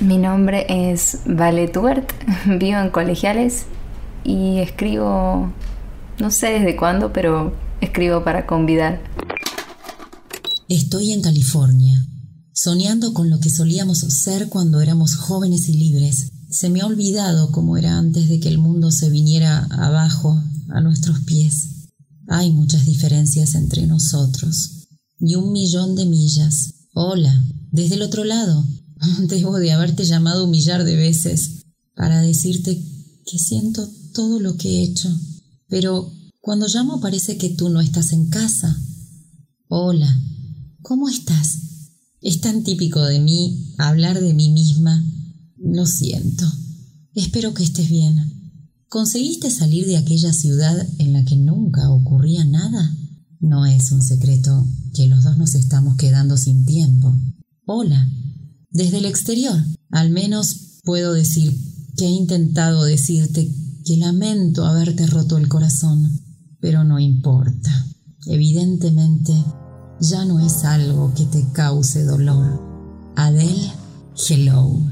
Mi 0.00 0.18
nombre 0.18 0.66
es 0.68 1.20
Vale 1.26 1.68
Tubert, 1.68 2.12
vivo 2.46 2.78
en 2.78 2.90
Colegiales 2.90 3.66
y 4.24 4.58
escribo, 4.58 5.52
no 6.18 6.30
sé 6.30 6.48
desde 6.48 6.76
cuándo, 6.76 7.12
pero 7.12 7.54
escribo 7.80 8.24
para 8.24 8.46
convidar. 8.46 9.00
Estoy 10.68 11.12
en 11.12 11.22
California, 11.22 11.96
soñando 12.52 13.12
con 13.12 13.30
lo 13.30 13.38
que 13.40 13.50
solíamos 13.50 13.98
ser 13.98 14.48
cuando 14.48 14.80
éramos 14.80 15.16
jóvenes 15.16 15.68
y 15.68 15.74
libres. 15.74 16.31
Se 16.52 16.68
me 16.68 16.82
ha 16.82 16.86
olvidado 16.86 17.50
cómo 17.50 17.78
era 17.78 17.96
antes 17.96 18.28
de 18.28 18.38
que 18.38 18.50
el 18.50 18.58
mundo 18.58 18.92
se 18.92 19.08
viniera 19.08 19.64
abajo 19.70 20.38
a 20.68 20.82
nuestros 20.82 21.20
pies. 21.20 21.88
Hay 22.28 22.52
muchas 22.52 22.84
diferencias 22.84 23.54
entre 23.54 23.86
nosotros. 23.86 24.86
Y 25.18 25.34
un 25.36 25.50
millón 25.50 25.96
de 25.96 26.04
millas. 26.04 26.74
Hola, 26.92 27.42
desde 27.70 27.94
el 27.94 28.02
otro 28.02 28.24
lado. 28.24 28.66
Debo 29.28 29.56
de 29.56 29.72
haberte 29.72 30.04
llamado 30.04 30.44
un 30.44 30.50
millar 30.50 30.84
de 30.84 30.94
veces 30.94 31.62
para 31.96 32.20
decirte 32.20 32.84
que 33.24 33.38
siento 33.38 33.88
todo 34.12 34.38
lo 34.38 34.58
que 34.58 34.68
he 34.68 34.82
hecho. 34.82 35.08
Pero 35.68 36.12
cuando 36.42 36.68
llamo 36.68 37.00
parece 37.00 37.38
que 37.38 37.48
tú 37.48 37.70
no 37.70 37.80
estás 37.80 38.12
en 38.12 38.28
casa. 38.28 38.78
Hola, 39.68 40.20
¿cómo 40.82 41.08
estás? 41.08 41.56
Es 42.20 42.42
tan 42.42 42.62
típico 42.62 43.02
de 43.02 43.20
mí 43.20 43.74
hablar 43.78 44.20
de 44.20 44.34
mí 44.34 44.50
misma. 44.50 45.02
Lo 45.64 45.86
siento. 45.86 46.44
Espero 47.14 47.54
que 47.54 47.62
estés 47.62 47.88
bien. 47.88 48.18
¿Conseguiste 48.88 49.48
salir 49.48 49.86
de 49.86 49.96
aquella 49.96 50.32
ciudad 50.32 50.86
en 50.98 51.12
la 51.12 51.24
que 51.24 51.36
nunca 51.36 51.88
ocurría 51.90 52.44
nada? 52.44 52.94
No 53.38 53.64
es 53.64 53.92
un 53.92 54.02
secreto 54.02 54.66
que 54.92 55.06
los 55.06 55.22
dos 55.22 55.38
nos 55.38 55.54
estamos 55.54 55.96
quedando 55.96 56.36
sin 56.36 56.66
tiempo. 56.66 57.14
Hola. 57.64 58.08
Desde 58.70 58.98
el 58.98 59.04
exterior, 59.04 59.56
al 59.90 60.10
menos 60.10 60.80
puedo 60.82 61.12
decir 61.12 61.56
que 61.96 62.06
he 62.06 62.10
intentado 62.10 62.82
decirte 62.82 63.48
que 63.84 63.96
lamento 63.96 64.64
haberte 64.64 65.06
roto 65.06 65.38
el 65.38 65.48
corazón, 65.48 66.20
pero 66.60 66.82
no 66.82 66.98
importa. 66.98 67.86
Evidentemente, 68.26 69.32
ya 70.00 70.24
no 70.24 70.44
es 70.44 70.64
algo 70.64 71.14
que 71.14 71.24
te 71.26 71.46
cause 71.52 72.04
dolor. 72.04 72.60
Adele, 73.14 73.70
hello. 74.28 74.91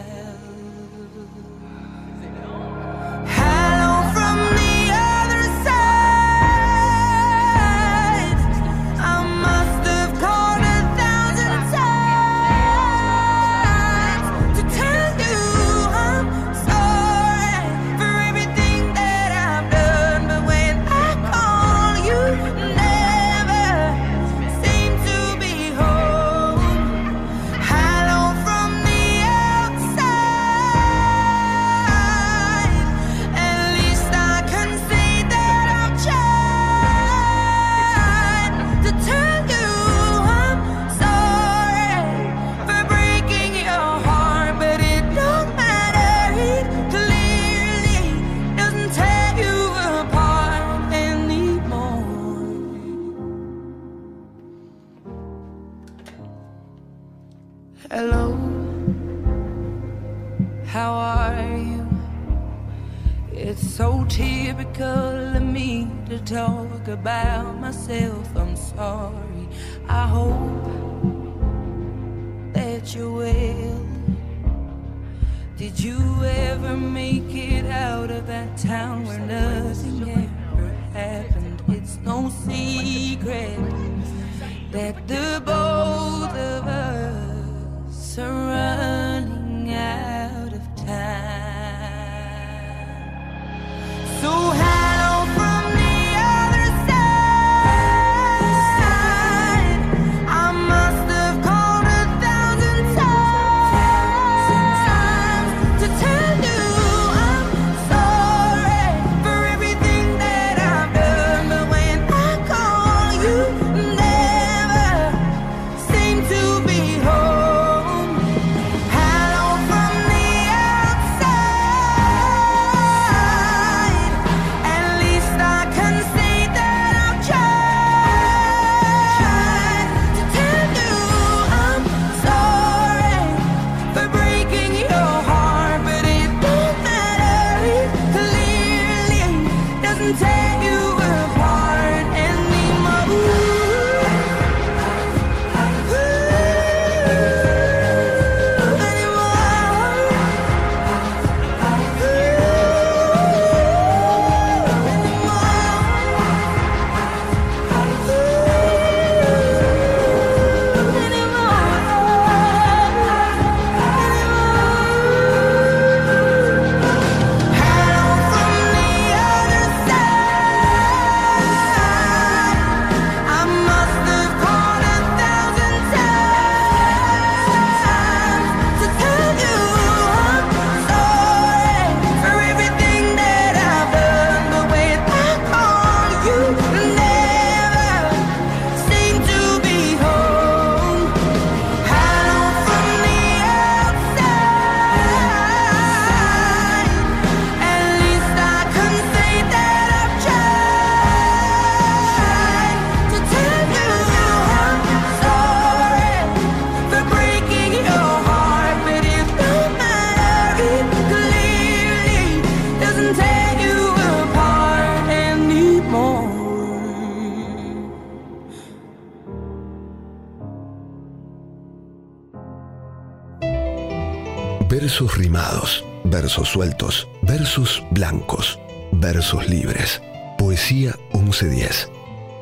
Versos 226.31 226.47
sueltos, 226.47 227.09
versos 227.23 227.83
blancos, 227.91 228.57
versos 228.93 229.49
libres. 229.49 230.01
Poesía 230.37 230.95
1110. 231.13 231.91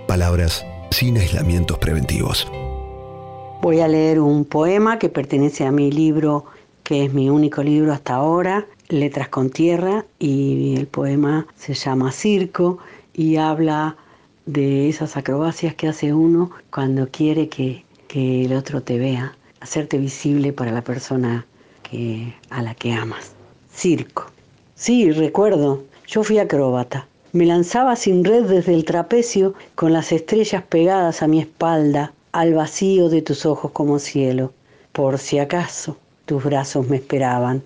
Palabras 0.08 0.64
sin 0.92 1.18
aislamientos 1.18 1.80
preventivos. 1.80 2.48
Voy 3.64 3.80
a 3.80 3.88
leer 3.88 4.20
un 4.20 4.46
poema 4.46 5.00
que 5.00 5.10
pertenece 5.10 5.66
a 5.66 5.72
mi 5.72 5.92
libro, 5.92 6.46
que 6.84 7.06
es 7.06 7.14
mi 7.16 7.32
único 7.32 7.64
libro 7.64 7.92
hasta 7.92 8.14
ahora, 8.14 8.68
Letras 8.90 9.30
con 9.30 9.50
Tierra, 9.50 10.06
y 10.20 10.76
el 10.78 10.86
poema 10.86 11.48
se 11.56 11.74
llama 11.74 12.12
Circo 12.12 12.78
y 13.12 13.38
habla 13.38 13.98
de 14.46 14.88
esas 14.88 15.18
acrobacias 15.18 15.74
que 15.74 15.88
hace 15.88 16.14
uno 16.14 16.52
cuando 16.70 17.10
quiere 17.10 17.50
que, 17.50 17.86
que 18.08 18.46
el 18.46 18.54
otro 18.54 18.84
te 18.84 19.00
vea, 19.00 19.36
hacerte 19.62 19.98
visible 19.98 20.54
para 20.54 20.72
la 20.72 20.84
persona 20.84 21.48
que, 21.82 22.36
a 22.52 22.62
la 22.62 22.76
que 22.76 22.94
amas. 22.94 23.39
Circo. 23.80 24.26
Sí, 24.76 25.10
recuerdo, 25.10 25.86
yo 26.06 26.26
fui 26.26 26.38
acróbata. 26.38 27.08
Me 27.32 27.46
lanzaba 27.46 27.96
sin 27.96 28.26
red 28.26 28.44
desde 28.44 28.74
el 28.74 28.84
trapecio 28.84 29.54
con 29.76 29.94
las 29.94 30.12
estrellas 30.12 30.64
pegadas 30.68 31.22
a 31.22 31.28
mi 31.28 31.40
espalda, 31.40 32.12
al 32.34 32.56
vacío 32.56 33.08
de 33.08 33.22
tus 33.22 33.46
ojos 33.46 33.72
como 33.72 33.98
cielo. 34.00 34.52
Por 34.92 35.18
si 35.18 35.40
acaso, 35.40 35.96
tus 36.26 36.44
brazos 36.44 36.90
me 36.90 36.98
esperaban, 36.98 37.64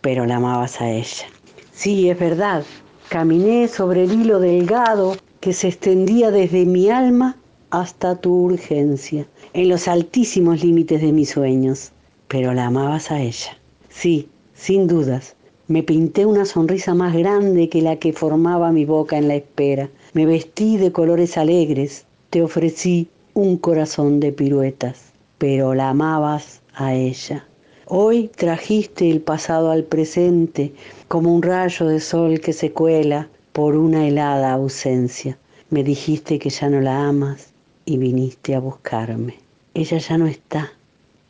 pero 0.00 0.26
la 0.26 0.38
amabas 0.38 0.80
a 0.80 0.90
ella. 0.90 1.26
Sí, 1.72 2.10
es 2.10 2.18
verdad, 2.18 2.64
caminé 3.08 3.68
sobre 3.68 4.02
el 4.02 4.20
hilo 4.20 4.40
delgado 4.40 5.16
que 5.38 5.52
se 5.52 5.68
extendía 5.68 6.32
desde 6.32 6.66
mi 6.66 6.90
alma 6.90 7.36
hasta 7.70 8.16
tu 8.16 8.34
urgencia, 8.34 9.26
en 9.52 9.68
los 9.68 9.86
altísimos 9.86 10.64
límites 10.64 11.00
de 11.00 11.12
mis 11.12 11.30
sueños, 11.30 11.92
pero 12.26 12.52
la 12.52 12.66
amabas 12.66 13.12
a 13.12 13.20
ella. 13.20 13.56
Sí, 13.90 14.28
sin 14.54 14.88
dudas, 14.88 15.36
me 15.68 15.84
pinté 15.84 16.26
una 16.26 16.44
sonrisa 16.44 16.92
más 16.92 17.14
grande 17.14 17.68
que 17.68 17.82
la 17.82 17.96
que 17.96 18.12
formaba 18.12 18.72
mi 18.72 18.84
boca 18.84 19.16
en 19.16 19.28
la 19.28 19.36
espera. 19.36 19.88
Me 20.12 20.26
vestí 20.26 20.76
de 20.76 20.90
colores 20.90 21.38
alegres. 21.38 22.04
Te 22.30 22.42
ofrecí 22.42 23.08
un 23.34 23.56
corazón 23.56 24.18
de 24.18 24.32
piruetas, 24.32 25.12
pero 25.38 25.74
la 25.74 25.90
amabas 25.90 26.60
a 26.74 26.94
ella. 26.94 27.46
Hoy 27.86 28.28
trajiste 28.28 29.08
el 29.08 29.20
pasado 29.20 29.70
al 29.70 29.84
presente 29.84 30.72
como 31.06 31.32
un 31.32 31.42
rayo 31.42 31.86
de 31.86 32.00
sol 32.00 32.40
que 32.40 32.52
se 32.52 32.72
cuela 32.72 33.28
por 33.52 33.76
una 33.76 34.06
helada 34.06 34.52
ausencia. 34.52 35.38
Me 35.70 35.84
dijiste 35.84 36.38
que 36.38 36.50
ya 36.50 36.68
no 36.68 36.80
la 36.80 37.06
amas 37.06 37.52
y 37.84 37.98
viniste 37.98 38.54
a 38.56 38.60
buscarme. 38.60 39.36
Ella 39.74 39.98
ya 39.98 40.18
no 40.18 40.26
está, 40.26 40.72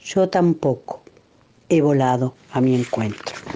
yo 0.01 0.29
tampoco. 0.29 1.03
He 1.69 1.81
volado 1.81 2.35
a 2.53 2.61
mi 2.61 2.75
encuentro. 2.75 3.52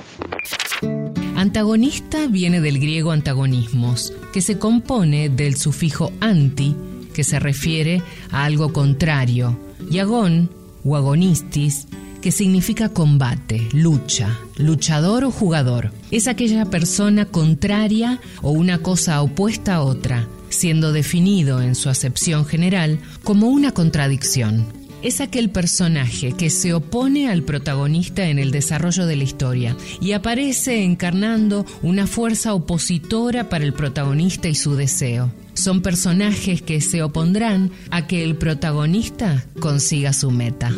Antagonista 1.36 2.28
viene 2.28 2.62
del 2.62 2.78
griego 2.78 3.12
antagonismos, 3.12 4.10
que 4.32 4.40
se 4.40 4.58
compone 4.58 5.28
del 5.28 5.56
sufijo 5.56 6.10
anti, 6.18 6.74
que 7.12 7.24
se 7.24 7.38
refiere 7.38 8.02
a 8.30 8.44
algo 8.44 8.72
contrario, 8.72 9.60
y 9.90 9.98
agón 9.98 10.48
o 10.82 10.96
agonistis, 10.96 11.88
que 12.22 12.32
significa 12.32 12.88
combate, 12.88 13.68
lucha, 13.74 14.38
luchador 14.56 15.24
o 15.24 15.30
jugador. 15.30 15.92
Es 16.10 16.26
aquella 16.26 16.64
persona 16.64 17.26
contraria 17.26 18.18
o 18.40 18.52
una 18.52 18.78
cosa 18.78 19.20
opuesta 19.20 19.74
a 19.74 19.82
otra, 19.82 20.26
siendo 20.48 20.90
definido 20.90 21.60
en 21.60 21.74
su 21.74 21.90
acepción 21.90 22.46
general 22.46 22.98
como 23.22 23.48
una 23.48 23.72
contradicción 23.72 24.75
es 25.02 25.20
aquel 25.20 25.50
personaje 25.50 26.32
que 26.32 26.50
se 26.50 26.74
opone 26.74 27.30
al 27.30 27.42
protagonista 27.42 28.28
en 28.28 28.38
el 28.38 28.50
desarrollo 28.50 29.06
de 29.06 29.16
la 29.16 29.24
historia 29.24 29.76
y 30.00 30.12
aparece 30.12 30.84
encarnando 30.84 31.64
una 31.82 32.06
fuerza 32.06 32.54
opositora 32.54 33.48
para 33.48 33.64
el 33.64 33.72
protagonista 33.72 34.48
y 34.48 34.54
su 34.54 34.74
deseo. 34.76 35.30
Son 35.54 35.82
personajes 35.82 36.62
que 36.62 36.80
se 36.80 37.02
opondrán 37.02 37.70
a 37.90 38.06
que 38.06 38.24
el 38.24 38.36
protagonista 38.36 39.44
consiga 39.60 40.12
su 40.12 40.30
meta. 40.30 40.70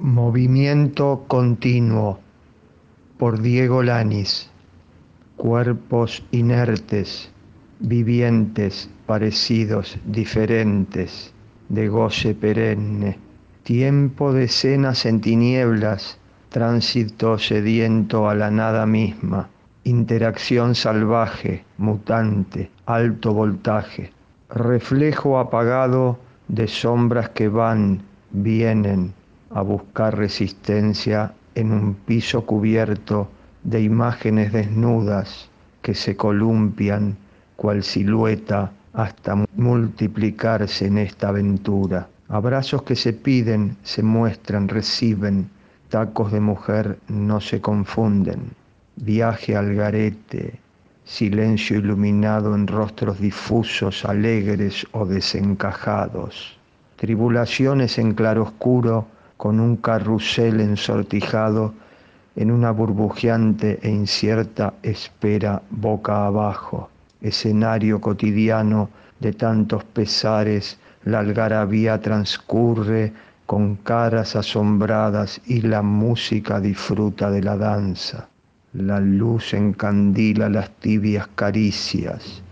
Movimiento 0.00 1.24
continuo 1.26 2.20
por 3.18 3.40
Diego 3.40 3.82
Lanis. 3.82 4.50
Cuerpos 5.36 6.22
inertes, 6.30 7.30
vivientes, 7.80 8.88
parecidos, 9.06 9.98
diferentes 10.06 11.32
de 11.68 11.88
goce 11.88 12.34
perenne, 12.34 13.18
tiempo 13.62 14.32
de 14.32 14.48
cenas 14.48 15.06
en 15.06 15.20
tinieblas, 15.20 16.18
tránsito 16.48 17.38
sediento 17.38 18.28
a 18.28 18.34
la 18.34 18.50
nada 18.50 18.86
misma, 18.86 19.48
interacción 19.84 20.74
salvaje, 20.74 21.64
mutante, 21.78 22.70
alto 22.86 23.32
voltaje, 23.32 24.10
reflejo 24.48 25.38
apagado 25.38 26.18
de 26.48 26.68
sombras 26.68 27.30
que 27.30 27.48
van, 27.48 28.02
vienen 28.30 29.12
a 29.50 29.62
buscar 29.62 30.16
resistencia 30.16 31.34
en 31.54 31.72
un 31.72 31.94
piso 31.94 32.44
cubierto 32.46 33.28
de 33.64 33.80
imágenes 33.82 34.52
desnudas 34.52 35.48
que 35.82 35.94
se 35.94 36.16
columpian 36.16 37.16
cual 37.56 37.82
silueta 37.82 38.72
hasta 38.96 39.36
multiplicarse 39.56 40.86
en 40.86 40.96
esta 40.98 41.28
aventura. 41.28 42.08
Abrazos 42.28 42.82
que 42.82 42.96
se 42.96 43.12
piden, 43.12 43.76
se 43.82 44.02
muestran, 44.02 44.68
reciben, 44.68 45.50
tacos 45.90 46.32
de 46.32 46.40
mujer 46.40 46.98
no 47.08 47.40
se 47.40 47.60
confunden. 47.60 48.52
Viaje 48.96 49.54
al 49.54 49.74
garete, 49.74 50.58
silencio 51.04 51.78
iluminado 51.78 52.54
en 52.54 52.66
rostros 52.66 53.20
difusos, 53.20 54.04
alegres 54.06 54.86
o 54.92 55.04
desencajados. 55.04 56.58
Tribulaciones 56.96 57.98
en 57.98 58.14
claroscuro 58.14 59.06
con 59.36 59.60
un 59.60 59.76
carrusel 59.76 60.58
ensortijado 60.60 61.74
en 62.34 62.50
una 62.50 62.70
burbujeante 62.70 63.78
e 63.82 63.90
incierta 63.90 64.72
espera 64.82 65.60
boca 65.70 66.24
abajo 66.24 66.88
escenario 67.20 68.00
cotidiano 68.00 68.90
de 69.20 69.32
tantos 69.32 69.84
pesares, 69.84 70.78
la 71.04 71.20
algarabía 71.20 72.00
transcurre 72.00 73.12
con 73.46 73.76
caras 73.76 74.34
asombradas 74.34 75.40
y 75.46 75.62
la 75.62 75.82
música 75.82 76.60
disfruta 76.60 77.30
de 77.30 77.42
la 77.42 77.56
danza. 77.56 78.28
La 78.72 79.00
luz 79.00 79.54
encandila 79.54 80.48
las 80.48 80.70
tibias 80.70 81.28
caricias, 81.28 82.42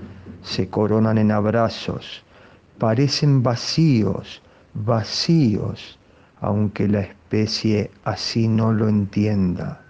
se 0.43 0.69
coronan 0.69 1.19
en 1.19 1.33
abrazos, 1.33 2.23
parecen 2.79 3.43
vacíos, 3.43 4.41
vacíos, 4.73 5.99
aunque 6.41 6.89
la 6.89 7.01
especie 7.01 7.91
así 8.05 8.49
no 8.49 8.73
lo 8.73 8.89
entienda. 8.89 9.81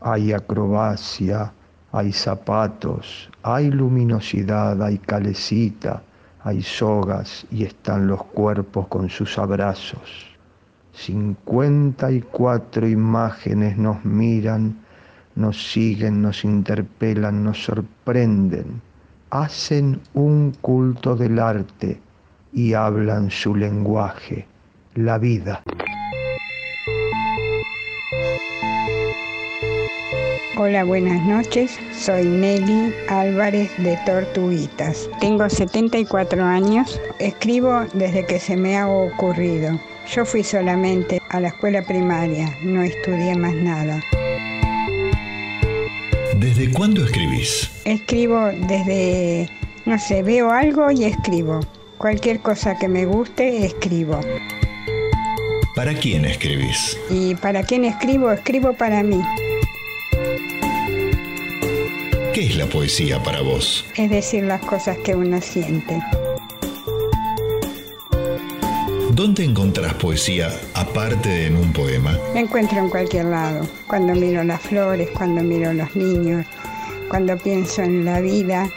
Hay 0.00 0.32
acrobacia, 0.32 1.52
hay 1.96 2.12
zapatos, 2.12 3.30
hay 3.42 3.70
luminosidad, 3.70 4.82
hay 4.82 4.98
calecita, 4.98 6.02
hay 6.42 6.62
sogas 6.62 7.46
y 7.50 7.64
están 7.64 8.06
los 8.06 8.22
cuerpos 8.22 8.86
con 8.88 9.08
sus 9.08 9.38
abrazos. 9.38 10.26
Cincuenta 10.92 12.12
y 12.12 12.20
cuatro 12.20 12.86
imágenes 12.86 13.78
nos 13.78 14.04
miran, 14.04 14.76
nos 15.36 15.72
siguen, 15.72 16.20
nos 16.20 16.44
interpelan, 16.44 17.42
nos 17.42 17.64
sorprenden, 17.64 18.82
hacen 19.30 19.98
un 20.12 20.52
culto 20.60 21.16
del 21.16 21.38
arte 21.38 21.98
y 22.52 22.74
hablan 22.74 23.30
su 23.30 23.54
lenguaje, 23.54 24.46
la 24.94 25.16
vida. 25.16 25.62
Hola, 30.58 30.84
buenas 30.84 31.22
noches. 31.26 31.78
Soy 31.92 32.24
Nelly 32.24 32.94
Álvarez 33.08 33.70
de 33.76 33.98
Tortuguitas. 34.06 35.06
Tengo 35.20 35.50
74 35.50 36.42
años. 36.42 36.98
Escribo 37.18 37.84
desde 37.92 38.24
que 38.24 38.40
se 38.40 38.56
me 38.56 38.78
ha 38.78 38.88
ocurrido. 38.88 39.78
Yo 40.10 40.24
fui 40.24 40.42
solamente 40.42 41.20
a 41.28 41.40
la 41.40 41.48
escuela 41.48 41.82
primaria, 41.82 42.56
no 42.62 42.82
estudié 42.82 43.36
más 43.36 43.52
nada. 43.52 44.02
¿Desde 46.38 46.72
cuándo 46.72 47.04
escribís? 47.04 47.70
Escribo 47.84 48.46
desde, 48.66 49.50
no 49.84 49.98
sé, 49.98 50.22
veo 50.22 50.50
algo 50.50 50.90
y 50.90 51.04
escribo. 51.04 51.60
Cualquier 51.98 52.40
cosa 52.40 52.78
que 52.78 52.88
me 52.88 53.04
guste, 53.04 53.66
escribo. 53.66 54.20
¿Para 55.74 55.92
quién 55.92 56.24
escribís? 56.24 56.96
¿Y 57.10 57.34
para 57.34 57.62
quién 57.62 57.84
escribo? 57.84 58.30
Escribo 58.32 58.72
para 58.72 59.02
mí. 59.02 59.20
¿Qué 62.36 62.44
es 62.44 62.56
la 62.58 62.66
poesía 62.66 63.22
para 63.22 63.40
vos? 63.40 63.82
Es 63.96 64.10
decir 64.10 64.44
las 64.44 64.60
cosas 64.60 64.98
que 64.98 65.14
uno 65.14 65.40
siente. 65.40 65.98
¿Dónde 69.12 69.42
encontrás 69.42 69.94
poesía 69.94 70.50
aparte 70.74 71.30
de 71.30 71.46
en 71.46 71.56
un 71.56 71.72
poema? 71.72 72.14
La 72.34 72.40
encuentro 72.40 72.76
en 72.76 72.90
cualquier 72.90 73.24
lado. 73.24 73.66
Cuando 73.86 74.14
miro 74.14 74.44
las 74.44 74.60
flores, 74.60 75.08
cuando 75.16 75.42
miro 75.42 75.72
los 75.72 75.96
niños, 75.96 76.44
cuando 77.08 77.38
pienso 77.38 77.80
en 77.80 78.04
la 78.04 78.20
vida. 78.20 78.68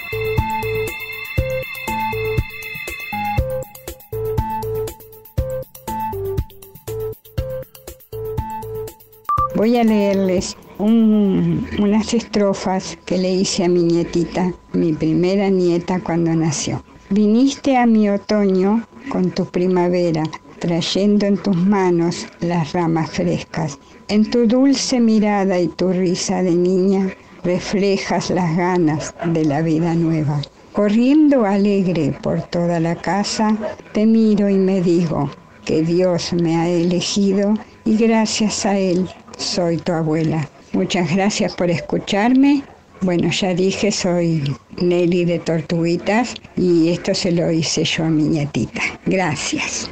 Voy 9.59 9.75
a 9.75 9.83
leerles 9.83 10.55
un- 10.77 11.67
unas 11.81 12.13
estrofas 12.13 12.97
que 13.05 13.17
le 13.17 13.29
hice 13.29 13.65
a 13.65 13.67
mi 13.67 13.83
nietita, 13.83 14.53
mi 14.71 14.93
primera 14.93 15.49
nieta 15.49 15.99
cuando 15.99 16.33
nació. 16.33 16.81
Viniste 17.09 17.75
a 17.75 17.85
mi 17.85 18.09
otoño 18.09 18.87
con 19.09 19.31
tu 19.31 19.43
primavera, 19.43 20.23
trayendo 20.59 21.25
en 21.25 21.35
tus 21.35 21.57
manos 21.57 22.25
las 22.39 22.71
ramas 22.71 23.11
frescas. 23.11 23.77
En 24.07 24.29
tu 24.31 24.47
dulce 24.47 25.01
mirada 25.01 25.59
y 25.59 25.67
tu 25.67 25.89
risa 25.89 26.41
de 26.41 26.55
niña, 26.55 27.09
reflejas 27.43 28.29
las 28.29 28.55
ganas 28.55 29.13
de 29.25 29.43
la 29.43 29.61
vida 29.61 29.93
nueva. 29.93 30.41
Corriendo 30.71 31.43
alegre 31.43 32.17
por 32.23 32.43
toda 32.43 32.79
la 32.79 32.95
casa, 32.95 33.57
te 33.91 34.05
miro 34.05 34.47
y 34.49 34.55
me 34.55 34.81
digo 34.81 35.29
que 35.65 35.81
Dios 35.81 36.31
me 36.31 36.55
ha 36.55 36.69
elegido 36.69 37.55
y 37.83 37.97
gracias 37.97 38.65
a 38.65 38.77
Él 38.79 39.09
soy 39.39 39.77
tu 39.77 39.93
abuela. 39.93 40.47
Muchas 40.73 41.13
gracias 41.15 41.55
por 41.55 41.69
escucharme. 41.69 42.63
Bueno, 43.01 43.31
ya 43.31 43.55
dije, 43.55 43.91
soy 43.91 44.55
Nelly 44.81 45.25
de 45.25 45.39
Tortuguitas 45.39 46.35
y 46.57 46.89
esto 46.89 47.15
se 47.15 47.31
lo 47.31 47.49
hice 47.49 47.85
yo 47.85 48.03
a 48.03 48.09
mi 48.09 48.23
nietita. 48.23 48.81
Gracias. 49.05 49.89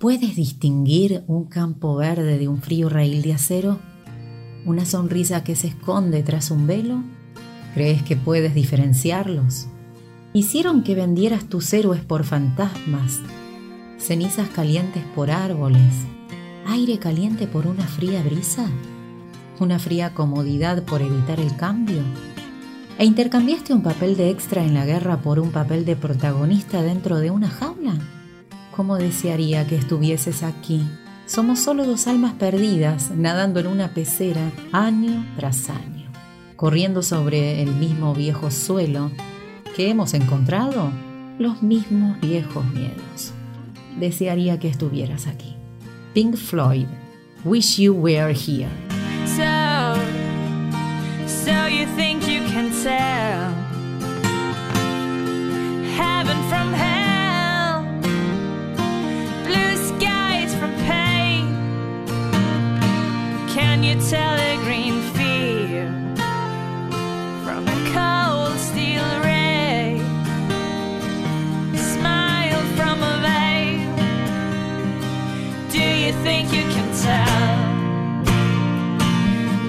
¿Puedes 0.00 0.34
distinguir 0.34 1.22
un 1.26 1.44
campo 1.44 1.94
verde 1.94 2.38
de 2.38 2.48
un 2.48 2.60
frío 2.60 2.88
raíl 2.88 3.22
de 3.22 3.34
acero? 3.34 3.78
¿Una 4.66 4.84
sonrisa 4.84 5.44
que 5.44 5.54
se 5.54 5.68
esconde 5.68 6.22
tras 6.22 6.50
un 6.50 6.66
velo? 6.66 7.02
¿Crees 7.74 8.02
que 8.02 8.16
puedes 8.16 8.54
diferenciarlos? 8.54 9.68
¿Hicieron 10.32 10.82
que 10.82 10.94
vendieras 10.94 11.44
tus 11.48 11.72
héroes 11.72 12.02
por 12.02 12.24
fantasmas? 12.24 13.20
¿Cenizas 13.98 14.48
calientes 14.48 15.04
por 15.14 15.30
árboles? 15.30 15.92
¿Aire 16.70 17.00
caliente 17.00 17.48
por 17.48 17.66
una 17.66 17.84
fría 17.84 18.22
brisa? 18.22 18.64
¿Una 19.58 19.80
fría 19.80 20.14
comodidad 20.14 20.84
por 20.84 21.02
evitar 21.02 21.40
el 21.40 21.56
cambio? 21.56 22.00
¿E 22.96 23.04
intercambiaste 23.04 23.74
un 23.74 23.82
papel 23.82 24.16
de 24.16 24.30
extra 24.30 24.62
en 24.62 24.74
la 24.74 24.86
guerra 24.86 25.20
por 25.20 25.40
un 25.40 25.50
papel 25.50 25.84
de 25.84 25.96
protagonista 25.96 26.80
dentro 26.80 27.18
de 27.18 27.32
una 27.32 27.48
jaula? 27.48 27.94
¿Cómo 28.70 28.98
desearía 28.98 29.66
que 29.66 29.74
estuvieses 29.74 30.44
aquí? 30.44 30.86
Somos 31.26 31.58
solo 31.58 31.84
dos 31.84 32.06
almas 32.06 32.34
perdidas 32.34 33.10
nadando 33.10 33.58
en 33.58 33.66
una 33.66 33.92
pecera 33.92 34.52
año 34.70 35.26
tras 35.34 35.70
año, 35.70 36.08
corriendo 36.54 37.02
sobre 37.02 37.64
el 37.64 37.74
mismo 37.74 38.14
viejo 38.14 38.52
suelo 38.52 39.10
que 39.74 39.90
hemos 39.90 40.14
encontrado, 40.14 40.92
los 41.36 41.64
mismos 41.64 42.20
viejos 42.20 42.64
miedos. 42.72 43.32
Desearía 43.98 44.60
que 44.60 44.68
estuvieras 44.68 45.26
aquí. 45.26 45.56
Pink 46.14 46.36
Floyd, 46.36 46.88
Wish 47.44 47.78
You 47.78 47.94
Were 47.94 48.32
Here. 48.32 48.70
So, 49.26 49.94
so 51.26 51.66
you 51.66 51.86
think 51.94 52.26
you 52.26 52.40
can 52.50 52.70
tell 52.82 53.52
heaven 55.94 56.36
from 56.48 56.72
hell, 56.72 57.84
blue 59.44 59.76
skies 59.86 60.52
from 60.56 60.74
pain? 60.86 61.54
Can 63.54 63.84
you 63.84 63.94
tell 64.10 64.34
a 64.34 64.56
green 64.64 65.00
you 76.10 76.22
think 76.24 76.52
you 76.52 76.62
can 76.62 76.88
tell? 77.06 77.70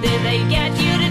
Did 0.02 0.22
they 0.24 0.40
get 0.50 0.72
you 0.82 0.98
to 1.06 1.11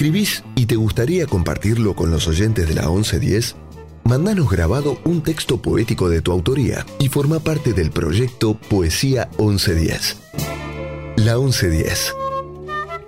¿Escribís 0.00 0.42
y 0.56 0.64
te 0.64 0.76
gustaría 0.76 1.26
compartirlo 1.26 1.94
con 1.94 2.10
los 2.10 2.26
oyentes 2.26 2.66
de 2.66 2.74
la 2.74 2.88
1110? 2.88 3.54
Mandanos 4.04 4.48
grabado 4.48 4.96
un 5.04 5.22
texto 5.22 5.60
poético 5.60 6.08
de 6.08 6.22
tu 6.22 6.32
autoría 6.32 6.86
y 6.98 7.08
forma 7.08 7.38
parte 7.38 7.74
del 7.74 7.90
proyecto 7.90 8.54
Poesía 8.54 9.28
1110. 9.38 10.16
La 11.16 11.36
1110. 11.36 12.14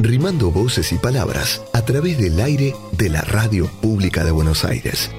Rimando 0.00 0.50
voces 0.50 0.92
y 0.92 0.98
palabras 0.98 1.64
a 1.72 1.82
través 1.82 2.18
del 2.18 2.38
aire 2.38 2.74
de 2.98 3.08
la 3.08 3.22
radio 3.22 3.70
pública 3.80 4.22
de 4.22 4.32
Buenos 4.32 4.62
Aires. 4.66 5.10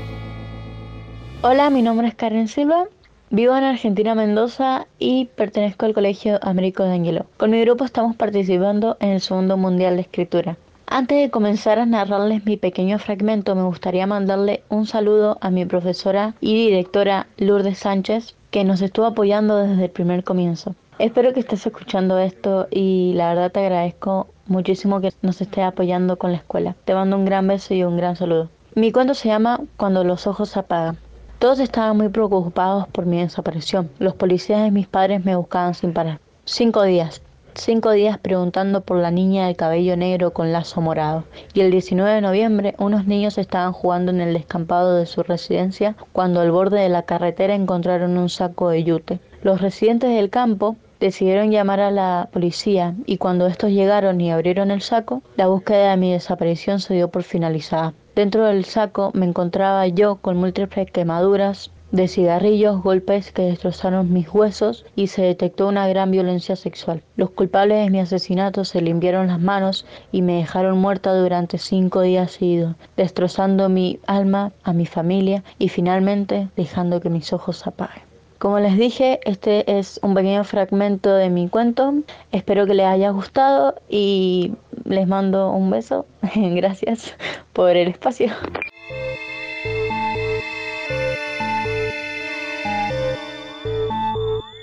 Hola, 1.41 1.71
mi 1.71 1.81
nombre 1.81 2.07
es 2.07 2.13
Karen 2.13 2.49
Silva. 2.49 2.83
Vivo 3.31 3.57
en 3.57 3.63
Argentina, 3.63 4.13
Mendoza 4.13 4.85
y 4.99 5.25
pertenezco 5.25 5.87
al 5.87 5.95
Colegio 5.95 6.37
Américo 6.43 6.83
de 6.83 6.93
Ángelo. 6.93 7.25
Con 7.37 7.49
mi 7.49 7.59
grupo 7.61 7.83
estamos 7.83 8.15
participando 8.15 8.95
en 8.99 9.09
el 9.09 9.21
Segundo 9.21 9.57
Mundial 9.57 9.95
de 9.95 10.03
Escritura. 10.03 10.55
Antes 10.87 11.21
de 11.21 11.31
comenzar 11.31 11.79
a 11.79 11.85
narrarles 11.85 12.45
mi 12.45 12.57
pequeño 12.57 12.99
fragmento, 12.99 13.55
me 13.55 13.63
gustaría 13.63 14.05
mandarle 14.05 14.63
un 14.69 14.85
saludo 14.85 15.37
a 15.41 15.49
mi 15.49 15.65
profesora 15.65 16.35
y 16.39 16.55
directora 16.55 17.27
Lourdes 17.37 17.79
Sánchez, 17.79 18.35
que 18.51 18.63
nos 18.63 18.81
estuvo 18.81 19.05
apoyando 19.05 19.57
desde 19.57 19.85
el 19.85 19.89
primer 19.89 20.23
comienzo. 20.23 20.75
Espero 20.99 21.33
que 21.33 21.39
estés 21.39 21.65
escuchando 21.65 22.19
esto 22.19 22.67
y 22.69 23.13
la 23.15 23.29
verdad 23.29 23.51
te 23.51 23.61
agradezco 23.61 24.27
muchísimo 24.45 25.01
que 25.01 25.11
nos 25.21 25.41
estés 25.41 25.63
apoyando 25.63 26.17
con 26.17 26.31
la 26.31 26.37
escuela. 26.37 26.75
Te 26.85 26.93
mando 26.93 27.17
un 27.17 27.25
gran 27.25 27.47
beso 27.47 27.73
y 27.73 27.83
un 27.83 27.97
gran 27.97 28.15
saludo. 28.15 28.49
Mi 28.75 28.91
cuento 28.91 29.15
se 29.15 29.29
llama 29.29 29.59
Cuando 29.77 30.03
los 30.03 30.27
ojos 30.27 30.49
se 30.49 30.59
apagan. 30.59 30.97
Todos 31.39 31.59
estaban 31.59 31.97
muy 31.97 32.09
preocupados 32.09 32.87
por 32.87 33.05
mi 33.05 33.19
desaparición. 33.19 33.89
Los 33.99 34.13
policías 34.13 34.63
de 34.63 34.71
mis 34.71 34.87
padres 34.87 35.25
me 35.25 35.35
buscaban 35.35 35.73
sin 35.73 35.93
parar. 35.93 36.19
Cinco 36.45 36.83
días, 36.83 37.21
cinco 37.55 37.91
días 37.91 38.17
preguntando 38.17 38.81
por 38.81 38.97
la 38.97 39.11
niña 39.11 39.47
de 39.47 39.55
cabello 39.55 39.95
negro 39.97 40.31
con 40.31 40.51
lazo 40.51 40.81
morado. 40.81 41.23
Y 41.53 41.61
el 41.61 41.71
19 41.71 42.11
de 42.11 42.21
noviembre 42.21 42.75
unos 42.77 43.05
niños 43.07 43.37
estaban 43.37 43.73
jugando 43.73 44.11
en 44.11 44.21
el 44.21 44.33
descampado 44.33 44.95
de 44.95 45.05
su 45.05 45.23
residencia 45.23 45.95
cuando 46.11 46.41
al 46.41 46.51
borde 46.51 46.79
de 46.79 46.89
la 46.89 47.03
carretera 47.03 47.55
encontraron 47.55 48.17
un 48.17 48.29
saco 48.29 48.69
de 48.69 48.83
yute. 48.83 49.19
Los 49.41 49.61
residentes 49.61 50.15
del 50.15 50.29
campo 50.29 50.75
decidieron 50.99 51.51
llamar 51.51 51.81
a 51.81 51.91
la 51.91 52.29
policía 52.31 52.95
y 53.05 53.17
cuando 53.17 53.47
estos 53.47 53.71
llegaron 53.71 54.21
y 54.21 54.31
abrieron 54.31 54.71
el 54.71 54.81
saco, 54.81 55.21
la 55.35 55.47
búsqueda 55.47 55.91
de 55.91 55.97
mi 55.97 56.13
desaparición 56.13 56.79
se 56.79 56.93
dio 56.93 57.09
por 57.09 57.23
finalizada. 57.23 57.93
Dentro 58.15 58.45
del 58.45 58.63
saco 58.63 59.11
me 59.13 59.25
encontraba 59.25 59.85
yo 59.87 60.15
con 60.15 60.37
múltiples 60.37 60.89
quemaduras, 60.91 61.71
de 61.93 62.07
cigarrillos, 62.07 62.81
golpes 62.81 63.31
que 63.31 63.43
destrozaron 63.43 64.11
mis 64.11 64.27
huesos 64.33 64.83
y 64.95 65.07
se 65.07 65.21
detectó 65.21 65.67
una 65.67 65.87
gran 65.87 66.09
violencia 66.09 66.55
sexual. 66.55 67.03
Los 67.17 67.29
culpables 67.29 67.83
de 67.83 67.91
mi 67.91 67.99
asesinato 67.99 68.65
se 68.65 68.81
limpiaron 68.81 69.27
las 69.27 69.39
manos 69.39 69.85
y 70.11 70.23
me 70.23 70.37
dejaron 70.37 70.79
muerta 70.79 71.13
durante 71.13 71.59
cinco 71.59 72.01
días 72.01 72.31
seguidos, 72.31 72.75
destrozando 72.97 73.69
mi 73.69 73.99
alma, 74.07 74.51
a 74.63 74.73
mi 74.73 74.87
familia 74.87 75.43
y 75.59 75.69
finalmente 75.69 76.49
dejando 76.57 76.99
que 76.99 77.11
mis 77.11 77.31
ojos 77.31 77.57
se 77.57 77.69
apaguen. 77.69 78.01
Como 78.39 78.59
les 78.59 78.75
dije, 78.75 79.19
este 79.23 79.77
es 79.77 79.99
un 80.01 80.15
pequeño 80.15 80.43
fragmento 80.43 81.13
de 81.13 81.29
mi 81.29 81.47
cuento. 81.47 81.93
Espero 82.31 82.65
que 82.65 82.73
les 82.73 82.87
haya 82.87 83.11
gustado 83.11 83.75
y 83.87 84.53
les 84.83 85.07
mando 85.07 85.51
un 85.51 85.69
beso. 85.69 86.07
Gracias 86.35 87.15
por 87.53 87.77
el 87.77 87.89
espacio. 87.89 88.33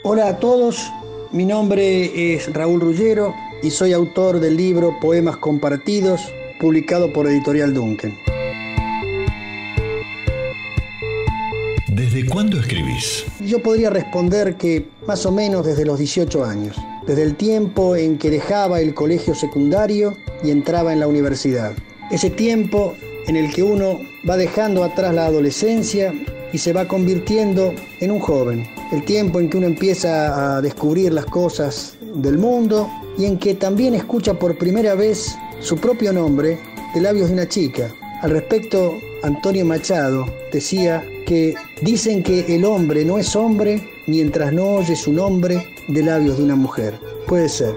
Hola 0.03 0.29
a 0.29 0.39
todos, 0.39 0.91
mi 1.31 1.45
nombre 1.45 2.35
es 2.35 2.51
Raúl 2.55 2.81
Rullero 2.81 3.35
y 3.63 3.71
soy 3.71 3.93
autor 3.93 4.41
del 4.41 4.57
libro 4.57 4.99
Poemas 4.99 5.37
Compartidos, 5.37 6.23
publicado 6.59 7.13
por 7.13 7.27
Editorial 7.27 7.75
Duncan. 7.75 8.17
¿Desde 11.89 12.25
cuándo 12.25 12.59
escribís? 12.59 13.27
Yo 13.41 13.63
podría 13.63 13.91
responder 13.91 14.57
que 14.57 14.89
más 15.07 15.27
o 15.27 15.33
menos 15.33 15.67
desde 15.67 15.85
los 15.85 15.99
18 15.99 16.47
años, 16.47 16.79
desde 17.07 17.23
el 17.23 17.37
tiempo 17.37 17.95
en 17.95 18.17
que 18.17 18.31
dejaba 18.31 18.81
el 18.81 18.95
colegio 18.95 19.35
secundario 19.35 20.17
y 20.43 20.51
entraba 20.51 20.95
en 20.95 21.01
la 21.01 21.09
universidad. 21.09 21.75
Ese 22.11 22.31
tiempo 22.31 22.95
en 23.27 23.37
el 23.37 23.53
que 23.53 23.63
uno 23.63 23.99
va 24.27 24.39
dejando 24.39 24.83
atrás 24.83 25.15
la 25.15 25.27
adolescencia 25.27 26.11
y 26.53 26.59
se 26.59 26.73
va 26.73 26.89
convirtiendo 26.89 27.75
en 28.01 28.11
un 28.11 28.21
joven. 28.21 28.67
El 28.93 29.05
tiempo 29.05 29.41
en 29.41 29.49
que 29.51 29.59
uno 29.59 29.67
empieza 29.67 30.57
a 30.57 30.61
descubrir 30.61 31.13
las 31.13 31.27
cosas 31.27 31.97
del 32.15 32.39
mundo 32.39 32.89
y 33.19 33.25
en 33.25 33.39
que 33.39 33.55
también 33.55 33.95
escucha 33.95 34.35
por 34.35 34.59
primera 34.59 34.95
vez 34.95 35.37
su 35.61 35.77
propio 35.77 36.13
nombre 36.13 36.59
de 36.95 37.01
labios 37.01 37.29
de 37.29 37.35
una 37.35 37.49
chica. 37.49 37.93
Al 38.23 38.31
respecto, 38.31 38.95
Antonio 39.23 39.65
Machado 39.65 40.27
decía 40.53 41.05
que 41.27 41.55
dicen 41.83 42.23
que 42.23 42.55
el 42.55 42.65
hombre 42.65 43.05
no 43.05 43.19
es 43.19 43.35
hombre 43.37 43.83
mientras 44.07 44.53
no 44.53 44.77
oye 44.77 44.97
su 44.97 45.13
nombre 45.13 45.67
de 45.89 46.03
labios 46.03 46.39
de 46.39 46.45
una 46.45 46.57
mujer. 46.57 46.99
Puede 47.27 47.49
ser. 47.49 47.75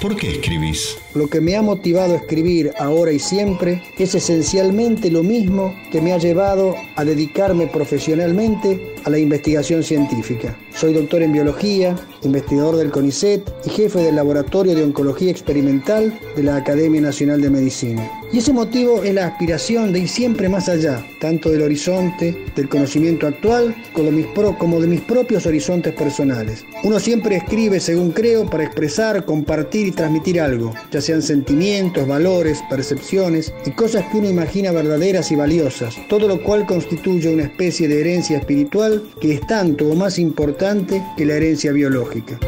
¿Por 0.00 0.16
qué 0.16 0.30
escribís? 0.30 0.96
Lo 1.14 1.28
que 1.28 1.42
me 1.42 1.56
ha 1.56 1.62
motivado 1.62 2.14
a 2.14 2.16
escribir 2.16 2.72
ahora 2.78 3.12
y 3.12 3.18
siempre 3.18 3.82
es 3.98 4.14
esencialmente 4.14 5.10
lo 5.10 5.22
mismo 5.22 5.74
que 5.92 6.00
me 6.00 6.14
ha 6.14 6.18
llevado 6.18 6.74
a 6.96 7.04
dedicarme 7.04 7.66
profesionalmente 7.66 8.94
a 9.04 9.10
la 9.10 9.18
investigación 9.18 9.82
científica. 9.82 10.56
Soy 10.74 10.94
doctor 10.94 11.22
en 11.22 11.34
biología, 11.34 11.96
investigador 12.22 12.76
del 12.76 12.90
CONICET 12.90 13.42
y 13.66 13.70
jefe 13.70 13.98
del 13.98 14.16
Laboratorio 14.16 14.74
de 14.74 14.84
Oncología 14.84 15.30
Experimental 15.30 16.18
de 16.34 16.42
la 16.44 16.56
Academia 16.56 17.02
Nacional 17.02 17.42
de 17.42 17.50
Medicina. 17.50 18.19
Y 18.32 18.38
ese 18.38 18.52
motivo 18.52 19.02
es 19.02 19.12
la 19.12 19.26
aspiración 19.26 19.92
de 19.92 20.00
ir 20.00 20.08
siempre 20.08 20.48
más 20.48 20.68
allá, 20.68 21.04
tanto 21.18 21.50
del 21.50 21.62
horizonte 21.62 22.44
del 22.54 22.68
conocimiento 22.68 23.26
actual 23.26 23.74
como 23.92 24.80
de 24.80 24.86
mis, 24.86 25.00
propios 25.00 25.46
horizontes 25.46 25.94
personales. 25.94 26.64
Uno 26.84 27.00
siempre 27.00 27.36
escribe, 27.36 27.80
según 27.80 28.12
creo, 28.12 28.48
para 28.48 28.62
expresar, 28.62 29.24
compartir 29.24 29.88
y 29.88 29.90
transmitir 29.90 30.40
algo, 30.40 30.72
ya 30.92 31.00
sean 31.00 31.22
sentimientos, 31.22 32.06
valores, 32.06 32.62
percepciones 32.70 33.52
y 33.66 33.72
cosas 33.72 34.04
que 34.12 34.18
uno 34.18 34.30
imagina 34.30 34.70
verdaderas 34.70 35.32
y 35.32 35.36
valiosas, 35.36 35.96
todo 36.08 36.28
lo 36.28 36.40
cual 36.40 36.66
constituye 36.66 37.34
una 37.34 37.44
especie 37.44 37.88
de 37.88 38.00
herencia 38.00 38.38
espiritual 38.38 39.02
que 39.20 39.34
es 39.34 39.46
tanto 39.48 39.88
o 39.88 39.96
más 39.96 40.20
importante 40.20 41.02
que 41.16 41.26
la 41.26 41.34
herencia 41.34 41.72
biológica. 41.72 42.38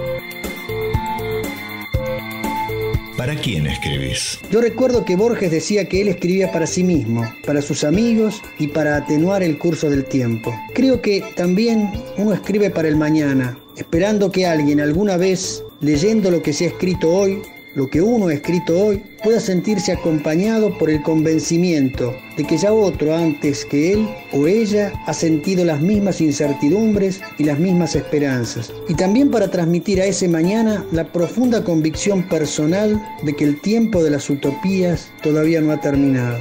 ¿Para 3.22 3.36
quién 3.36 3.68
escribís? 3.68 4.40
Yo 4.50 4.60
recuerdo 4.60 5.04
que 5.04 5.14
Borges 5.14 5.52
decía 5.52 5.88
que 5.88 6.00
él 6.00 6.08
escribía 6.08 6.50
para 6.50 6.66
sí 6.66 6.82
mismo, 6.82 7.22
para 7.46 7.62
sus 7.62 7.84
amigos 7.84 8.42
y 8.58 8.66
para 8.66 8.96
atenuar 8.96 9.44
el 9.44 9.58
curso 9.58 9.88
del 9.88 10.04
tiempo. 10.06 10.52
Creo 10.74 11.00
que 11.00 11.22
también 11.36 11.88
uno 12.16 12.32
escribe 12.32 12.68
para 12.70 12.88
el 12.88 12.96
mañana, 12.96 13.56
esperando 13.76 14.32
que 14.32 14.44
alguien 14.44 14.80
alguna 14.80 15.18
vez, 15.18 15.62
leyendo 15.80 16.32
lo 16.32 16.42
que 16.42 16.52
se 16.52 16.64
ha 16.64 16.68
escrito 16.70 17.14
hoy, 17.14 17.40
lo 17.74 17.88
que 17.88 18.02
uno 18.02 18.28
ha 18.28 18.34
escrito 18.34 18.78
hoy, 18.78 19.02
pueda 19.22 19.40
sentirse 19.40 19.92
acompañado 19.92 20.76
por 20.78 20.90
el 20.90 21.02
convencimiento 21.02 22.14
de 22.36 22.44
que 22.44 22.56
ya 22.56 22.72
otro 22.72 23.14
antes 23.14 23.64
que 23.64 23.92
él 23.92 24.08
o 24.32 24.46
ella 24.46 24.92
ha 25.06 25.12
sentido 25.14 25.64
las 25.64 25.80
mismas 25.80 26.20
incertidumbres 26.20 27.20
y 27.38 27.44
las 27.44 27.58
mismas 27.58 27.94
esperanzas. 27.94 28.72
Y 28.88 28.94
también 28.94 29.30
para 29.30 29.50
transmitir 29.50 30.00
a 30.00 30.06
ese 30.06 30.28
mañana 30.28 30.84
la 30.92 31.04
profunda 31.04 31.62
convicción 31.62 32.28
personal 32.28 33.00
de 33.22 33.34
que 33.34 33.44
el 33.44 33.60
tiempo 33.60 34.02
de 34.02 34.10
las 34.10 34.28
utopías 34.28 35.10
todavía 35.22 35.60
no 35.60 35.72
ha 35.72 35.80
terminado. 35.80 36.38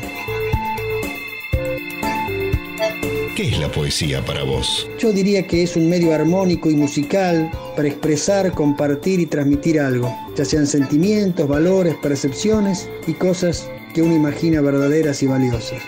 ¿Qué 3.35 3.47
es 3.47 3.59
la 3.59 3.71
poesía 3.71 4.23
para 4.25 4.43
vos? 4.43 4.89
Yo 4.99 5.13
diría 5.13 5.47
que 5.47 5.63
es 5.63 5.77
un 5.77 5.87
medio 5.89 6.13
armónico 6.13 6.69
y 6.69 6.75
musical 6.75 7.49
para 7.77 7.87
expresar, 7.87 8.51
compartir 8.51 9.21
y 9.21 9.25
transmitir 9.25 9.79
algo, 9.79 10.13
ya 10.35 10.43
sean 10.43 10.67
sentimientos, 10.67 11.47
valores, 11.47 11.95
percepciones 12.01 12.89
y 13.07 13.13
cosas 13.13 13.69
que 13.93 14.01
uno 14.01 14.15
imagina 14.15 14.59
verdaderas 14.59 15.23
y 15.23 15.27
valiosas. 15.27 15.81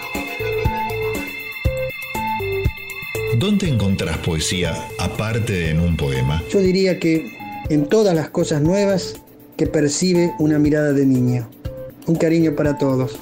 ¿Dónde 3.38 3.68
encontrás 3.68 4.18
poesía 4.20 4.88
aparte 4.98 5.52
de 5.52 5.70
en 5.72 5.82
un 5.82 5.98
poema? 5.98 6.42
Yo 6.50 6.60
diría 6.60 6.98
que 6.98 7.38
en 7.70 7.90
todas 7.90 8.16
las 8.16 8.30
cosas 8.30 8.62
nuevas 8.62 9.16
que 9.58 9.68
percibe 9.68 10.32
una 10.40 10.60
mirada 10.60 10.94
de 10.94 11.06
niño. 11.06 11.50
Un 12.06 12.16
cariño 12.16 12.56
para 12.56 12.78
todos. 12.78 13.20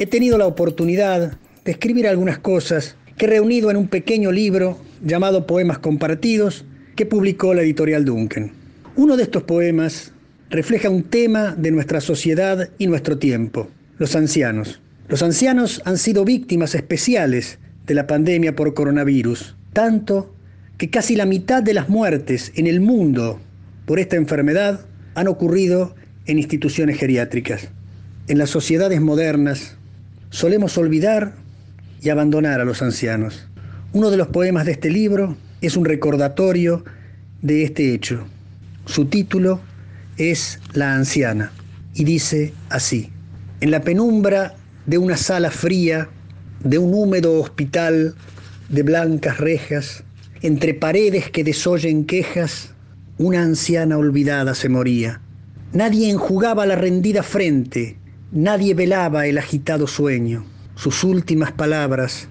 He 0.00 0.06
tenido 0.06 0.38
la 0.38 0.46
oportunidad 0.46 1.36
de 1.62 1.72
escribir 1.72 2.08
algunas 2.08 2.38
cosas 2.38 2.96
que 3.18 3.26
he 3.26 3.28
reunido 3.28 3.70
en 3.70 3.76
un 3.76 3.86
pequeño 3.86 4.32
libro 4.32 4.78
llamado 5.04 5.46
Poemas 5.46 5.78
Compartidos 5.78 6.64
que 6.96 7.04
publicó 7.04 7.52
la 7.52 7.60
editorial 7.60 8.06
Duncan. 8.06 8.50
Uno 8.96 9.18
de 9.18 9.24
estos 9.24 9.42
poemas 9.42 10.14
refleja 10.48 10.88
un 10.88 11.02
tema 11.02 11.54
de 11.54 11.70
nuestra 11.70 12.00
sociedad 12.00 12.70
y 12.78 12.86
nuestro 12.86 13.18
tiempo, 13.18 13.68
los 13.98 14.16
ancianos. 14.16 14.80
Los 15.08 15.22
ancianos 15.22 15.82
han 15.84 15.98
sido 15.98 16.24
víctimas 16.24 16.74
especiales 16.74 17.58
de 17.84 17.92
la 17.92 18.06
pandemia 18.06 18.56
por 18.56 18.72
coronavirus, 18.72 19.54
tanto 19.74 20.34
que 20.78 20.88
casi 20.88 21.14
la 21.14 21.26
mitad 21.26 21.62
de 21.62 21.74
las 21.74 21.90
muertes 21.90 22.52
en 22.54 22.66
el 22.66 22.80
mundo 22.80 23.38
por 23.84 23.98
esta 23.98 24.16
enfermedad 24.16 24.80
han 25.14 25.28
ocurrido 25.28 25.94
en 26.24 26.38
instituciones 26.38 26.96
geriátricas. 26.96 27.68
En 28.28 28.38
las 28.38 28.48
sociedades 28.48 29.02
modernas 29.02 29.76
solemos 30.30 30.78
olvidar 30.78 31.34
y 32.00 32.08
abandonar 32.08 32.60
a 32.60 32.64
los 32.64 32.82
ancianos. 32.82 33.46
Uno 33.92 34.10
de 34.10 34.16
los 34.16 34.28
poemas 34.28 34.66
de 34.66 34.72
este 34.72 34.90
libro 34.90 35.36
es 35.60 35.76
un 35.76 35.84
recordatorio 35.84 36.84
de 37.42 37.64
este 37.64 37.92
hecho. 37.92 38.24
Su 38.86 39.06
título 39.06 39.60
es 40.16 40.60
La 40.72 40.94
anciana 40.94 41.52
y 41.94 42.04
dice 42.04 42.54
así, 42.68 43.10
en 43.60 43.70
la 43.70 43.82
penumbra 43.82 44.54
de 44.86 44.98
una 44.98 45.16
sala 45.16 45.50
fría, 45.50 46.08
de 46.64 46.78
un 46.78 46.94
húmedo 46.94 47.40
hospital 47.40 48.14
de 48.68 48.82
blancas 48.82 49.38
rejas, 49.38 50.04
entre 50.42 50.74
paredes 50.74 51.30
que 51.30 51.44
desoyen 51.44 52.04
quejas, 52.04 52.72
una 53.18 53.42
anciana 53.42 53.98
olvidada 53.98 54.54
se 54.54 54.68
moría. 54.68 55.20
Nadie 55.72 56.10
enjugaba 56.10 56.66
la 56.66 56.76
rendida 56.76 57.22
frente, 57.22 57.96
nadie 58.32 58.74
velaba 58.74 59.26
el 59.26 59.38
agitado 59.38 59.86
sueño. 59.86 60.44
Sus 60.76 61.04
últimas 61.04 61.52
palabras, 61.52 62.28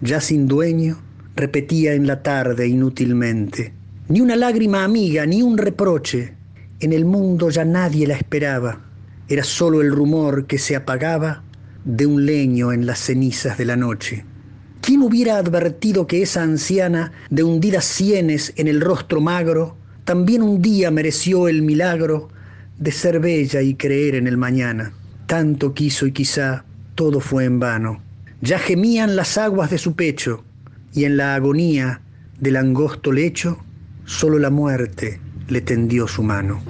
ya 0.00 0.20
sin 0.20 0.46
dueño, 0.46 0.98
repetía 1.36 1.94
en 1.94 2.06
la 2.06 2.22
tarde 2.22 2.68
inútilmente. 2.68 3.72
Ni 4.08 4.20
una 4.20 4.36
lágrima 4.36 4.84
amiga, 4.84 5.26
ni 5.26 5.42
un 5.42 5.58
reproche. 5.58 6.34
En 6.80 6.92
el 6.92 7.04
mundo 7.04 7.50
ya 7.50 7.64
nadie 7.64 8.06
la 8.06 8.16
esperaba. 8.16 8.80
Era 9.28 9.44
solo 9.44 9.80
el 9.80 9.92
rumor 9.92 10.46
que 10.46 10.58
se 10.58 10.76
apagaba 10.76 11.42
de 11.84 12.06
un 12.06 12.26
leño 12.26 12.72
en 12.72 12.86
las 12.86 13.00
cenizas 13.00 13.58
de 13.58 13.64
la 13.64 13.76
noche. 13.76 14.24
¿Quién 14.80 15.02
hubiera 15.02 15.36
advertido 15.36 16.06
que 16.06 16.22
esa 16.22 16.42
anciana, 16.42 17.12
de 17.28 17.42
hundidas 17.42 17.84
sienes 17.84 18.52
en 18.56 18.66
el 18.66 18.80
rostro 18.80 19.20
magro, 19.20 19.76
también 20.04 20.42
un 20.42 20.62
día 20.62 20.90
mereció 20.90 21.48
el 21.48 21.62
milagro 21.62 22.28
de 22.78 22.90
ser 22.92 23.20
bella 23.20 23.60
y 23.60 23.74
creer 23.74 24.14
en 24.14 24.26
el 24.26 24.38
mañana? 24.38 24.92
Tanto 25.30 25.74
quiso 25.74 26.06
y 26.06 26.12
quizá 26.12 26.64
todo 26.96 27.20
fue 27.20 27.44
en 27.44 27.60
vano. 27.60 28.02
Ya 28.40 28.58
gemían 28.58 29.14
las 29.14 29.38
aguas 29.38 29.70
de 29.70 29.78
su 29.78 29.94
pecho 29.94 30.42
y 30.92 31.04
en 31.04 31.16
la 31.16 31.36
agonía 31.36 32.00
del 32.40 32.56
angosto 32.56 33.12
lecho, 33.12 33.56
solo 34.04 34.40
la 34.40 34.50
muerte 34.50 35.20
le 35.46 35.60
tendió 35.60 36.08
su 36.08 36.24
mano. 36.24 36.64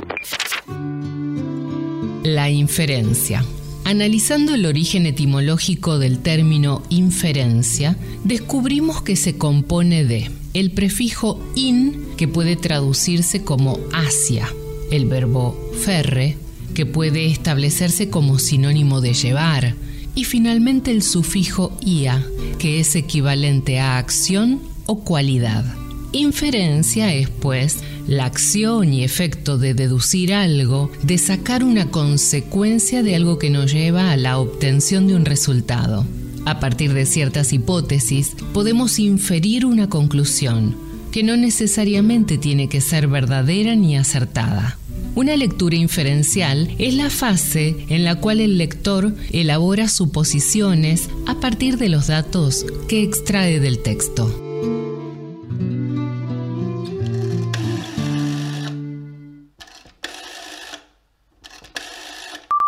La 2.23 2.51
inferencia. 2.51 3.43
Analizando 3.87 4.55
el 4.55 4.67
origen 4.67 5.07
etimológico 5.07 5.99
del 5.99 6.19
término 6.19 6.83
inferencia, 6.91 7.97
descubrimos 8.25 9.01
que 9.01 9.17
se 9.17 9.39
compone 9.39 10.05
de 10.05 10.31
el 10.53 10.73
prefijo 10.73 11.43
in, 11.55 12.09
que 12.19 12.29
puede 12.29 12.57
traducirse 12.57 13.43
como 13.43 13.79
hacia, 13.95 14.47
el 14.91 15.07
verbo 15.07 15.57
ferre, 15.83 16.37
que 16.75 16.87
puede 16.87 17.27
establecerse 17.27 18.11
como 18.11 18.39
sinónimo 18.39 19.01
de 19.01 19.15
llevar, 19.15 19.75
y 20.15 20.25
finalmente 20.25 20.91
el 20.91 21.03
sufijo 21.03 21.77
ia, 21.81 22.25
que 22.59 22.81
es 22.81 22.97
equivalente 22.97 23.79
a 23.79 23.99
acción 23.99 24.61
o 24.87 25.01
cualidad. 25.01 25.65
Inferencia 26.13 27.15
es, 27.15 27.29
pues, 27.29 27.79
la 28.09 28.25
acción 28.25 28.93
y 28.93 29.05
efecto 29.05 29.59
de 29.59 29.75
deducir 29.75 30.35
algo, 30.35 30.91
de 31.05 31.19
sacar 31.19 31.63
una 31.63 31.93
consecuencia 31.93 33.05
de 33.05 33.15
algo 33.15 33.39
que 33.39 33.51
nos 33.51 33.73
lleva 33.73 34.11
a 34.11 34.17
la 34.17 34.39
obtención 34.39 35.07
de 35.07 35.15
un 35.15 35.25
resultado. 35.25 36.05
A 36.47 36.59
partir 36.59 36.93
de 36.95 37.07
ciertas 37.07 37.53
hipótesis, 37.53 38.33
podemos 38.53 38.99
inferir 38.99 39.65
una 39.65 39.89
conclusión, 39.89 40.75
que 41.13 41.23
no 41.23 41.37
necesariamente 41.37 42.39
tiene 42.39 42.69
que 42.69 42.81
ser 42.81 43.07
verdadera 43.07 43.77
ni 43.77 43.97
acertada. 43.97 44.80
Una 45.17 45.37
lectura 45.37 45.75
inferencial 45.75 46.73
es 46.79 46.95
la 46.95 47.11
fase 47.11 47.85
en 47.89 48.05
la 48.05 48.21
cual 48.21 48.41
el 48.41 48.59
lector 48.59 49.13
elabora 49.33 49.89
suposiciones 49.89 51.11
a 51.27 51.41
partir 51.41 51.79
de 51.79 51.89
los 51.89 52.07
datos 52.07 52.65
que 52.89 53.03
extrae 53.03 53.59
del 53.59 53.83
texto. 53.83 54.31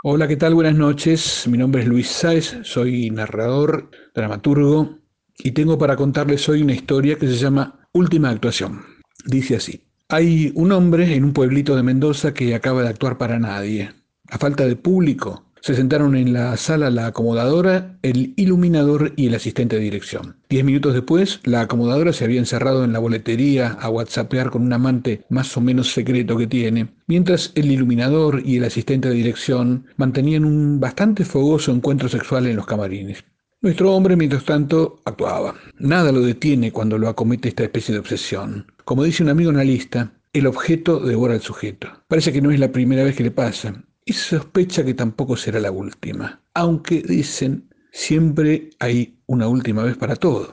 Hola, 0.03 0.27
¿qué 0.27 0.37
tal? 0.37 0.55
Buenas 0.55 0.75
noches. 0.75 1.47
Mi 1.47 1.57
nombre 1.57 1.83
es 1.83 1.89
Luis 1.89 2.09
Sáez, 2.09 2.59
soy 2.65 3.09
narrador, 3.11 3.89
dramaturgo 4.17 4.99
y 5.39 5.53
tengo 5.53 5.79
para 5.79 5.95
contarles 5.95 6.49
hoy 6.49 6.63
una 6.63 6.75
historia 6.75 7.17
que 7.17 7.29
se 7.29 7.37
llama 7.37 7.89
Última 7.93 8.31
actuación. 8.31 8.85
Dice 9.25 9.55
así. 9.55 9.92
Hay 10.13 10.53
un 10.57 10.73
hombre 10.73 11.15
en 11.15 11.25
un 11.25 11.33
pueblito 11.33 11.75
de 11.75 11.83
Mendoza 11.83 12.35
que 12.35 12.55
acaba 12.55 12.83
de 12.83 12.91
actuar 12.91 13.17
para 13.17 13.39
nadie. 13.39 13.93
A 14.29 14.37
falta 14.37 14.67
de 14.67 14.77
público, 14.77 15.47
se 15.63 15.75
sentaron 15.75 16.15
en 16.17 16.35
la 16.35 16.55
sala 16.59 16.91
la 16.91 17.07
acomodadora, 17.07 17.97
el 18.03 18.35
iluminador 18.37 19.15
y 19.17 19.29
el 19.29 19.35
asistente 19.35 19.77
de 19.77 19.85
dirección. 19.85 20.37
Diez 20.51 20.67
minutos 20.67 20.93
después, 20.93 21.41
la 21.45 21.63
acomodadora 21.63 22.13
se 22.13 22.27
había 22.27 22.41
encerrado 22.41 22.85
en 22.85 22.93
la 22.93 22.99
boletería 22.99 23.69
a 23.81 23.89
whatsappear 23.89 24.51
con 24.51 24.61
un 24.61 24.75
amante 24.75 25.25
más 25.31 25.57
o 25.57 25.63
menos 25.63 25.95
secreto 25.95 26.37
que 26.37 26.47
tiene, 26.47 26.89
mientras 27.07 27.51
el 27.55 27.73
iluminador 27.73 28.43
y 28.45 28.59
el 28.59 28.65
asistente 28.65 29.09
de 29.09 29.15
dirección 29.15 29.87
mantenían 29.97 30.45
un 30.45 30.79
bastante 30.79 31.25
fogoso 31.25 31.73
encuentro 31.73 32.11
sexual 32.11 32.47
en 32.49 32.57
los 32.57 32.67
camarines. 32.67 33.25
Nuestro 33.63 33.95
hombre, 33.95 34.17
mientras 34.17 34.45
tanto, 34.45 35.01
actuaba. 35.05 35.55
Nada 35.79 36.11
lo 36.11 36.21
detiene 36.21 36.73
cuando 36.73 36.99
lo 36.99 37.09
acomete 37.09 37.49
esta 37.49 37.63
especie 37.63 37.95
de 37.95 38.01
obsesión. 38.01 38.67
Como 38.85 39.05
dice 39.05 39.23
un 39.23 39.29
amigo 39.29 39.51
analista, 39.51 40.13
el 40.33 40.47
objeto 40.47 40.99
devora 41.01 41.35
al 41.35 41.41
sujeto. 41.41 41.89
Parece 42.09 42.33
que 42.33 42.43
no 42.43 42.51
es 42.51 42.59
la 42.59 42.73
primera 42.73 43.05
vez 43.05 43.15
que 43.15 43.23
le 43.23 43.31
pasa 43.31 43.85
y 44.05 44.13
sospecha 44.13 44.85
que 44.85 44.95
tampoco 44.95 45.37
será 45.37 45.61
la 45.61 45.71
última, 45.71 46.43
aunque 46.55 47.03
dicen 47.03 47.69
siempre 47.93 48.71
hay 48.81 49.19
una 49.27 49.47
última 49.47 49.85
vez 49.85 49.97
para 49.97 50.17
todo. 50.17 50.53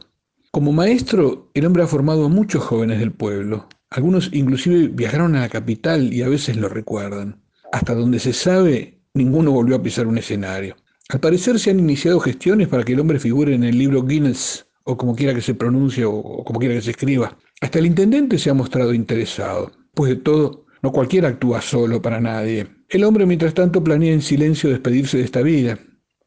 Como 0.51 0.71
maestro, 0.71 1.49
el 1.53 1.65
hombre 1.65 1.83
ha 1.83 1.87
formado 1.87 2.25
a 2.25 2.29
muchos 2.29 2.63
jóvenes 2.63 2.99
del 2.99 3.11
pueblo. 3.11 3.67
Algunos 3.89 4.29
inclusive 4.33 4.89
viajaron 4.89 5.35
a 5.35 5.41
la 5.41 5.49
capital 5.49 6.13
y 6.13 6.21
a 6.21 6.29
veces 6.29 6.57
lo 6.57 6.69
recuerdan. 6.69 7.41
Hasta 7.71 7.95
donde 7.95 8.19
se 8.19 8.33
sabe, 8.33 8.99
ninguno 9.13 9.51
volvió 9.51 9.75
a 9.75 9.83
pisar 9.83 10.07
un 10.07 10.17
escenario. 10.17 10.75
Al 11.09 11.19
parecer 11.19 11.59
se 11.59 11.71
han 11.71 11.79
iniciado 11.79 12.19
gestiones 12.19 12.67
para 12.67 12.83
que 12.83 12.93
el 12.93 12.99
hombre 12.99 13.19
figure 13.19 13.55
en 13.55 13.63
el 13.63 13.77
libro 13.77 14.03
Guinness, 14.03 14.67
o 14.89 14.97
como 14.97 15.15
quiera 15.15 15.35
que 15.35 15.41
se 15.41 15.53
pronuncie, 15.53 16.03
o 16.03 16.43
como 16.43 16.59
quiera 16.59 16.73
que 16.73 16.81
se 16.81 16.91
escriba. 16.91 17.37
Hasta 17.61 17.77
el 17.77 17.85
intendente 17.85 18.39
se 18.39 18.49
ha 18.49 18.55
mostrado 18.55 18.91
interesado. 18.93 19.71
Pues 19.93 20.09
de 20.09 20.15
todo, 20.15 20.65
no 20.81 20.91
cualquiera 20.91 21.27
actúa 21.27 21.61
solo 21.61 22.01
para 22.01 22.19
nadie. 22.19 22.67
El 22.89 23.03
hombre, 23.03 23.27
mientras 23.27 23.53
tanto, 23.53 23.83
planea 23.83 24.13
en 24.13 24.23
silencio 24.23 24.69
despedirse 24.69 25.19
de 25.19 25.25
esta 25.25 25.43
vida. 25.43 25.77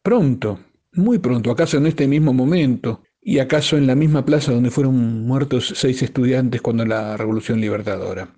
Pronto, 0.03 0.61
muy 0.93 1.19
pronto, 1.19 1.51
acaso 1.51 1.77
en 1.79 1.87
este 1.87 2.07
mismo 2.07 2.33
momento, 2.33 3.03
y 3.21 3.41
acaso 3.41 3.77
en 3.77 3.89
la 3.89 3.97
misma 3.97 4.25
plaza 4.25 4.53
donde 4.53 4.71
fueron 4.71 5.27
muertos 5.27 5.73
seis 5.77 6.03
estudiantes 6.03 6.61
cuando 6.61 6.85
la 6.85 7.17
Revolución 7.17 7.61
Libertadora. 7.61 8.29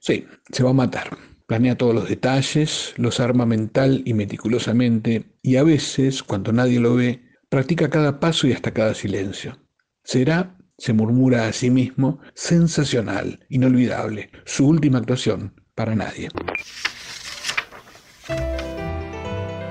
Sí, 0.00 0.26
se 0.52 0.62
va 0.62 0.70
a 0.70 0.74
matar. 0.74 1.16
Planea 1.46 1.76
todos 1.76 1.94
los 1.94 2.08
detalles, 2.08 2.94
los 2.96 3.18
arma 3.18 3.46
mental 3.46 4.02
y 4.04 4.14
meticulosamente, 4.14 5.24
y 5.42 5.56
a 5.56 5.64
veces, 5.64 6.22
cuando 6.22 6.52
nadie 6.52 6.78
lo 6.78 6.94
ve, 6.94 7.22
practica 7.48 7.90
cada 7.90 8.20
paso 8.20 8.46
y 8.46 8.52
hasta 8.52 8.72
cada 8.72 8.94
silencio. 8.94 9.58
Será, 10.04 10.58
se 10.78 10.92
murmura 10.92 11.46
a 11.46 11.52
sí 11.52 11.70
mismo, 11.70 12.18
sensacional, 12.34 13.46
inolvidable, 13.48 14.30
su 14.44 14.66
última 14.66 14.98
actuación, 14.98 15.54
para 15.74 15.94
nadie. 15.94 16.28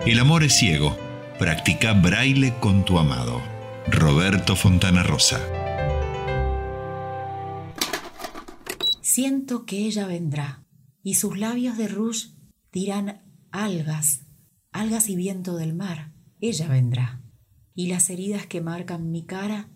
El 0.06 0.20
amor 0.20 0.44
es 0.44 0.53
ciego. 0.53 0.98
Practica 1.38 1.94
braille 1.94 2.53
con 2.60 2.86
tu 2.86 2.98
amado. 2.98 3.41
Roberto 3.88 4.56
Fontana 4.56 5.03
Rosa. 5.03 5.40
Siento 9.02 9.66
que 9.66 9.80
ella 9.80 10.08
vendrá, 10.08 10.64
y 11.03 11.16
sus 11.16 11.38
labios 11.38 11.78
de 11.78 11.88
rouge 11.88 12.30
dirán 12.72 13.24
algas, 13.52 14.28
algas 14.72 15.10
y 15.10 15.16
viento 15.16 15.58
del 15.58 15.74
mar. 15.74 16.14
Ella 16.40 16.68
vendrá, 16.68 17.22
y 17.76 17.88
las 17.88 18.10
heridas 18.10 18.45
que 18.45 18.62
marcan 18.62 19.12
mi 19.12 19.26
cara 19.26 19.70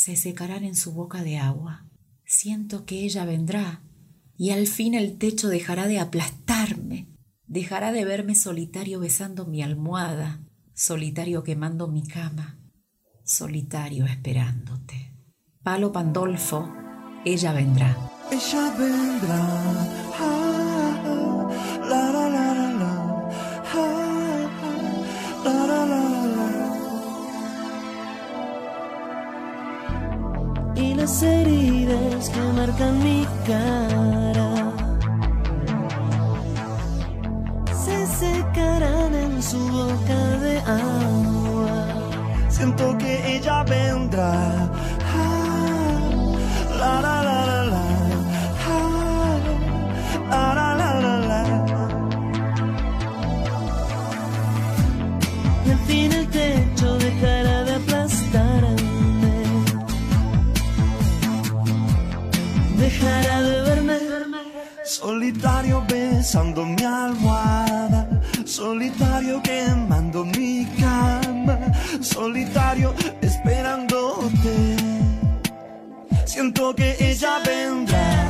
se 0.00 0.16
secarán 0.16 0.64
en 0.64 0.76
su 0.76 0.94
boca 0.94 1.22
de 1.22 1.36
agua. 1.36 1.84
Siento 2.24 2.86
que 2.86 3.04
ella 3.04 3.26
vendrá, 3.26 3.82
y 4.34 4.48
al 4.48 4.66
fin 4.66 4.94
el 4.94 5.18
techo 5.18 5.48
dejará 5.48 5.88
de 5.88 5.98
aplastarme, 5.98 7.14
dejará 7.46 7.92
de 7.92 8.06
verme 8.06 8.34
solitario 8.34 8.98
besando 8.98 9.44
mi 9.44 9.62
almohada, 9.62 10.40
solitario 10.72 11.42
quemando 11.42 11.86
mi 11.86 12.02
cama, 12.02 12.58
solitario 13.24 14.06
esperándote. 14.06 15.14
Palo 15.62 15.92
Pandolfo, 15.92 16.72
ella 17.26 17.52
vendrá. 17.52 17.94
Ella 18.32 18.74
vendrá. 18.78 19.38
ah, 20.18 20.69
las 31.00 31.22
heridas 31.22 32.28
que 32.28 32.40
marcan 32.58 33.02
mi 33.02 33.26
cara 33.46 34.50
se 37.84 38.06
secarán 38.06 39.14
en 39.14 39.42
su 39.42 39.60
boca 39.78 40.20
de 40.44 40.58
agua. 40.58 41.76
Siento 42.50 42.98
que 42.98 43.36
ella 43.36 43.64
vendrá. 43.64 44.70
Solitario 65.10 65.80
besando 65.88 66.64
mi 66.64 66.84
almohada, 66.84 68.08
solitario 68.44 69.42
quemando 69.42 70.24
mi 70.24 70.64
cama, 70.78 71.58
solitario 72.00 72.94
esperándote. 73.20 74.76
Siento 76.24 76.72
que 76.76 76.94
ella 77.00 77.40
vendrá. 77.44 78.29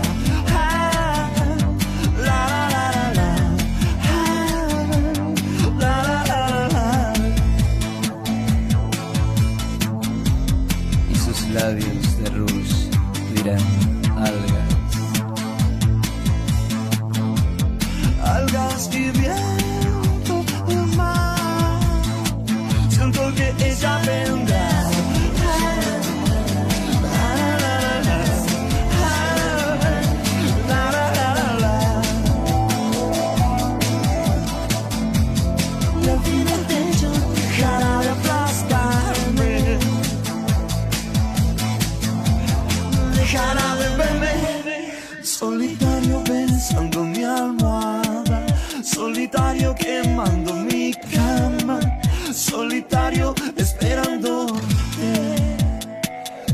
Solitario 52.50 53.32
esperándote. 53.56 54.58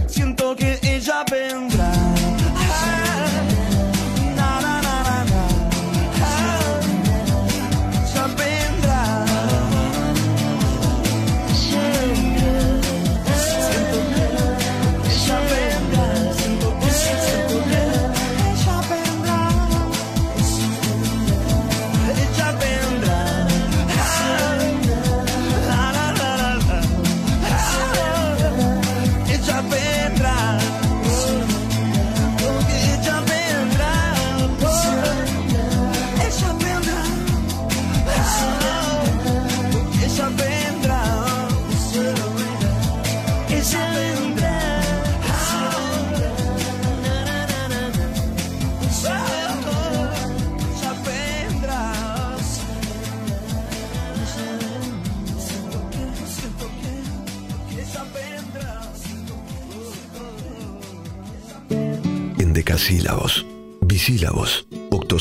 Siento 0.07 0.55
que 0.55 0.79
ella 0.83 1.25
vendrá. 1.31 1.76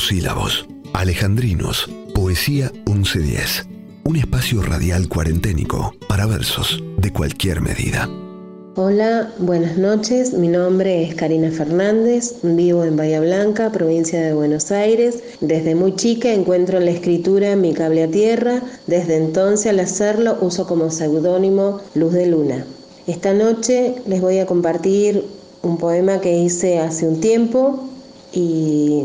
Octosílabos, 0.06 0.68
alejandrinos, 0.92 1.90
poesía 2.14 2.70
1110. 2.86 3.66
Un 4.04 4.14
espacio 4.14 4.62
radial 4.62 5.08
cuarenténico 5.08 5.96
para 6.08 6.26
versos 6.26 6.80
de 6.98 7.12
cualquier 7.12 7.60
medida. 7.60 8.08
Hola, 8.76 9.32
buenas 9.40 9.76
noches. 9.76 10.32
Mi 10.32 10.46
nombre 10.46 11.02
es 11.02 11.16
Karina 11.16 11.50
Fernández, 11.50 12.36
vivo 12.44 12.84
en 12.84 12.96
Bahía 12.96 13.20
Blanca, 13.20 13.72
provincia 13.72 14.20
de 14.20 14.32
Buenos 14.32 14.70
Aires. 14.70 15.24
Desde 15.40 15.74
muy 15.74 15.96
chica 15.96 16.32
encuentro 16.32 16.78
la 16.78 16.92
escritura 16.92 17.56
mi 17.56 17.74
cable 17.74 18.04
a 18.04 18.08
tierra. 18.08 18.62
Desde 18.86 19.16
entonces 19.16 19.66
al 19.66 19.80
hacerlo 19.80 20.38
uso 20.40 20.68
como 20.68 20.88
seudónimo 20.92 21.80
Luz 21.96 22.12
de 22.12 22.26
Luna. 22.28 22.64
Esta 23.08 23.34
noche 23.34 23.96
les 24.06 24.20
voy 24.20 24.38
a 24.38 24.46
compartir 24.46 25.24
un 25.62 25.78
poema 25.78 26.20
que 26.20 26.38
hice 26.38 26.78
hace 26.78 27.08
un 27.08 27.20
tiempo 27.20 27.88
y 28.32 29.02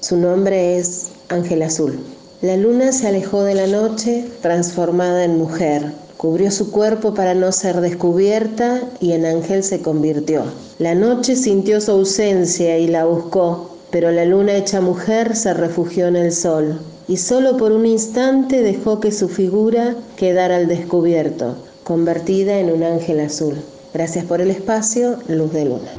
su 0.00 0.16
nombre 0.16 0.78
es 0.78 1.08
Ángel 1.28 1.62
Azul. 1.62 1.98
La 2.40 2.56
luna 2.56 2.92
se 2.92 3.08
alejó 3.08 3.42
de 3.42 3.54
la 3.54 3.66
noche 3.66 4.24
transformada 4.42 5.24
en 5.24 5.36
mujer. 5.36 5.92
Cubrió 6.16 6.52
su 6.52 6.70
cuerpo 6.70 7.14
para 7.14 7.34
no 7.34 7.50
ser 7.50 7.80
descubierta 7.80 8.80
y 9.00 9.12
en 9.12 9.26
ángel 9.26 9.64
se 9.64 9.80
convirtió. 9.82 10.44
La 10.78 10.94
noche 10.94 11.34
sintió 11.34 11.80
su 11.80 11.90
ausencia 11.90 12.78
y 12.78 12.86
la 12.86 13.06
buscó, 13.06 13.76
pero 13.90 14.12
la 14.12 14.24
luna 14.24 14.56
hecha 14.56 14.80
mujer 14.80 15.34
se 15.34 15.52
refugió 15.52 16.06
en 16.06 16.16
el 16.16 16.32
sol 16.32 16.80
y 17.08 17.16
solo 17.16 17.56
por 17.56 17.72
un 17.72 17.86
instante 17.86 18.62
dejó 18.62 19.00
que 19.00 19.10
su 19.10 19.28
figura 19.28 19.96
quedara 20.16 20.56
al 20.56 20.68
descubierto, 20.68 21.56
convertida 21.82 22.58
en 22.58 22.70
un 22.70 22.84
ángel 22.84 23.18
azul. 23.18 23.56
Gracias 23.92 24.24
por 24.26 24.40
el 24.40 24.50
espacio, 24.50 25.16
Luz 25.26 25.52
de 25.52 25.64
Luna. 25.64 25.90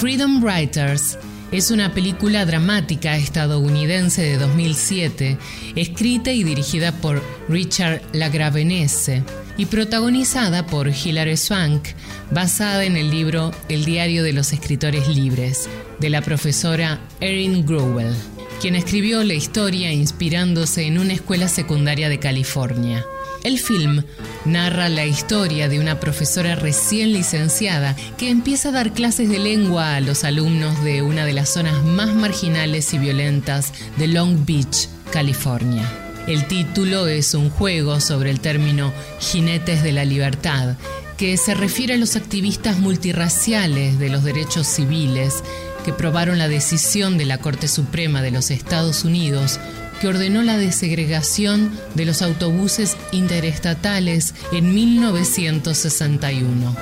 Freedom 0.00 0.40
Writers 0.44 1.18
es 1.50 1.72
una 1.72 1.92
película 1.92 2.46
dramática 2.46 3.16
estadounidense 3.16 4.22
de 4.22 4.38
2007, 4.38 5.36
escrita 5.74 6.30
y 6.30 6.44
dirigida 6.44 6.92
por 6.92 7.20
Richard 7.48 8.02
Lagravenese 8.12 9.24
y 9.56 9.66
protagonizada 9.66 10.66
por 10.66 10.86
Hilary 10.86 11.36
Swank, 11.36 11.82
basada 12.30 12.84
en 12.84 12.96
el 12.96 13.10
libro 13.10 13.50
El 13.68 13.84
diario 13.84 14.22
de 14.22 14.32
los 14.32 14.52
escritores 14.52 15.08
libres, 15.08 15.68
de 15.98 16.10
la 16.10 16.22
profesora 16.22 17.00
Erin 17.20 17.66
Growell, 17.66 18.14
quien 18.60 18.76
escribió 18.76 19.24
la 19.24 19.34
historia 19.34 19.92
inspirándose 19.92 20.86
en 20.86 21.00
una 21.00 21.14
escuela 21.14 21.48
secundaria 21.48 22.08
de 22.08 22.20
California. 22.20 23.04
El 23.48 23.58
film 23.58 24.02
narra 24.44 24.90
la 24.90 25.06
historia 25.06 25.70
de 25.70 25.80
una 25.80 25.98
profesora 26.00 26.54
recién 26.54 27.14
licenciada 27.14 27.96
que 28.18 28.28
empieza 28.28 28.68
a 28.68 28.72
dar 28.72 28.92
clases 28.92 29.30
de 29.30 29.38
lengua 29.38 29.96
a 29.96 30.02
los 30.02 30.24
alumnos 30.24 30.84
de 30.84 31.00
una 31.00 31.24
de 31.24 31.32
las 31.32 31.48
zonas 31.48 31.82
más 31.82 32.14
marginales 32.14 32.92
y 32.92 32.98
violentas 32.98 33.72
de 33.96 34.06
Long 34.06 34.44
Beach, 34.44 34.90
California. 35.10 35.90
El 36.26 36.46
título 36.46 37.06
es 37.06 37.32
un 37.32 37.48
juego 37.48 38.00
sobre 38.00 38.28
el 38.28 38.40
término 38.40 38.92
jinetes 39.18 39.82
de 39.82 39.92
la 39.92 40.04
libertad, 40.04 40.76
que 41.16 41.38
se 41.38 41.54
refiere 41.54 41.94
a 41.94 41.96
los 41.96 42.16
activistas 42.16 42.78
multirraciales 42.78 43.98
de 43.98 44.10
los 44.10 44.24
derechos 44.24 44.66
civiles 44.66 45.42
que 45.86 45.94
probaron 45.94 46.36
la 46.36 46.48
decisión 46.48 47.16
de 47.16 47.24
la 47.24 47.38
Corte 47.38 47.66
Suprema 47.66 48.20
de 48.20 48.30
los 48.30 48.50
Estados 48.50 49.04
Unidos 49.04 49.58
que 50.00 50.08
ordenó 50.08 50.42
la 50.42 50.58
desegregación 50.58 51.70
de 51.94 52.04
los 52.04 52.20
autobuses 52.22 52.96
interestatales 53.12 54.34
en 54.52 54.74
1961. 54.74 56.74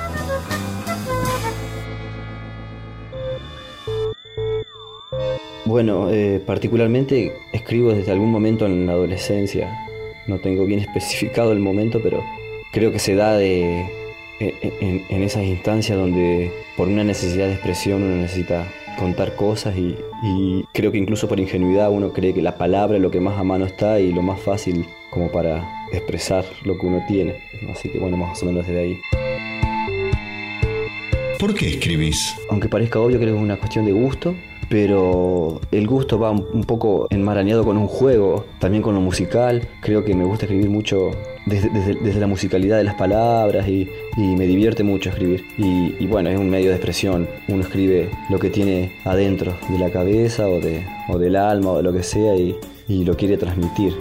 Bueno, 5.65 6.09
eh, 6.11 6.41
particularmente 6.45 7.33
escribo 7.51 7.91
desde 7.93 8.11
algún 8.11 8.31
momento 8.31 8.65
en 8.65 8.85
la 8.85 8.93
adolescencia. 8.93 9.69
No 10.27 10.39
tengo 10.39 10.65
bien 10.65 10.79
especificado 10.79 11.51
el 11.51 11.59
momento, 11.59 11.99
pero 12.01 12.23
creo 12.71 12.91
que 12.91 12.99
se 12.99 13.15
da 13.15 13.35
de, 13.37 13.81
en, 14.39 14.53
en- 14.81 15.05
en 15.09 15.23
esas 15.23 15.43
instancias 15.43 15.97
donde 15.97 16.51
por 16.77 16.87
una 16.87 17.03
necesidad 17.03 17.47
de 17.47 17.53
expresión 17.53 18.03
uno 18.03 18.15
necesita 18.21 18.67
contar 18.97 19.35
cosas 19.35 19.77
y, 19.77 19.95
y 20.23 20.65
creo 20.73 20.91
que 20.91 20.97
incluso 20.97 21.27
por 21.27 21.39
ingenuidad 21.39 21.91
uno 21.91 22.11
cree 22.11 22.33
que 22.33 22.41
la 22.41 22.57
palabra 22.57 22.97
es 22.97 23.01
lo 23.01 23.11
que 23.11 23.21
más 23.21 23.37
a 23.39 23.43
mano 23.43 23.65
está 23.65 23.99
y 23.99 24.11
lo 24.11 24.21
más 24.21 24.39
fácil 24.39 24.85
como 25.11 25.31
para 25.31 25.67
expresar 25.91 26.45
lo 26.63 26.77
que 26.77 26.85
uno 26.85 27.03
tiene. 27.07 27.35
Así 27.71 27.89
que 27.89 27.99
bueno, 27.99 28.17
más 28.17 28.41
o 28.43 28.45
menos 28.45 28.67
desde 28.67 28.79
ahí. 28.79 28.99
¿Por 31.39 31.53
qué 31.53 31.69
escribís? 31.69 32.35
Aunque 32.49 32.67
parezca 32.67 32.99
obvio, 32.99 33.19
creo 33.19 33.33
que 33.33 33.37
es 33.37 33.43
una 33.43 33.57
cuestión 33.57 33.85
de 33.85 33.91
gusto, 33.91 34.35
pero 34.69 35.61
el 35.71 35.87
gusto 35.87 36.19
va 36.19 36.31
un 36.31 36.63
poco 36.65 37.07
enmarañado 37.09 37.63
con 37.63 37.77
un 37.77 37.87
juego, 37.87 38.45
también 38.59 38.83
con 38.83 38.95
lo 38.95 39.01
musical. 39.01 39.67
Creo 39.81 40.03
que 40.03 40.13
me 40.13 40.25
gusta 40.25 40.45
escribir 40.45 40.69
mucho 40.69 41.11
desde, 41.45 41.69
desde- 41.69 41.95
desde 42.01 42.19
la 42.19 42.27
musicalidad 42.27 42.77
de 42.77 42.83
las 42.83 42.95
palabras 42.95 43.67
y, 43.67 43.87
y 44.17 44.21
me 44.35 44.45
divierte 44.45 44.83
mucho 44.83 45.09
escribir. 45.09 45.45
Y, 45.57 45.95
y 46.03 46.07
bueno, 46.07 46.29
es 46.29 46.37
un 46.37 46.49
medio 46.49 46.69
de 46.69 46.75
expresión. 46.75 47.27
Uno 47.47 47.63
escribe 47.63 48.09
lo 48.29 48.39
que 48.39 48.49
tiene 48.49 48.91
adentro 49.05 49.55
de 49.69 49.79
la 49.79 49.89
cabeza 49.89 50.47
o, 50.47 50.59
de, 50.59 50.85
o 51.09 51.17
del 51.17 51.35
alma 51.37 51.71
o 51.71 51.77
de 51.77 51.83
lo 51.83 51.93
que 51.93 52.03
sea 52.03 52.35
y, 52.35 52.55
y 52.89 53.05
lo 53.05 53.15
quiere 53.15 53.37
transmitir. 53.37 53.93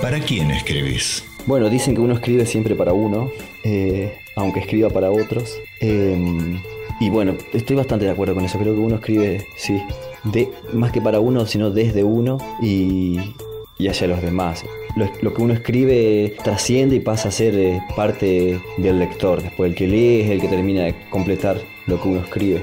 ¿Para 0.00 0.20
quién 0.20 0.50
escribís? 0.50 1.24
Bueno, 1.46 1.68
dicen 1.68 1.94
que 1.94 2.00
uno 2.00 2.14
escribe 2.14 2.46
siempre 2.46 2.74
para 2.74 2.92
uno, 2.92 3.30
eh, 3.64 4.14
aunque 4.36 4.60
escriba 4.60 4.88
para 4.90 5.10
otros. 5.10 5.58
Eh, 5.80 6.58
y 7.04 7.10
bueno, 7.10 7.36
estoy 7.52 7.76
bastante 7.76 8.06
de 8.06 8.12
acuerdo 8.12 8.34
con 8.34 8.46
eso. 8.46 8.58
Creo 8.58 8.74
que 8.74 8.80
uno 8.80 8.94
escribe, 8.94 9.46
sí, 9.56 9.78
de, 10.24 10.50
más 10.72 10.90
que 10.90 11.02
para 11.02 11.20
uno, 11.20 11.44
sino 11.44 11.70
desde 11.70 12.02
uno 12.02 12.38
y, 12.62 13.34
y 13.78 13.88
hacia 13.88 14.06
los 14.06 14.22
demás. 14.22 14.64
Lo, 14.96 15.06
lo 15.20 15.34
que 15.34 15.42
uno 15.42 15.52
escribe 15.52 16.34
trasciende 16.42 16.96
y 16.96 17.00
pasa 17.00 17.28
a 17.28 17.30
ser 17.30 17.56
eh, 17.56 17.82
parte 17.94 18.58
del 18.78 18.98
lector. 18.98 19.42
Después 19.42 19.70
el 19.70 19.76
que 19.76 19.86
lee 19.86 20.22
es 20.22 20.30
el 20.30 20.40
que 20.40 20.48
termina 20.48 20.84
de 20.84 20.94
completar 21.10 21.60
lo 21.86 22.00
que 22.00 22.08
uno 22.08 22.20
escribe. 22.20 22.62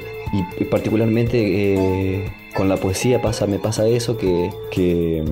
Y, 0.59 0.63
particularmente 0.63 1.75
eh, 1.75 2.31
con 2.55 2.67
la 2.67 2.77
poesía 2.77 3.21
pasa, 3.21 3.45
me 3.45 3.59
pasa 3.59 3.87
eso, 3.87 4.17
que, 4.17 5.23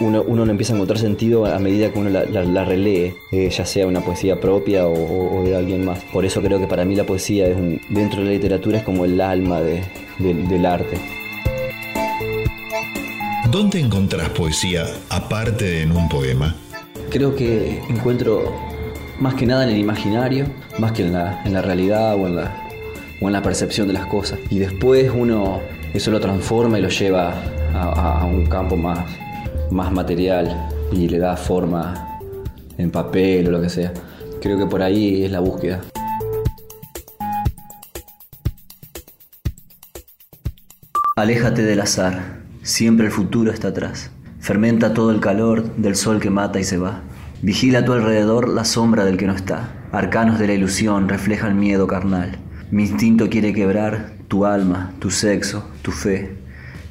uno, 0.00 0.22
uno 0.26 0.44
le 0.44 0.50
empieza 0.52 0.72
a 0.72 0.76
encontrar 0.76 0.98
sentido 0.98 1.46
a 1.46 1.58
medida 1.58 1.90
que 1.92 1.98
uno 1.98 2.08
la, 2.10 2.24
la- 2.24 2.44
la 2.44 2.64
relee, 2.64 3.14
eh, 3.32 3.50
ya 3.50 3.64
sea 3.66 3.86
una 3.86 4.00
poesía 4.00 4.40
propia 4.40 4.86
o, 4.86 4.92
o- 4.94 5.40
o 5.40 5.44
de 5.44 5.54
alguien 5.56 5.84
más. 5.84 5.98
Por 6.12 6.24
eso 6.24 6.40
creo 6.42 6.58
que 6.58 6.66
para 6.66 6.84
mí 6.84 6.94
la 6.96 7.04
poesía 7.04 7.46
es 7.46 7.56
un, 7.56 7.80
dentro 7.90 8.20
de 8.20 8.26
la 8.26 8.30
literatura 8.32 8.78
es 8.78 8.84
como 8.84 9.04
el 9.04 9.20
alma 9.20 9.60
de- 9.60 9.82
del- 10.18 10.48
del 10.48 10.66
arte. 10.66 10.96
¿Dónde 13.50 13.80
encontrás 13.80 14.28
poesía 14.30 14.86
aparte 15.08 15.64
de 15.64 15.82
en 15.82 15.92
un 15.96 16.08
poema? 16.08 16.54
Creo 17.10 17.34
que 17.34 17.80
encuentro 17.88 18.54
más 19.18 19.34
que 19.34 19.44
nada 19.44 19.64
en 19.64 19.70
el 19.70 19.78
imaginario, 19.78 20.46
más 20.78 20.92
que 20.92 21.02
en 21.02 21.12
la, 21.12 21.42
en 21.44 21.52
la 21.52 21.60
realidad 21.62 22.14
o 22.14 22.26
en 22.28 22.36
la, 22.36 22.54
o 23.20 23.26
en 23.26 23.32
la 23.32 23.42
percepción 23.42 23.86
de 23.88 23.92
las 23.94 24.06
cosas. 24.06 24.38
Y 24.50 24.60
después 24.60 25.10
uno 25.14 25.60
eso 25.92 26.10
lo 26.12 26.20
transforma 26.20 26.78
y 26.78 26.82
lo 26.82 26.88
lleva 26.88 27.34
a, 27.74 27.82
a- 27.82 28.20
a 28.20 28.24
un 28.24 28.46
campo 28.46 28.76
más, 28.76 29.00
más 29.70 29.92
material 29.92 30.68
y 30.92 31.08
le 31.08 31.18
da 31.18 31.36
forma 31.36 32.18
en 32.78 32.90
papel 32.90 33.48
o 33.48 33.50
lo 33.50 33.60
que 33.60 33.68
sea. 33.68 33.92
Creo 34.40 34.58
que 34.58 34.66
por 34.66 34.82
ahí 34.82 35.24
es 35.24 35.30
la 35.30 35.40
búsqueda. 35.40 35.80
Aléjate 41.16 41.62
del 41.62 41.80
azar, 41.80 42.38
siempre 42.62 43.06
el 43.06 43.12
futuro 43.12 43.52
está 43.52 43.68
atrás. 43.68 44.10
Fermenta 44.40 44.94
todo 44.94 45.10
el 45.10 45.20
calor 45.20 45.76
del 45.76 45.94
sol 45.94 46.18
que 46.18 46.30
mata 46.30 46.58
y 46.58 46.64
se 46.64 46.78
va. 46.78 47.02
Vigila 47.42 47.80
a 47.80 47.84
tu 47.84 47.92
alrededor 47.92 48.48
la 48.48 48.64
sombra 48.64 49.04
del 49.04 49.18
que 49.18 49.26
no 49.26 49.34
está. 49.34 49.88
Arcanos 49.92 50.38
de 50.38 50.46
la 50.46 50.54
ilusión 50.54 51.08
reflejan 51.08 51.58
miedo 51.58 51.86
carnal. 51.86 52.38
Mi 52.70 52.84
instinto 52.84 53.28
quiere 53.28 53.52
quebrar 53.52 54.12
tu 54.28 54.46
alma, 54.46 54.94
tu 54.98 55.10
sexo, 55.10 55.64
tu 55.82 55.90
fe. 55.90 56.38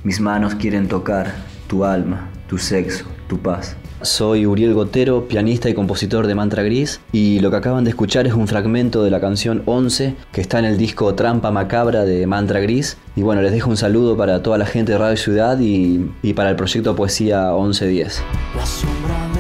Mis 0.04 0.22
manos 0.22 0.56
quieren 0.56 0.88
tocar 0.88 1.34
tu 1.68 1.86
alma, 1.86 2.30
tu 2.50 2.58
sexo, 2.58 3.06
tu 3.28 3.38
paz. 3.38 3.78
Soy 4.02 4.46
Uriel 4.46 4.74
Gotero, 4.74 5.28
pianista 5.28 5.70
y 5.70 5.74
compositor 5.74 6.26
de 6.26 6.34
Mantra 6.34 6.64
Gris, 6.64 7.00
y 7.12 7.40
lo 7.40 7.52
que 7.52 7.58
acaban 7.58 7.84
de 7.84 7.92
escuchar 7.92 8.26
es 8.28 8.34
un 8.34 8.48
fragmento 8.48 9.04
de 9.04 9.12
la 9.12 9.20
canción 9.22 9.62
11 9.66 10.16
que 10.32 10.42
está 10.42 10.58
en 10.58 10.66
el 10.66 10.78
disco 10.78 11.14
Trampa 11.16 11.52
Macabra 11.52 12.06
de 12.06 12.26
Mantra 12.26 12.60
Gris. 12.60 12.98
Y 13.16 13.22
bueno, 13.22 13.42
les 13.42 13.52
dejo 13.52 13.70
un 13.70 13.78
saludo 13.78 14.18
para 14.18 14.42
toda 14.42 14.58
la 14.58 14.66
gente 14.66 14.94
de 14.94 14.98
Radio 14.98 15.18
Ciudad 15.18 15.60
y, 15.60 16.10
y 16.24 16.34
para 16.34 16.50
el 16.50 16.56
proyecto 16.56 16.96
Poesía 16.96 17.52
1110. 17.52 18.24
La 18.56 18.66
sombra 18.66 19.39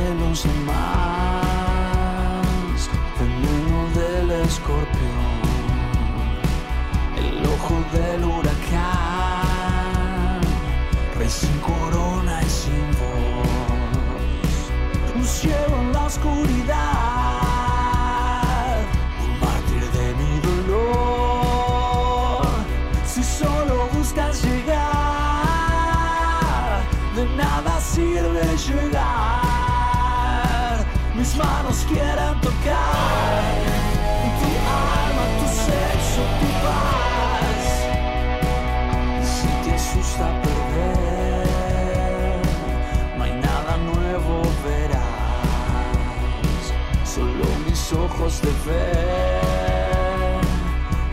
ojos 48.19 48.41
de 48.41 48.51
ver 48.65 50.41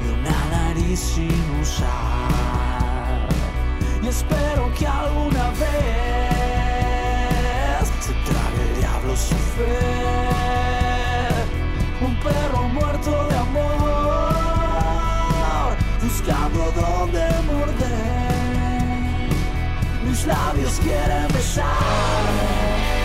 y 0.02 0.04
una 0.18 0.38
nariz 0.50 0.98
sin 0.98 1.60
usar. 1.60 3.28
Y 4.02 4.08
espero 4.08 4.72
que 4.78 4.86
alguna 4.86 5.50
vez 5.50 5.66
se 8.00 8.12
trague 8.12 8.62
el 8.68 8.76
diablo 8.80 9.16
su 9.16 9.36
fe. 9.56 9.78
Un 12.00 12.14
perro 12.20 12.62
muerto 12.68 13.26
de 13.28 13.36
amor, 13.36 14.36
buscando 16.02 16.72
dónde 16.72 17.24
morder. 17.46 18.26
Mis 20.06 20.26
labios 20.26 20.80
quieren 20.82 21.28
besar 21.28 21.64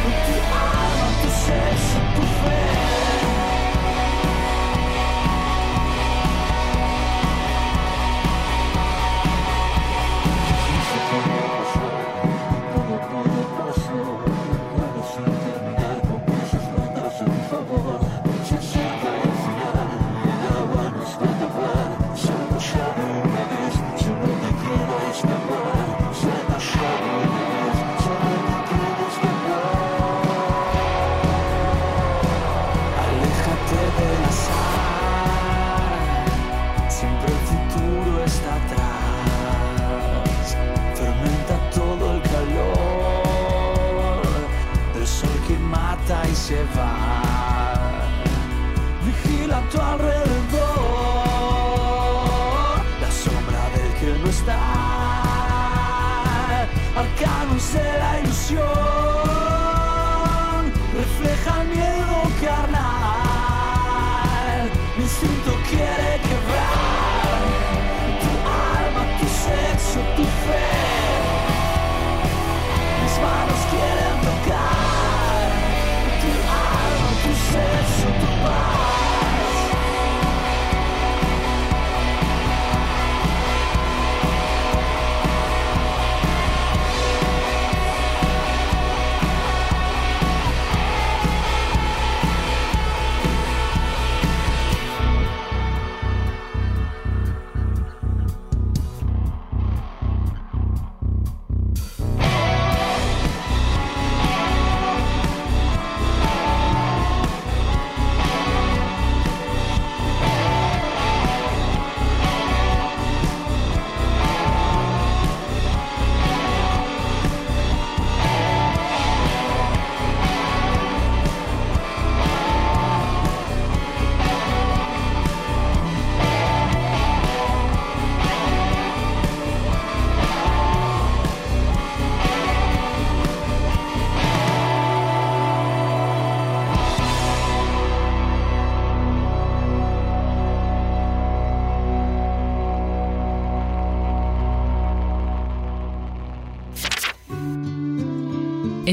tu 0.03 0.33
alma, 0.53 1.07
tu 1.21 1.29
sexo, 1.45 2.00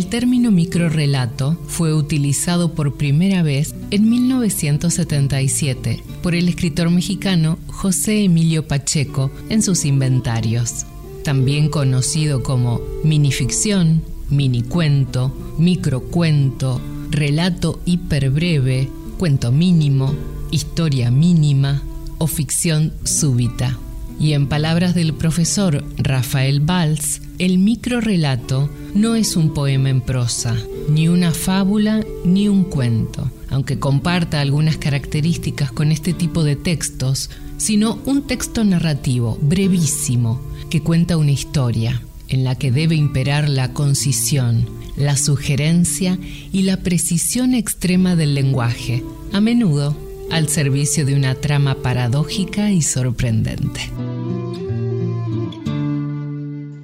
El 0.09 0.13
término 0.21 0.51
microrrelato 0.51 1.59
fue 1.67 1.93
utilizado 1.93 2.73
por 2.73 2.97
primera 2.97 3.43
vez 3.43 3.75
en 3.91 4.09
1977 4.09 6.03
por 6.23 6.35
el 6.35 6.49
escritor 6.49 6.89
mexicano 6.89 7.59
José 7.67 8.25
Emilio 8.25 8.67
Pacheco 8.67 9.31
en 9.51 9.63
sus 9.63 9.85
inventarios. 9.85 10.87
También 11.25 11.69
conocido 11.69 12.43
como 12.43 12.81
minificción, 13.05 14.03
minicuento, 14.31 15.37
microcuento, 15.59 16.81
relato 17.11 17.79
hiperbreve, 17.85 18.89
cuento 19.19 19.53
mínimo, 19.53 20.15
historia 20.51 21.11
mínima 21.11 21.83
o 22.17 22.27
ficción 22.29 22.95
súbita. 23.05 23.77
Y 24.19 24.33
en 24.33 24.49
palabras 24.49 24.95
del 24.95 25.13
profesor 25.13 25.85
Rafael 25.99 26.61
Valls, 26.61 27.21
el 27.39 27.59
microrrelato 27.59 28.69
no 28.95 29.15
es 29.15 29.37
un 29.37 29.55
poema 29.55 29.91
en 29.91 30.01
prosa, 30.01 30.57
ni 30.91 31.09
una 31.09 31.33
fábula, 31.33 32.05
ni 32.25 32.49
un 32.49 32.65
cuento, 32.65 33.31
aunque 33.49 33.79
comparta 33.79 34.41
algunas 34.41 34.77
características 34.77 35.71
con 35.71 35.93
este 35.93 36.13
tipo 36.13 36.43
de 36.43 36.57
textos, 36.57 37.31
sino 37.57 37.99
un 38.07 38.27
texto 38.27 38.65
narrativo 38.65 39.39
brevísimo 39.41 40.41
que 40.69 40.83
cuenta 40.83 41.17
una 41.17 41.31
historia 41.31 42.03
en 42.29 42.45
la 42.45 42.57
que 42.57 42.73
debe 42.73 42.97
imperar 42.97 43.49
la 43.49 43.73
concisión, 43.73 44.69
la 44.97 45.17
sugerencia 45.17 46.19
y 46.53 46.63
la 46.63 46.79
precisión 46.79 47.55
extrema 47.55 48.17
del 48.17 48.35
lenguaje, 48.35 49.05
a 49.33 49.41
menudo 49.41 49.97
al 50.31 50.49
servicio 50.49 51.07
de 51.07 51.15
una 51.15 51.35
trama 51.35 51.77
paradójica 51.77 52.71
y 52.71 52.83
sorprendente. 52.83 53.81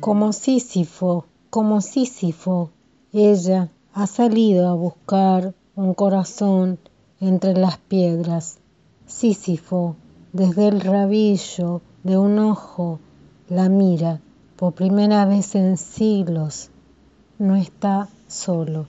Como 0.05 0.35
Sísifo, 0.35 1.25
como 1.49 1.81
Sísifo, 1.81 2.73
ella 3.15 3.71
ha 3.95 4.07
salido 4.07 4.69
a 4.69 4.75
buscar 4.75 5.55
un 5.77 5.95
corazón 5.95 6.79
entre 7.21 7.55
las 7.55 7.79
piedras. 7.79 8.59
Sísifo, 9.07 9.97
desde 10.35 10.69
el 10.69 10.83
rabillo 10.83 11.81
de 12.03 12.19
un 12.19 12.39
ojo, 12.39 13.01
la 13.49 13.71
mira 13.71 14.21
por 14.57 14.75
primera 14.75 15.25
vez 15.25 15.55
en 15.55 15.79
siglos. 15.79 16.69
No 17.39 17.57
está 17.57 18.11
solo. 18.29 18.87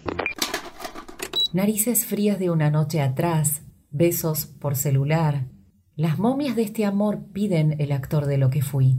Narices 1.53 2.05
frías 2.05 2.39
de 2.39 2.49
una 2.49 2.69
noche 2.69 2.99
atrás, 2.99 3.61
besos 3.89 4.47
por 4.47 4.75
celular. 4.75 5.47
Las 5.95 6.19
momias 6.19 6.57
de 6.57 6.63
este 6.63 6.83
amor 6.83 7.19
piden 7.31 7.79
el 7.79 7.93
actor 7.93 8.25
de 8.25 8.37
lo 8.37 8.49
que 8.49 8.61
fui. 8.61 8.97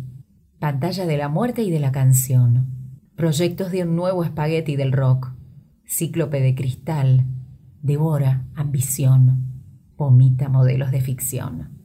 Pantalla 0.59 1.07
de 1.07 1.19
la 1.19 1.29
muerte 1.29 1.63
y 1.63 1.71
de 1.71 1.81
la 1.81 1.93
canción. 1.93 2.67
Proyectos 3.15 3.71
de 3.71 3.83
un 3.83 3.95
nuevo 3.95 4.25
espagueti 4.25 4.77
del 4.77 4.93
rock. 4.93 5.33
Cíclope 5.87 6.41
de 6.41 6.55
cristal. 6.55 7.27
Devora 7.83 8.47
ambición. 8.55 9.63
Vomita 9.97 10.49
modelos 10.49 10.91
de 10.91 11.01
ficción. 11.01 11.77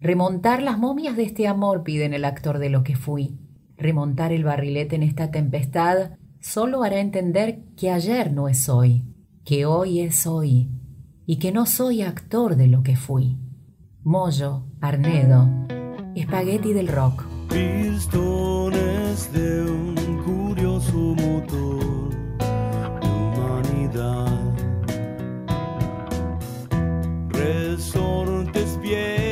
Remontar 0.00 0.62
las 0.62 0.78
momias 0.78 1.14
de 1.14 1.24
este 1.24 1.46
amor 1.46 1.82
piden 1.82 2.14
el 2.14 2.24
actor 2.24 2.58
de 2.58 2.70
lo 2.70 2.84
que 2.84 2.96
fui. 2.96 3.38
Remontar 3.76 4.32
el 4.32 4.44
barrilete 4.44 4.96
en 4.96 5.02
esta 5.02 5.30
tempestad 5.30 6.12
solo 6.40 6.82
hará 6.82 7.00
entender 7.00 7.64
que 7.76 7.90
ayer 7.90 8.32
no 8.32 8.48
es 8.48 8.70
hoy, 8.70 9.04
que 9.44 9.66
hoy 9.66 10.00
es 10.00 10.26
hoy, 10.26 10.70
y 11.26 11.36
que 11.36 11.52
no 11.52 11.66
soy 11.66 12.00
actor 12.00 12.56
de 12.56 12.66
lo 12.66 12.82
que 12.82 12.96
fui. 12.96 13.38
Mollo, 14.02 14.64
Arnedo, 14.80 15.48
espagueti 16.14 16.72
del 16.72 16.88
rock. 16.88 17.29
Pistones 17.50 19.32
de 19.32 19.62
un 19.62 19.94
curioso 20.24 20.96
motor 20.96 22.10
de 22.38 23.08
humanidad. 23.08 24.38
Resortes 27.30 28.80
viejos 28.80 29.29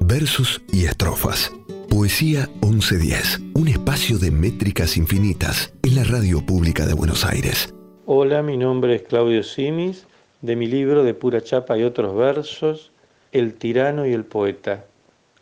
versos 0.00 0.62
y 0.72 0.84
estrofas. 0.84 1.52
Poesía 1.88 2.48
1110, 2.62 3.40
un 3.54 3.66
espacio 3.66 4.18
de 4.18 4.30
métricas 4.30 4.96
infinitas 4.96 5.72
en 5.82 5.96
la 5.96 6.04
radio 6.04 6.44
pública 6.44 6.86
de 6.86 6.94
Buenos 6.94 7.24
Aires. 7.24 7.74
Hola, 8.06 8.42
mi 8.42 8.56
nombre 8.56 8.94
es 8.94 9.02
Claudio 9.02 9.42
Simis, 9.42 10.06
de 10.40 10.54
mi 10.54 10.66
libro 10.66 11.02
de 11.02 11.14
pura 11.14 11.40
chapa 11.40 11.76
y 11.76 11.82
otros 11.82 12.16
versos, 12.16 12.92
El 13.32 13.54
tirano 13.54 14.06
y 14.06 14.12
el 14.12 14.24
poeta. 14.24 14.84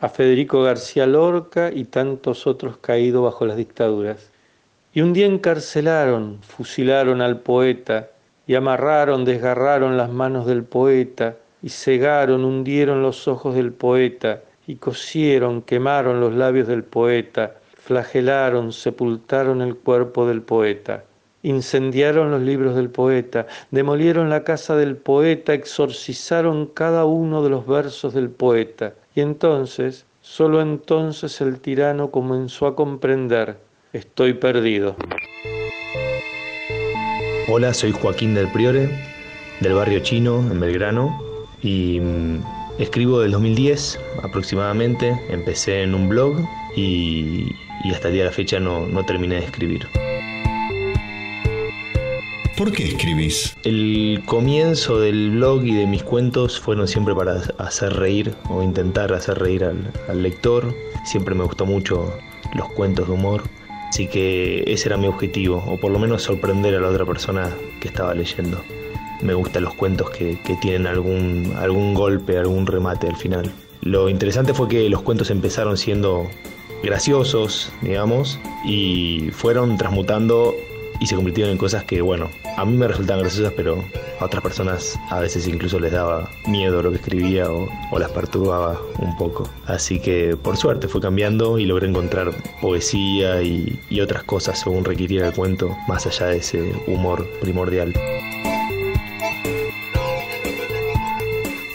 A 0.01 0.09
Federico 0.09 0.62
García 0.62 1.06
Lorca 1.06 1.70
y 1.70 1.85
tantos 1.85 2.47
otros 2.47 2.78
caídos 2.78 3.24
bajo 3.24 3.44
las 3.44 3.59
dictaduras. 3.59 4.30
Y 4.94 5.02
un 5.02 5.12
día 5.12 5.26
encarcelaron, 5.26 6.39
fusilaron 6.40 7.20
al 7.20 7.40
poeta, 7.40 8.09
y 8.47 8.55
amarraron, 8.55 9.26
desgarraron 9.26 9.98
las 9.98 10.10
manos 10.10 10.47
del 10.47 10.64
poeta, 10.64 11.36
y 11.62 11.70
cegaron, 11.70 12.44
hundieron 12.44 13.02
los 13.02 13.28
ojos 13.28 13.55
del 13.55 13.72
poeta, 13.72 14.43
y 14.66 14.76
cosieron, 14.76 15.62
quemaron 15.62 16.20
los 16.20 16.35
labios 16.35 16.68
del 16.68 16.85
poeta, 16.85 17.55
flagelaron, 17.78 18.72
sepultaron 18.72 19.62
el 19.62 19.74
cuerpo 19.74 20.26
del 20.26 20.43
poeta. 20.43 21.05
Incendiaron 21.43 22.30
los 22.30 22.43
libros 22.43 22.76
del 22.76 22.90
poeta, 22.90 23.47
demolieron 23.70 24.28
la 24.28 24.44
casa 24.44 24.76
del 24.76 24.97
poeta, 24.97 25.55
exorcizaron 25.55 26.66
cada 26.66 27.06
uno 27.06 27.43
de 27.43 27.48
los 27.48 27.66
versos 27.66 28.12
del 28.12 28.28
poeta. 28.28 28.93
Y 29.14 29.22
entonces, 29.22 30.05
solo 30.20 30.60
entonces 30.60 31.40
el 31.40 31.60
tirano 31.60 32.10
comenzó 32.10 32.66
a 32.66 32.76
comprender, 32.76 33.56
estoy 33.94 34.35
perdido. 34.35 34.97
Hola, 37.48 37.72
soy 37.72 37.93
Joaquín 37.93 38.35
del 38.35 38.52
Priore, 38.52 38.90
del 39.60 39.72
barrio 39.72 40.01
chino, 40.01 40.40
en 40.40 40.60
Belgrano, 40.60 41.27
y 41.62 42.01
mm, 42.01 42.43
escribo 42.78 43.20
del 43.20 43.32
2010 43.32 43.98
aproximadamente. 44.22 45.18
Empecé 45.30 45.82
en 45.82 45.94
un 45.94 46.09
blog 46.09 46.36
y, 46.76 47.47
y 47.85 47.93
hasta 47.93 48.09
el 48.09 48.14
día 48.14 48.24
de 48.24 48.30
la 48.30 48.35
fecha 48.35 48.60
no, 48.60 48.86
no 48.86 49.05
terminé 49.05 49.36
de 49.36 49.44
escribir. 49.44 49.86
¿Por 52.56 52.72
qué 52.72 52.89
escribís? 52.89 53.56
El 53.62 54.20
comienzo 54.26 54.98
del 54.98 55.30
blog 55.30 55.64
y 55.64 55.74
de 55.74 55.86
mis 55.86 56.02
cuentos 56.02 56.59
fueron 56.59 56.89
siempre 56.89 57.14
para 57.14 57.40
hacer 57.59 57.93
reír 57.93 58.35
o 58.48 58.64
intentar 58.64 59.12
hacer 59.12 59.39
reír 59.39 59.62
al, 59.62 59.93
al 60.09 60.22
lector. 60.24 60.74
Siempre 61.05 61.36
me 61.36 61.44
gustó 61.44 61.66
mucho 61.66 62.12
los 62.55 62.68
cuentos 62.70 63.06
de 63.06 63.14
humor. 63.14 63.44
Así 63.89 64.09
que 64.09 64.64
ese 64.66 64.89
era 64.89 64.97
mi 64.97 65.06
objetivo, 65.06 65.64
o 65.66 65.78
por 65.78 65.93
lo 65.93 65.98
menos 65.98 66.22
sorprender 66.22 66.74
a 66.74 66.80
la 66.80 66.89
otra 66.89 67.06
persona 67.06 67.48
que 67.80 67.89
estaba 67.89 68.12
leyendo. 68.12 68.60
Me 69.23 69.35
gustan 69.35 69.65
los 69.65 69.74
cuentos 69.74 70.11
que, 70.11 70.39
que 70.43 70.55
tienen 70.57 70.86
algún, 70.86 71.53
algún 71.59 71.95
golpe, 71.95 72.39
algún 72.39 72.66
remate 72.66 73.09
al 73.09 73.16
final. 73.16 73.51
Lo 73.82 74.09
interesante 74.09 74.55
fue 74.55 74.69
que 74.69 74.89
los 74.89 75.03
cuentos 75.03 75.31
empezaron 75.31 75.77
siendo 75.77 76.28
graciosos, 76.82 77.73
digamos, 77.82 78.39
y 78.65 79.31
fueron 79.32 79.77
transmutando 79.77 80.55
y 81.01 81.07
se 81.07 81.15
convirtieron 81.15 81.53
en 81.53 81.59
cosas 81.59 81.85
que, 81.85 82.01
bueno, 82.01 82.28
a 82.57 82.65
mí 82.65 82.77
me 82.77 82.89
resultaban 82.89 83.23
graciosas, 83.23 83.53
pero 83.57 83.85
a 84.19 84.24
otras 84.24 84.43
personas 84.43 84.99
a 85.11 85.20
veces 85.20 85.47
incluso 85.47 85.78
les 85.78 85.93
daba 85.93 86.28
miedo 86.47 86.82
lo 86.82 86.90
que 86.90 86.97
escribía 86.97 87.51
o, 87.51 87.69
o 87.93 87.99
las 87.99 88.11
perturbaba 88.11 88.81
un 88.99 89.16
poco. 89.16 89.49
Así 89.66 90.01
que 90.01 90.36
por 90.36 90.57
suerte 90.57 90.89
fue 90.89 91.01
cambiando 91.01 91.59
y 91.59 91.66
logré 91.66 91.89
encontrar 91.89 92.32
poesía 92.61 93.43
y, 93.43 93.78
y 93.90 94.01
otras 94.01 94.24
cosas 94.24 94.59
según 94.59 94.85
requiriera 94.85 95.28
el 95.28 95.35
cuento, 95.35 95.77
más 95.86 96.07
allá 96.07 96.27
de 96.27 96.39
ese 96.39 96.73
humor 96.89 97.27
primordial. 97.40 97.95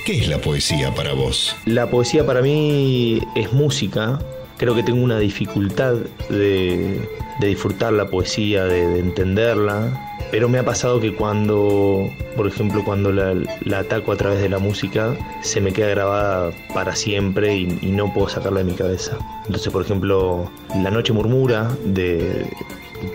¿Qué 0.06 0.18
es 0.18 0.28
la 0.28 0.38
poesía 0.38 0.94
para 0.94 1.14
vos? 1.14 1.56
La 1.66 1.90
poesía 1.90 2.26
para 2.26 2.42
mí 2.42 3.22
es 3.36 3.54
música. 3.54 4.20
Creo 4.58 4.76
que 4.76 4.84
tengo 4.84 5.02
una 5.02 5.18
dificultad 5.18 5.96
de, 6.30 7.08
disfrutar 7.40 7.94
la 7.94 8.08
poesía, 8.08 8.66
de, 8.66 8.86
de, 8.86 9.00
entenderla. 9.00 10.18
Pero 10.30 10.50
me 10.50 10.60
ha 10.60 10.66
pasado 10.66 11.00
que 11.00 11.16
cuando, 11.16 12.10
por 12.36 12.48
ejemplo, 12.48 12.84
cuando 12.84 13.14
la, 13.14 13.34
ataco 13.78 14.12
a 14.12 14.18
través 14.18 14.42
de 14.42 14.50
la 14.50 14.60
música, 14.60 15.16
se 15.42 15.62
me 15.62 15.72
queda 15.72 15.88
grabada 15.90 16.52
para 16.74 16.98
siempre 16.98 17.56
y, 17.56 17.68
no 17.84 18.14
puedo 18.14 18.28
sacarla 18.28 18.60
de 18.60 18.66
mi 18.66 18.74
cabeza. 18.74 19.18
Entonces, 19.46 19.72
por 19.72 19.84
ejemplo, 19.84 20.52
La 20.84 20.92
Noche 20.92 21.14
Murmura, 21.14 21.72
de, 21.86 22.46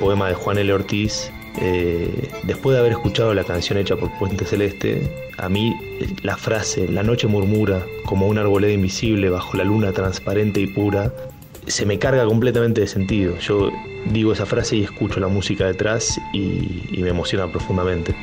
poema 0.00 0.28
de 0.28 0.34
Juan 0.34 0.56
L. 0.56 0.72
Ortiz, 0.72 1.30
eh, 1.60 2.30
después 2.44 2.72
de 2.72 2.80
haber 2.80 2.92
escuchado 2.92 3.34
la 3.34 3.44
canción 3.44 3.76
hecha 3.78 3.94
por 3.94 4.10
Puente 4.18 4.46
Celeste, 4.46 5.10
a 5.36 5.50
mí 5.50 5.74
la 6.22 6.36
frase 6.36 6.88
La 6.88 7.02
noche 7.02 7.26
murmura 7.26 7.84
como 8.04 8.26
una 8.26 8.42
arboleda 8.42 8.72
invisible 8.72 9.30
bajo 9.30 9.56
la 9.56 9.64
luna 9.64 9.92
transparente 9.92 10.60
y 10.60 10.66
pura 10.66 11.12
se 11.66 11.84
me 11.84 11.98
carga 11.98 12.24
completamente 12.24 12.80
de 12.80 12.86
sentido. 12.86 13.36
Yo 13.38 13.70
digo 14.10 14.32
esa 14.32 14.46
frase 14.46 14.76
y 14.76 14.84
escucho 14.84 15.20
la 15.20 15.28
música 15.28 15.66
detrás 15.66 16.18
y, 16.32 16.82
y 16.90 17.02
me 17.02 17.10
emociona 17.10 17.46
profundamente. 17.50 18.14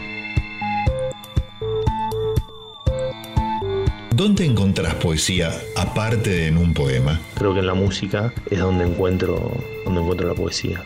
¿Dónde 4.16 4.46
encontrás 4.46 4.96
poesía 4.96 5.52
aparte 5.76 6.30
de 6.30 6.48
en 6.48 6.58
un 6.58 6.74
poema? 6.74 7.20
Creo 7.36 7.54
que 7.54 7.60
en 7.60 7.68
la 7.68 7.74
música 7.74 8.34
es 8.50 8.60
donde 8.60 8.86
encuentro, 8.86 9.52
donde 9.84 10.02
encuentro 10.02 10.28
la 10.28 10.34
poesía. 10.34 10.82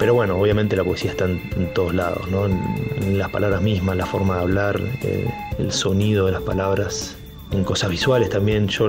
Pero 0.00 0.14
bueno, 0.14 0.40
obviamente 0.40 0.76
la 0.76 0.82
poesía 0.82 1.10
está 1.10 1.26
en, 1.26 1.74
todos 1.74 1.94
lados, 1.94 2.26
¿no? 2.30 2.46
En, 2.46 2.58
en, 3.02 3.18
las 3.18 3.28
palabras 3.28 3.60
mismas, 3.60 3.98
la 3.98 4.06
forma 4.06 4.36
de 4.36 4.40
hablar, 4.40 4.80
eh, 5.02 5.28
el 5.58 5.72
sonido 5.72 6.24
de 6.24 6.32
las 6.32 6.40
palabras, 6.40 7.16
en 7.52 7.64
cosas 7.64 7.90
visuales 7.90 8.30
también. 8.30 8.66
Yo 8.66 8.88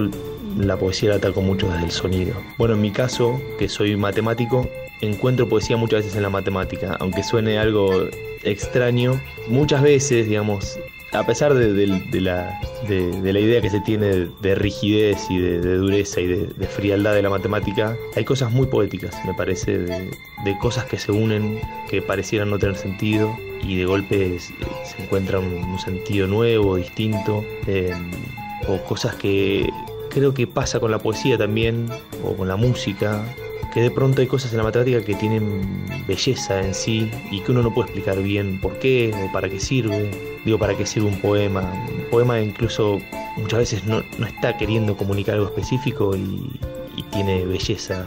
la 0.58 0.78
poesía 0.78 1.10
la 1.10 1.16
ataco 1.18 1.42
mucho 1.42 1.68
desde 1.68 1.84
el 1.84 1.92
sonido. 1.92 2.34
Bueno, 2.58 2.76
en 2.76 2.82
mi 2.82 2.92
caso, 2.92 3.42
que 3.60 3.68
soy 3.68 3.98
matemático, 3.98 4.70
encuentro 5.02 5.50
poesía 5.50 5.76
muchas 5.76 6.04
veces 6.04 6.16
en 6.16 6.24
la 6.24 6.30
matemática, 6.30 6.96
aunque 7.02 7.24
suene 7.24 7.60
algo 7.60 8.08
extraño. 8.44 9.20
Muchas 9.50 9.82
veces, 9.82 10.30
digamos, 10.30 10.80
a 11.14 11.26
pesar 11.26 11.54
de, 11.54 11.88
la, 12.22 12.60
de, 12.88 13.34
la, 13.34 13.40
idea 13.40 13.62
que 13.62 13.70
se 13.70 13.82
tiene 13.82 14.30
de, 14.42 14.56
rigidez 14.56 15.30
y 15.30 15.40
de, 15.40 15.60
dureza 15.60 16.22
y 16.22 16.28
de, 16.28 16.68
frialdad 16.68 17.14
de 17.14 17.22
la 17.22 17.30
matemática, 17.30 17.98
hay 18.16 18.24
cosas 18.24 18.52
muy 18.52 18.68
poéticas, 18.68 19.14
me 19.26 19.34
parece, 19.34 19.78
de, 19.80 20.58
cosas 20.60 20.86
que 20.86 20.98
se 20.98 21.12
unen, 21.12 21.60
que 21.90 22.02
parecieran 22.02 22.50
no 22.50 22.60
tener 22.60 22.78
sentido 22.78 23.36
y 23.62 23.78
de 23.78 23.86
golpe 23.86 24.40
se 24.40 25.04
encuentra 25.04 25.40
un, 25.40 25.54
un 25.54 25.80
sentido 25.80 26.28
nuevo, 26.28 26.78
distinto, 26.78 27.44
eh, 27.68 27.94
o 28.68 28.78
cosas 28.84 29.16
que 29.16 29.70
creo 30.10 30.34
que 30.34 30.48
pasa 30.48 30.80
con 30.80 30.92
la 30.92 31.00
poesía 31.00 31.38
también, 31.38 31.90
o 32.24 32.36
con 32.36 32.48
la 32.48 32.56
música, 32.56 33.24
que 33.74 33.82
de 33.82 33.92
pronto 33.92 34.22
hay 34.22 34.28
cosas 34.28 34.52
en 34.52 34.58
la 34.58 34.64
matemática 34.64 35.04
que 35.04 35.16
tienen 35.16 35.86
belleza 36.08 36.60
en 36.60 36.74
sí 36.74 37.10
y 37.32 37.42
que 37.42 37.52
uno 37.52 37.62
no 37.62 37.74
puede 37.74 37.88
explicar 37.88 38.22
bien 38.22 38.60
por 38.60 38.78
qué 38.80 39.14
o 39.14 39.32
para 39.32 39.50
qué 39.50 39.60
sirve. 39.60 40.12
Digo, 40.46 40.58
para 40.58 40.76
qué 40.76 40.86
sirve 40.86 41.08
un 41.08 41.20
poema. 41.22 41.62
Un 41.62 42.10
poema 42.10 42.40
incluso 42.42 43.00
muchas 43.38 43.60
veces 43.60 43.86
no, 43.86 44.04
no 44.18 44.28
está 44.28 44.58
queriendo 44.58 44.98
comunicar 44.98 45.36
algo 45.36 45.48
específico 45.48 46.16
y, 46.16 46.60
y, 46.98 47.04
tiene 47.12 47.46
belleza 47.46 48.06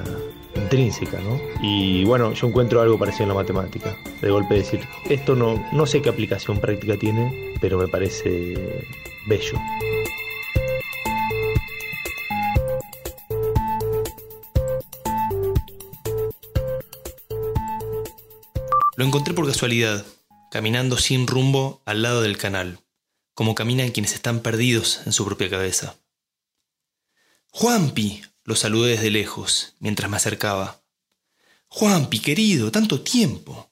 intrínseca, 0.56 1.18
¿no? 1.20 1.40
Y 1.62 2.04
bueno, 2.04 2.32
yo 2.32 2.46
encuentro 2.46 2.80
algo 2.80 2.98
parecido 2.98 3.24
en 3.24 3.28
la 3.30 3.34
matemática. 3.34 3.96
De 4.20 4.30
golpe 4.30 4.54
decir, 4.54 4.80
esto 5.08 5.34
no, 5.34 5.64
no 5.72 5.86
sé 5.86 6.02
qué 6.02 6.10
aplicación 6.10 6.58
práctica 6.58 6.96
tiene, 6.96 7.54
pero 7.60 7.78
me 7.78 7.88
parece 7.88 8.54
bello. 9.26 9.58
Lo 19.04 19.08
encontré 19.08 19.34
por 19.34 19.46
casualidad, 19.46 20.06
caminando 20.50 20.96
sin 20.96 21.26
rumbo 21.26 21.82
al 21.84 22.00
lado 22.00 22.22
del 22.22 22.38
canal, 22.38 22.80
como 23.34 23.54
caminan 23.54 23.90
quienes 23.90 24.14
están 24.14 24.40
perdidos 24.40 25.02
en 25.04 25.12
su 25.12 25.26
propia 25.26 25.50
cabeza. 25.50 25.98
Juanpi, 27.50 28.22
lo 28.44 28.56
saludé 28.56 28.92
desde 28.92 29.10
lejos, 29.10 29.74
mientras 29.78 30.10
me 30.10 30.16
acercaba. 30.16 30.82
Juanpi, 31.68 32.18
querido, 32.18 32.72
tanto 32.72 33.02
tiempo. 33.02 33.70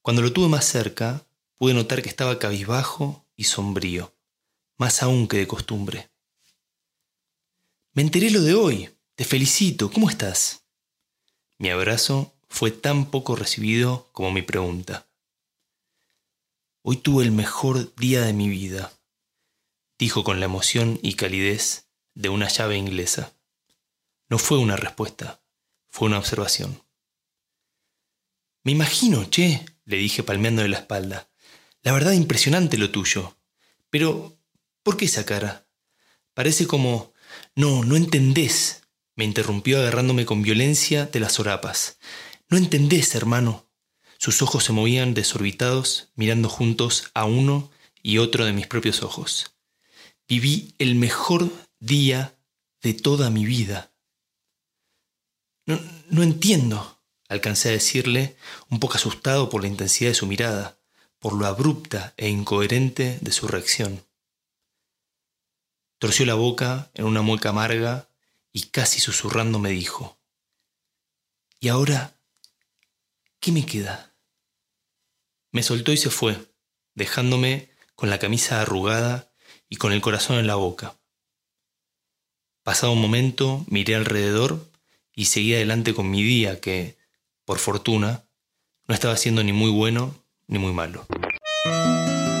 Cuando 0.00 0.22
lo 0.22 0.32
tuve 0.32 0.48
más 0.48 0.64
cerca, 0.64 1.26
pude 1.58 1.74
notar 1.74 2.00
que 2.00 2.08
estaba 2.08 2.38
cabizbajo 2.38 3.26
y 3.36 3.44
sombrío, 3.44 4.16
más 4.78 5.02
aún 5.02 5.28
que 5.28 5.36
de 5.36 5.46
costumbre. 5.46 6.10
Me 7.92 8.00
enteré 8.00 8.30
lo 8.30 8.40
de 8.40 8.54
hoy. 8.54 8.88
Te 9.14 9.26
felicito. 9.26 9.90
¿Cómo 9.90 10.08
estás? 10.08 10.64
Mi 11.58 11.68
abrazo 11.68 12.39
fue 12.50 12.72
tan 12.72 13.06
poco 13.06 13.36
recibido 13.36 14.10
como 14.12 14.32
mi 14.32 14.42
pregunta. 14.42 15.06
Hoy 16.82 16.96
tuve 16.96 17.24
el 17.24 17.30
mejor 17.30 17.94
día 17.94 18.22
de 18.22 18.34
mi 18.34 18.48
vida, 18.48 18.92
dijo 19.98 20.24
con 20.24 20.40
la 20.40 20.46
emoción 20.46 20.98
y 21.00 21.14
calidez 21.14 21.86
de 22.14 22.28
una 22.28 22.48
llave 22.48 22.76
inglesa. 22.76 23.32
No 24.28 24.38
fue 24.38 24.58
una 24.58 24.76
respuesta, 24.76 25.40
fue 25.88 26.08
una 26.08 26.18
observación. 26.18 26.82
Me 28.64 28.72
imagino, 28.72 29.30
che, 29.30 29.64
le 29.86 29.96
dije 29.96 30.22
palmeándole 30.22 30.68
la 30.68 30.78
espalda. 30.78 31.30
La 31.82 31.92
verdad 31.92 32.12
impresionante 32.12 32.76
lo 32.76 32.90
tuyo. 32.90 33.36
Pero, 33.88 34.36
¿por 34.82 34.96
qué 34.98 35.06
esa 35.06 35.24
cara? 35.24 35.66
Parece 36.34 36.66
como, 36.66 37.14
No, 37.54 37.84
no 37.84 37.96
entendés, 37.96 38.82
me 39.14 39.24
interrumpió 39.24 39.78
agarrándome 39.78 40.26
con 40.26 40.42
violencia 40.42 41.06
de 41.06 41.20
las 41.20 41.34
sorapas. 41.34 41.98
No 42.50 42.56
entendés, 42.58 43.14
hermano. 43.14 43.68
Sus 44.18 44.42
ojos 44.42 44.64
se 44.64 44.72
movían 44.72 45.14
desorbitados, 45.14 46.10
mirando 46.16 46.48
juntos 46.48 47.10
a 47.14 47.24
uno 47.24 47.70
y 48.02 48.18
otro 48.18 48.44
de 48.44 48.52
mis 48.52 48.66
propios 48.66 49.02
ojos. 49.04 49.54
Viví 50.28 50.74
el 50.78 50.96
mejor 50.96 51.48
día 51.78 52.36
de 52.82 52.92
toda 52.92 53.30
mi 53.30 53.44
vida. 53.44 53.92
No, 55.64 55.80
no 56.08 56.24
entiendo, 56.24 57.00
alcancé 57.28 57.68
a 57.68 57.72
decirle, 57.72 58.36
un 58.68 58.80
poco 58.80 58.94
asustado 58.94 59.48
por 59.48 59.62
la 59.62 59.68
intensidad 59.68 60.10
de 60.10 60.16
su 60.16 60.26
mirada, 60.26 60.76
por 61.20 61.34
lo 61.34 61.46
abrupta 61.46 62.14
e 62.16 62.28
incoherente 62.28 63.18
de 63.20 63.30
su 63.30 63.46
reacción. 63.46 64.04
Torció 65.98 66.26
la 66.26 66.34
boca 66.34 66.90
en 66.94 67.04
una 67.04 67.22
mueca 67.22 67.50
amarga 67.50 68.08
y 68.52 68.62
casi 68.62 68.98
susurrando 68.98 69.60
me 69.60 69.70
dijo, 69.70 70.18
¿Y 71.60 71.68
ahora 71.68 72.19
qué 73.40 73.52
me 73.52 73.66
queda? 73.66 74.14
Me 75.50 75.62
soltó 75.62 75.92
y 75.92 75.96
se 75.96 76.10
fue, 76.10 76.38
dejándome 76.94 77.70
con 77.96 78.10
la 78.10 78.18
camisa 78.18 78.60
arrugada 78.60 79.32
y 79.68 79.76
con 79.76 79.92
el 79.92 80.00
corazón 80.00 80.38
en 80.38 80.46
la 80.46 80.54
boca. 80.54 80.96
Pasado 82.62 82.92
un 82.92 83.00
momento, 83.00 83.64
miré 83.68 83.96
alrededor 83.96 84.70
y 85.14 85.24
seguí 85.24 85.54
adelante 85.54 85.94
con 85.94 86.10
mi 86.10 86.22
día 86.22 86.60
que, 86.60 86.98
por 87.44 87.58
fortuna, 87.58 88.24
no 88.86 88.94
estaba 88.94 89.16
siendo 89.16 89.42
ni 89.42 89.52
muy 89.52 89.70
bueno 89.70 90.14
ni 90.46 90.58
muy 90.58 90.72
malo. 90.72 91.06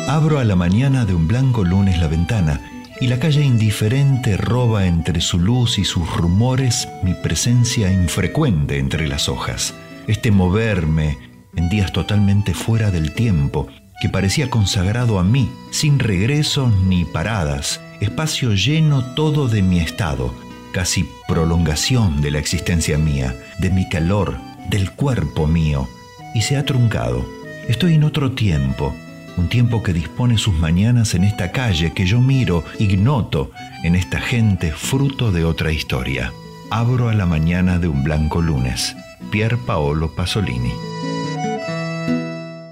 Abro 0.08 0.38
a 0.38 0.44
la 0.44 0.56
mañana 0.56 1.04
de 1.04 1.14
un 1.14 1.26
blanco 1.26 1.64
lunes 1.64 1.98
la 1.98 2.08
ventana 2.08 2.84
y 3.00 3.06
la 3.06 3.18
calle 3.18 3.42
indiferente 3.42 4.36
roba 4.36 4.86
entre 4.86 5.20
su 5.20 5.38
luz 5.38 5.78
y 5.78 5.84
sus 5.84 6.08
rumores 6.16 6.88
mi 7.02 7.14
presencia 7.14 7.90
infrecuente 7.90 8.78
entre 8.78 9.08
las 9.08 9.28
hojas. 9.28 9.74
Este 10.10 10.32
moverme 10.32 11.18
en 11.54 11.68
días 11.68 11.92
totalmente 11.92 12.52
fuera 12.52 12.90
del 12.90 13.14
tiempo, 13.14 13.68
que 14.02 14.08
parecía 14.08 14.50
consagrado 14.50 15.20
a 15.20 15.22
mí, 15.22 15.48
sin 15.70 16.00
regresos 16.00 16.74
ni 16.80 17.04
paradas, 17.04 17.80
espacio 18.00 18.52
lleno 18.54 19.04
todo 19.14 19.46
de 19.46 19.62
mi 19.62 19.78
estado, 19.78 20.34
casi 20.72 21.08
prolongación 21.28 22.22
de 22.22 22.32
la 22.32 22.40
existencia 22.40 22.98
mía, 22.98 23.36
de 23.60 23.70
mi 23.70 23.88
calor, 23.88 24.36
del 24.68 24.90
cuerpo 24.90 25.46
mío, 25.46 25.88
y 26.34 26.40
se 26.40 26.56
ha 26.56 26.64
truncado. 26.64 27.24
Estoy 27.68 27.94
en 27.94 28.02
otro 28.02 28.32
tiempo, 28.32 28.92
un 29.36 29.48
tiempo 29.48 29.84
que 29.84 29.92
dispone 29.92 30.38
sus 30.38 30.54
mañanas 30.54 31.14
en 31.14 31.22
esta 31.22 31.52
calle 31.52 31.92
que 31.92 32.04
yo 32.04 32.20
miro, 32.20 32.64
ignoto, 32.80 33.52
en 33.84 33.94
esta 33.94 34.20
gente 34.20 34.72
fruto 34.72 35.30
de 35.30 35.44
otra 35.44 35.70
historia. 35.70 36.32
Abro 36.68 37.10
a 37.10 37.14
la 37.14 37.26
mañana 37.26 37.78
de 37.78 37.86
un 37.86 38.02
blanco 38.02 38.42
lunes. 38.42 38.96
Pier 39.28 39.56
Paolo 39.58 40.12
Pasolini. 40.16 40.72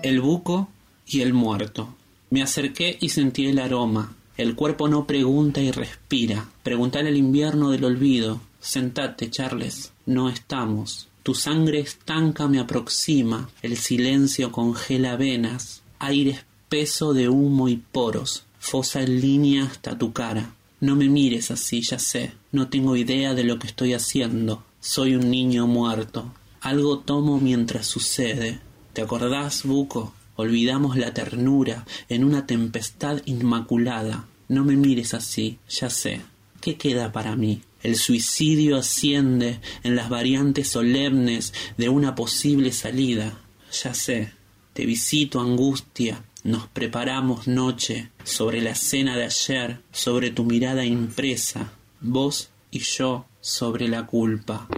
El 0.03 0.21
buco 0.21 0.69
y 1.07 1.21
el 1.21 1.33
muerto. 1.33 1.95
Me 2.31 2.43
acerqué 2.43 2.99
y 3.01 3.11
sentí 3.11 3.47
el 3.47 3.61
aroma. 3.61 4.17
El 4.37 4.57
cuerpo 4.57 4.89
no 4.89 5.07
pregunta 5.07 5.61
y 5.61 5.71
respira. 5.71 6.49
Preguntale 6.65 7.11
al 7.11 7.17
invierno 7.17 7.71
del 7.71 7.85
olvido. 7.85 8.41
Sentate, 8.61 9.31
Charles. 9.31 9.93
No 10.07 10.29
estamos. 10.29 11.09
Tu 11.23 11.35
sangre 11.35 11.79
estanca 11.79 12.49
me 12.49 12.59
aproxima. 12.59 13.49
El 13.63 13.77
silencio 13.77 14.51
congela 14.51 15.15
venas. 15.17 15.83
Aire 16.01 16.31
espeso 16.31 17.15
de 17.15 17.29
humo 17.29 17.69
y 17.69 17.77
poros. 17.77 18.45
Fosa 18.59 19.03
en 19.03 19.21
línea 19.21 19.65
hasta 19.65 19.97
tu 19.97 20.13
cara. 20.13 20.55
No 20.81 20.97
me 20.97 21.09
mires 21.09 21.53
así, 21.53 21.83
ya 21.83 22.01
sé. 22.01 22.33
No 22.51 22.69
tengo 22.69 22.97
idea 22.97 23.35
de 23.35 23.45
lo 23.45 23.59
que 23.59 23.69
estoy 23.69 23.95
haciendo. 23.95 24.65
Soy 24.81 25.17
un 25.17 25.29
niño 25.29 25.67
muerto. 25.67 26.33
Algo 26.61 27.01
tomo 27.01 27.41
mientras 27.41 27.87
sucede. 27.87 28.61
¿Te 28.93 29.03
acordás, 29.03 29.65
Buco? 29.65 30.15
Olvidamos 30.37 30.97
la 30.97 31.13
ternura 31.13 31.85
en 32.09 32.23
una 32.23 32.47
tempestad 32.47 33.21
inmaculada. 33.25 34.27
No 34.47 34.65
me 34.65 34.77
mires 34.77 35.15
así, 35.15 35.59
ya 35.69 35.91
sé. 35.91 36.21
¿Qué 36.61 36.77
queda 36.77 37.11
para 37.11 37.35
mí? 37.35 37.61
El 37.83 37.97
suicidio 37.97 38.77
asciende 38.77 39.61
en 39.83 39.97
las 39.97 40.09
variantes 40.09 40.69
solemnes 40.69 41.53
de 41.77 41.89
una 41.89 42.15
posible 42.15 42.71
salida. 42.71 43.37
Ya 43.83 43.95
sé. 43.95 44.33
Te 44.75 44.87
visito, 44.87 45.41
angustia. 45.41 46.25
Nos 46.45 46.69
preparamos 46.69 47.49
noche 47.49 48.11
sobre 48.23 48.63
la 48.63 48.77
cena 48.77 49.17
de 49.17 49.25
ayer, 49.25 49.81
sobre 49.91 50.31
tu 50.31 50.45
mirada 50.45 50.85
impresa. 50.85 51.73
Vos 52.01 52.51
y 52.71 52.79
yo 52.79 53.28
sobre 53.41 53.89
la 53.89 54.07
culpa. 54.07 54.69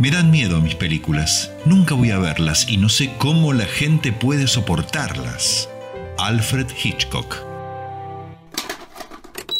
Me 0.00 0.10
dan 0.10 0.30
miedo 0.30 0.60
mis 0.60 0.74
películas. 0.74 1.50
Nunca 1.64 1.94
voy 1.94 2.10
a 2.10 2.18
verlas 2.18 2.68
y 2.68 2.76
no 2.76 2.88
sé 2.88 3.14
cómo 3.18 3.52
la 3.52 3.64
gente 3.64 4.12
puede 4.12 4.46
soportarlas. 4.46 5.68
Alfred 6.18 6.66
Hitchcock. 6.82 7.36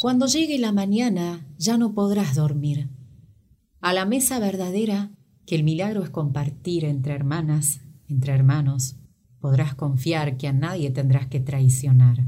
Cuando 0.00 0.26
llegue 0.26 0.58
la 0.58 0.72
mañana 0.72 1.46
ya 1.56 1.78
no 1.78 1.94
podrás 1.94 2.34
dormir. 2.34 2.90
A 3.80 3.92
la 3.92 4.04
mesa 4.04 4.38
verdadera, 4.38 5.12
que 5.46 5.54
el 5.54 5.64
milagro 5.64 6.02
es 6.02 6.10
compartir 6.10 6.84
entre 6.84 7.14
hermanas, 7.14 7.80
entre 8.08 8.34
hermanos, 8.34 8.96
podrás 9.40 9.74
confiar 9.74 10.36
que 10.36 10.48
a 10.48 10.52
nadie 10.52 10.90
tendrás 10.90 11.28
que 11.28 11.40
traicionar. 11.40 12.18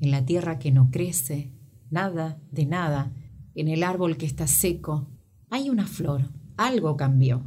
En 0.00 0.10
la 0.10 0.24
tierra 0.24 0.58
que 0.58 0.70
no 0.70 0.90
crece, 0.90 1.52
nada 1.90 2.38
de 2.50 2.66
nada, 2.66 3.12
en 3.60 3.68
el 3.68 3.82
árbol 3.82 4.16
que 4.16 4.26
está 4.26 4.46
seco, 4.46 5.08
hay 5.50 5.70
una 5.70 5.86
flor, 5.86 6.30
algo 6.56 6.96
cambió. 6.96 7.42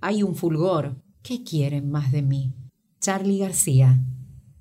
Hay 0.00 0.22
un 0.22 0.34
fulgor, 0.34 1.02
¿qué 1.22 1.42
quieren 1.42 1.90
más 1.90 2.12
de 2.12 2.22
mí? 2.22 2.52
Charlie 3.00 3.38
García, 3.38 3.98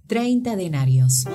30 0.08 0.56
denarios. 0.56 1.26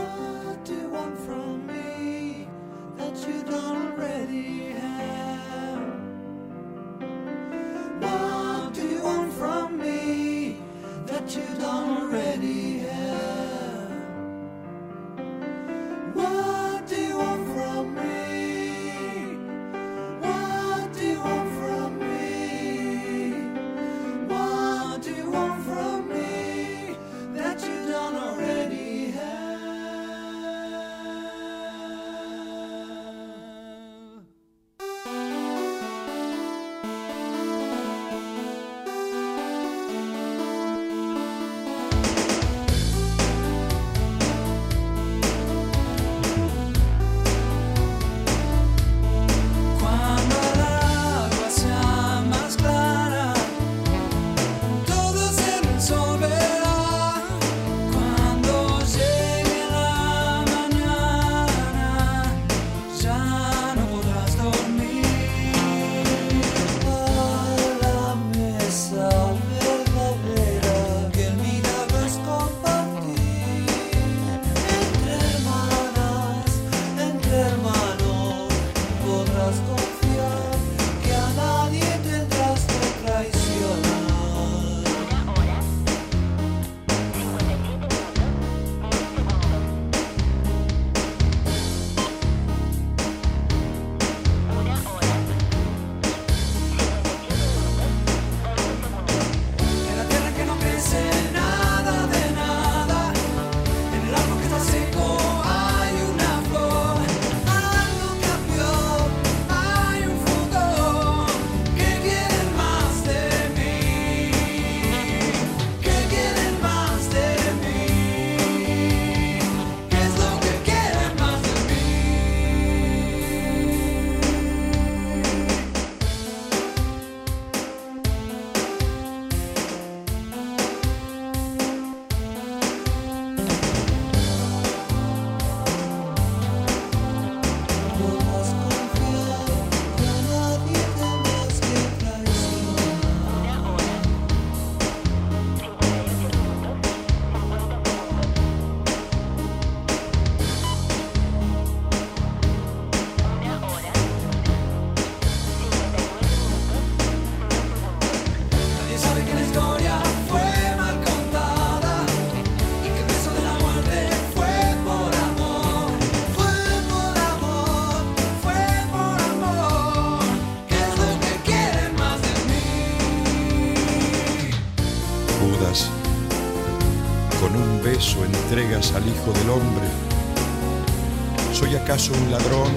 Un 181.92 182.30
ladrón 182.30 182.72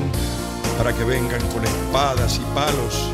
para 0.78 0.92
que 0.94 1.06
vengan 1.06 1.40
con 1.48 1.64
espadas 1.64 2.36
y 2.36 2.54
palos? 2.54 3.10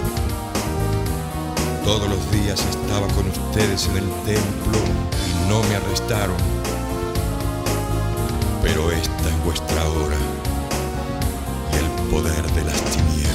Todos 1.85 2.09
los 2.09 2.31
días 2.31 2.59
estaba 2.65 3.07
con 3.09 3.29
ustedes 3.29 3.85
en 3.85 3.97
el 3.97 4.09
templo 4.25 4.79
y 5.27 5.47
no 5.47 5.61
me 5.61 5.75
arrestaron. 5.75 6.37
Pero 8.63 8.91
esta 8.91 9.29
es 9.29 9.43
vuestra 9.45 9.87
hora 9.89 10.17
y 11.71 11.75
el 11.77 12.09
poder 12.09 12.51
de 12.51 12.63
las 12.63 12.81
tinieblas. 12.81 13.30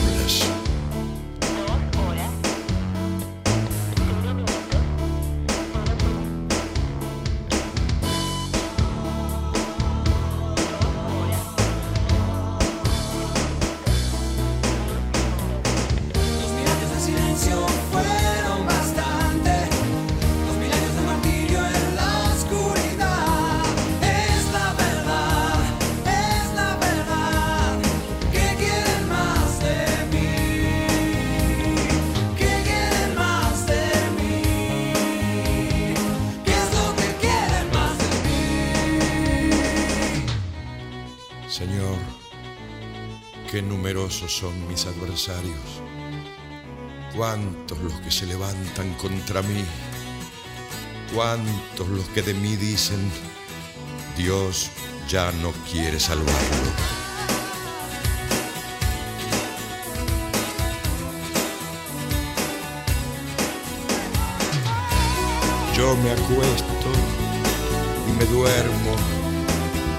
Mis 44.76 44.84
adversarios. 44.84 45.80
Cuántos 47.16 47.78
los 47.78 47.94
que 48.00 48.10
se 48.10 48.26
levantan 48.26 48.92
contra 48.94 49.40
mí. 49.40 49.64
Cuántos 51.14 51.88
los 51.88 52.06
que 52.08 52.20
de 52.20 52.34
mí 52.34 52.56
dicen, 52.56 53.10
Dios 54.18 54.68
ya 55.08 55.32
no 55.32 55.52
quiere 55.70 55.98
salvarlo. 55.98 56.70
Yo 65.74 65.96
me 65.96 66.10
acuesto 66.10 66.88
y 68.08 68.12
me 68.18 68.24
duermo 68.26 68.94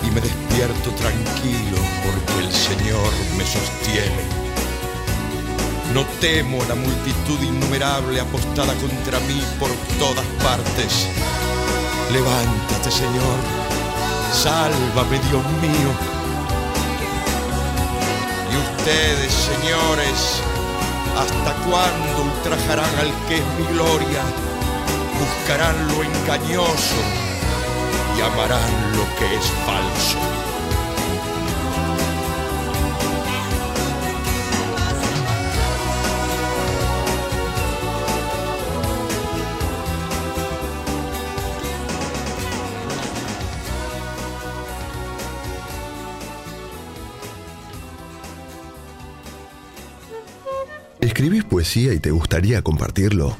y 0.04 0.12
me 0.12 0.22
despierto 0.22 0.92
tranquilo 0.92 1.78
porque 2.04 2.46
el 2.46 2.54
Señor 2.54 3.12
me 3.38 3.44
sostiene. 3.44 4.47
No 5.98 6.06
temo 6.22 6.64
la 6.66 6.76
multitud 6.76 7.42
innumerable 7.42 8.22
apostada 8.22 8.72
contra 8.76 9.20
mí 9.22 9.42
por 9.60 9.72
todas 9.98 10.28
partes. 10.44 11.08
Levántate, 12.14 12.92
Señor. 12.92 13.38
Sálvame, 14.32 15.18
Dios 15.28 15.44
mío. 15.60 15.90
Y 18.52 18.78
ustedes, 18.78 19.34
señores, 19.34 20.40
¿hasta 21.18 21.56
cuándo 21.66 22.32
ultrajarán 22.32 22.96
al 23.00 23.12
que 23.28 23.38
es 23.38 23.48
mi 23.58 23.66
gloria? 23.74 24.22
Buscarán 25.18 25.88
lo 25.88 26.04
engañoso 26.04 27.02
y 28.16 28.22
amarán 28.22 28.96
lo 28.96 29.04
que 29.18 29.36
es 29.36 29.46
falso. 29.66 30.37
Y 51.76 52.00
te 52.00 52.12
gustaría 52.12 52.62
compartirlo? 52.62 53.38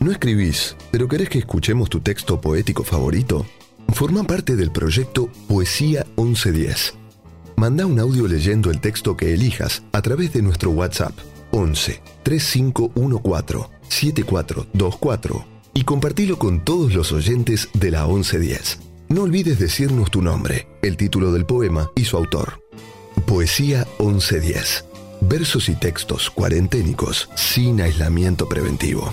¿No 0.00 0.10
escribís, 0.10 0.76
pero 0.90 1.06
querés 1.06 1.28
que 1.28 1.38
escuchemos 1.38 1.88
tu 1.88 2.00
texto 2.00 2.40
poético 2.40 2.82
favorito? 2.82 3.46
Forma 3.94 4.24
parte 4.24 4.56
del 4.56 4.72
proyecto 4.72 5.28
Poesía 5.46 6.04
1110. 6.16 6.94
Manda 7.56 7.86
un 7.86 8.00
audio 8.00 8.26
leyendo 8.26 8.72
el 8.72 8.80
texto 8.80 9.16
que 9.16 9.32
elijas 9.32 9.84
a 9.92 10.02
través 10.02 10.32
de 10.32 10.42
nuestro 10.42 10.70
WhatsApp 10.70 11.12
11 11.52 12.02
3514 12.24 13.70
7424 13.88 15.46
y 15.74 15.84
compartilo 15.84 16.36
con 16.38 16.64
todos 16.64 16.94
los 16.94 17.12
oyentes 17.12 17.68
de 17.74 17.92
la 17.92 18.06
1110. 18.06 18.80
No 19.08 19.22
olvides 19.22 19.60
decirnos 19.60 20.10
tu 20.10 20.20
nombre, 20.20 20.66
el 20.82 20.96
título 20.96 21.32
del 21.32 21.46
poema 21.46 21.90
y 21.94 22.04
su 22.04 22.16
autor. 22.16 22.60
Poesía 23.24 23.86
1110. 24.00 24.87
Versos 25.20 25.68
y 25.68 25.74
textos 25.74 26.30
cuarenténicos 26.30 27.28
sin 27.34 27.80
aislamiento 27.80 28.48
preventivo. 28.48 29.12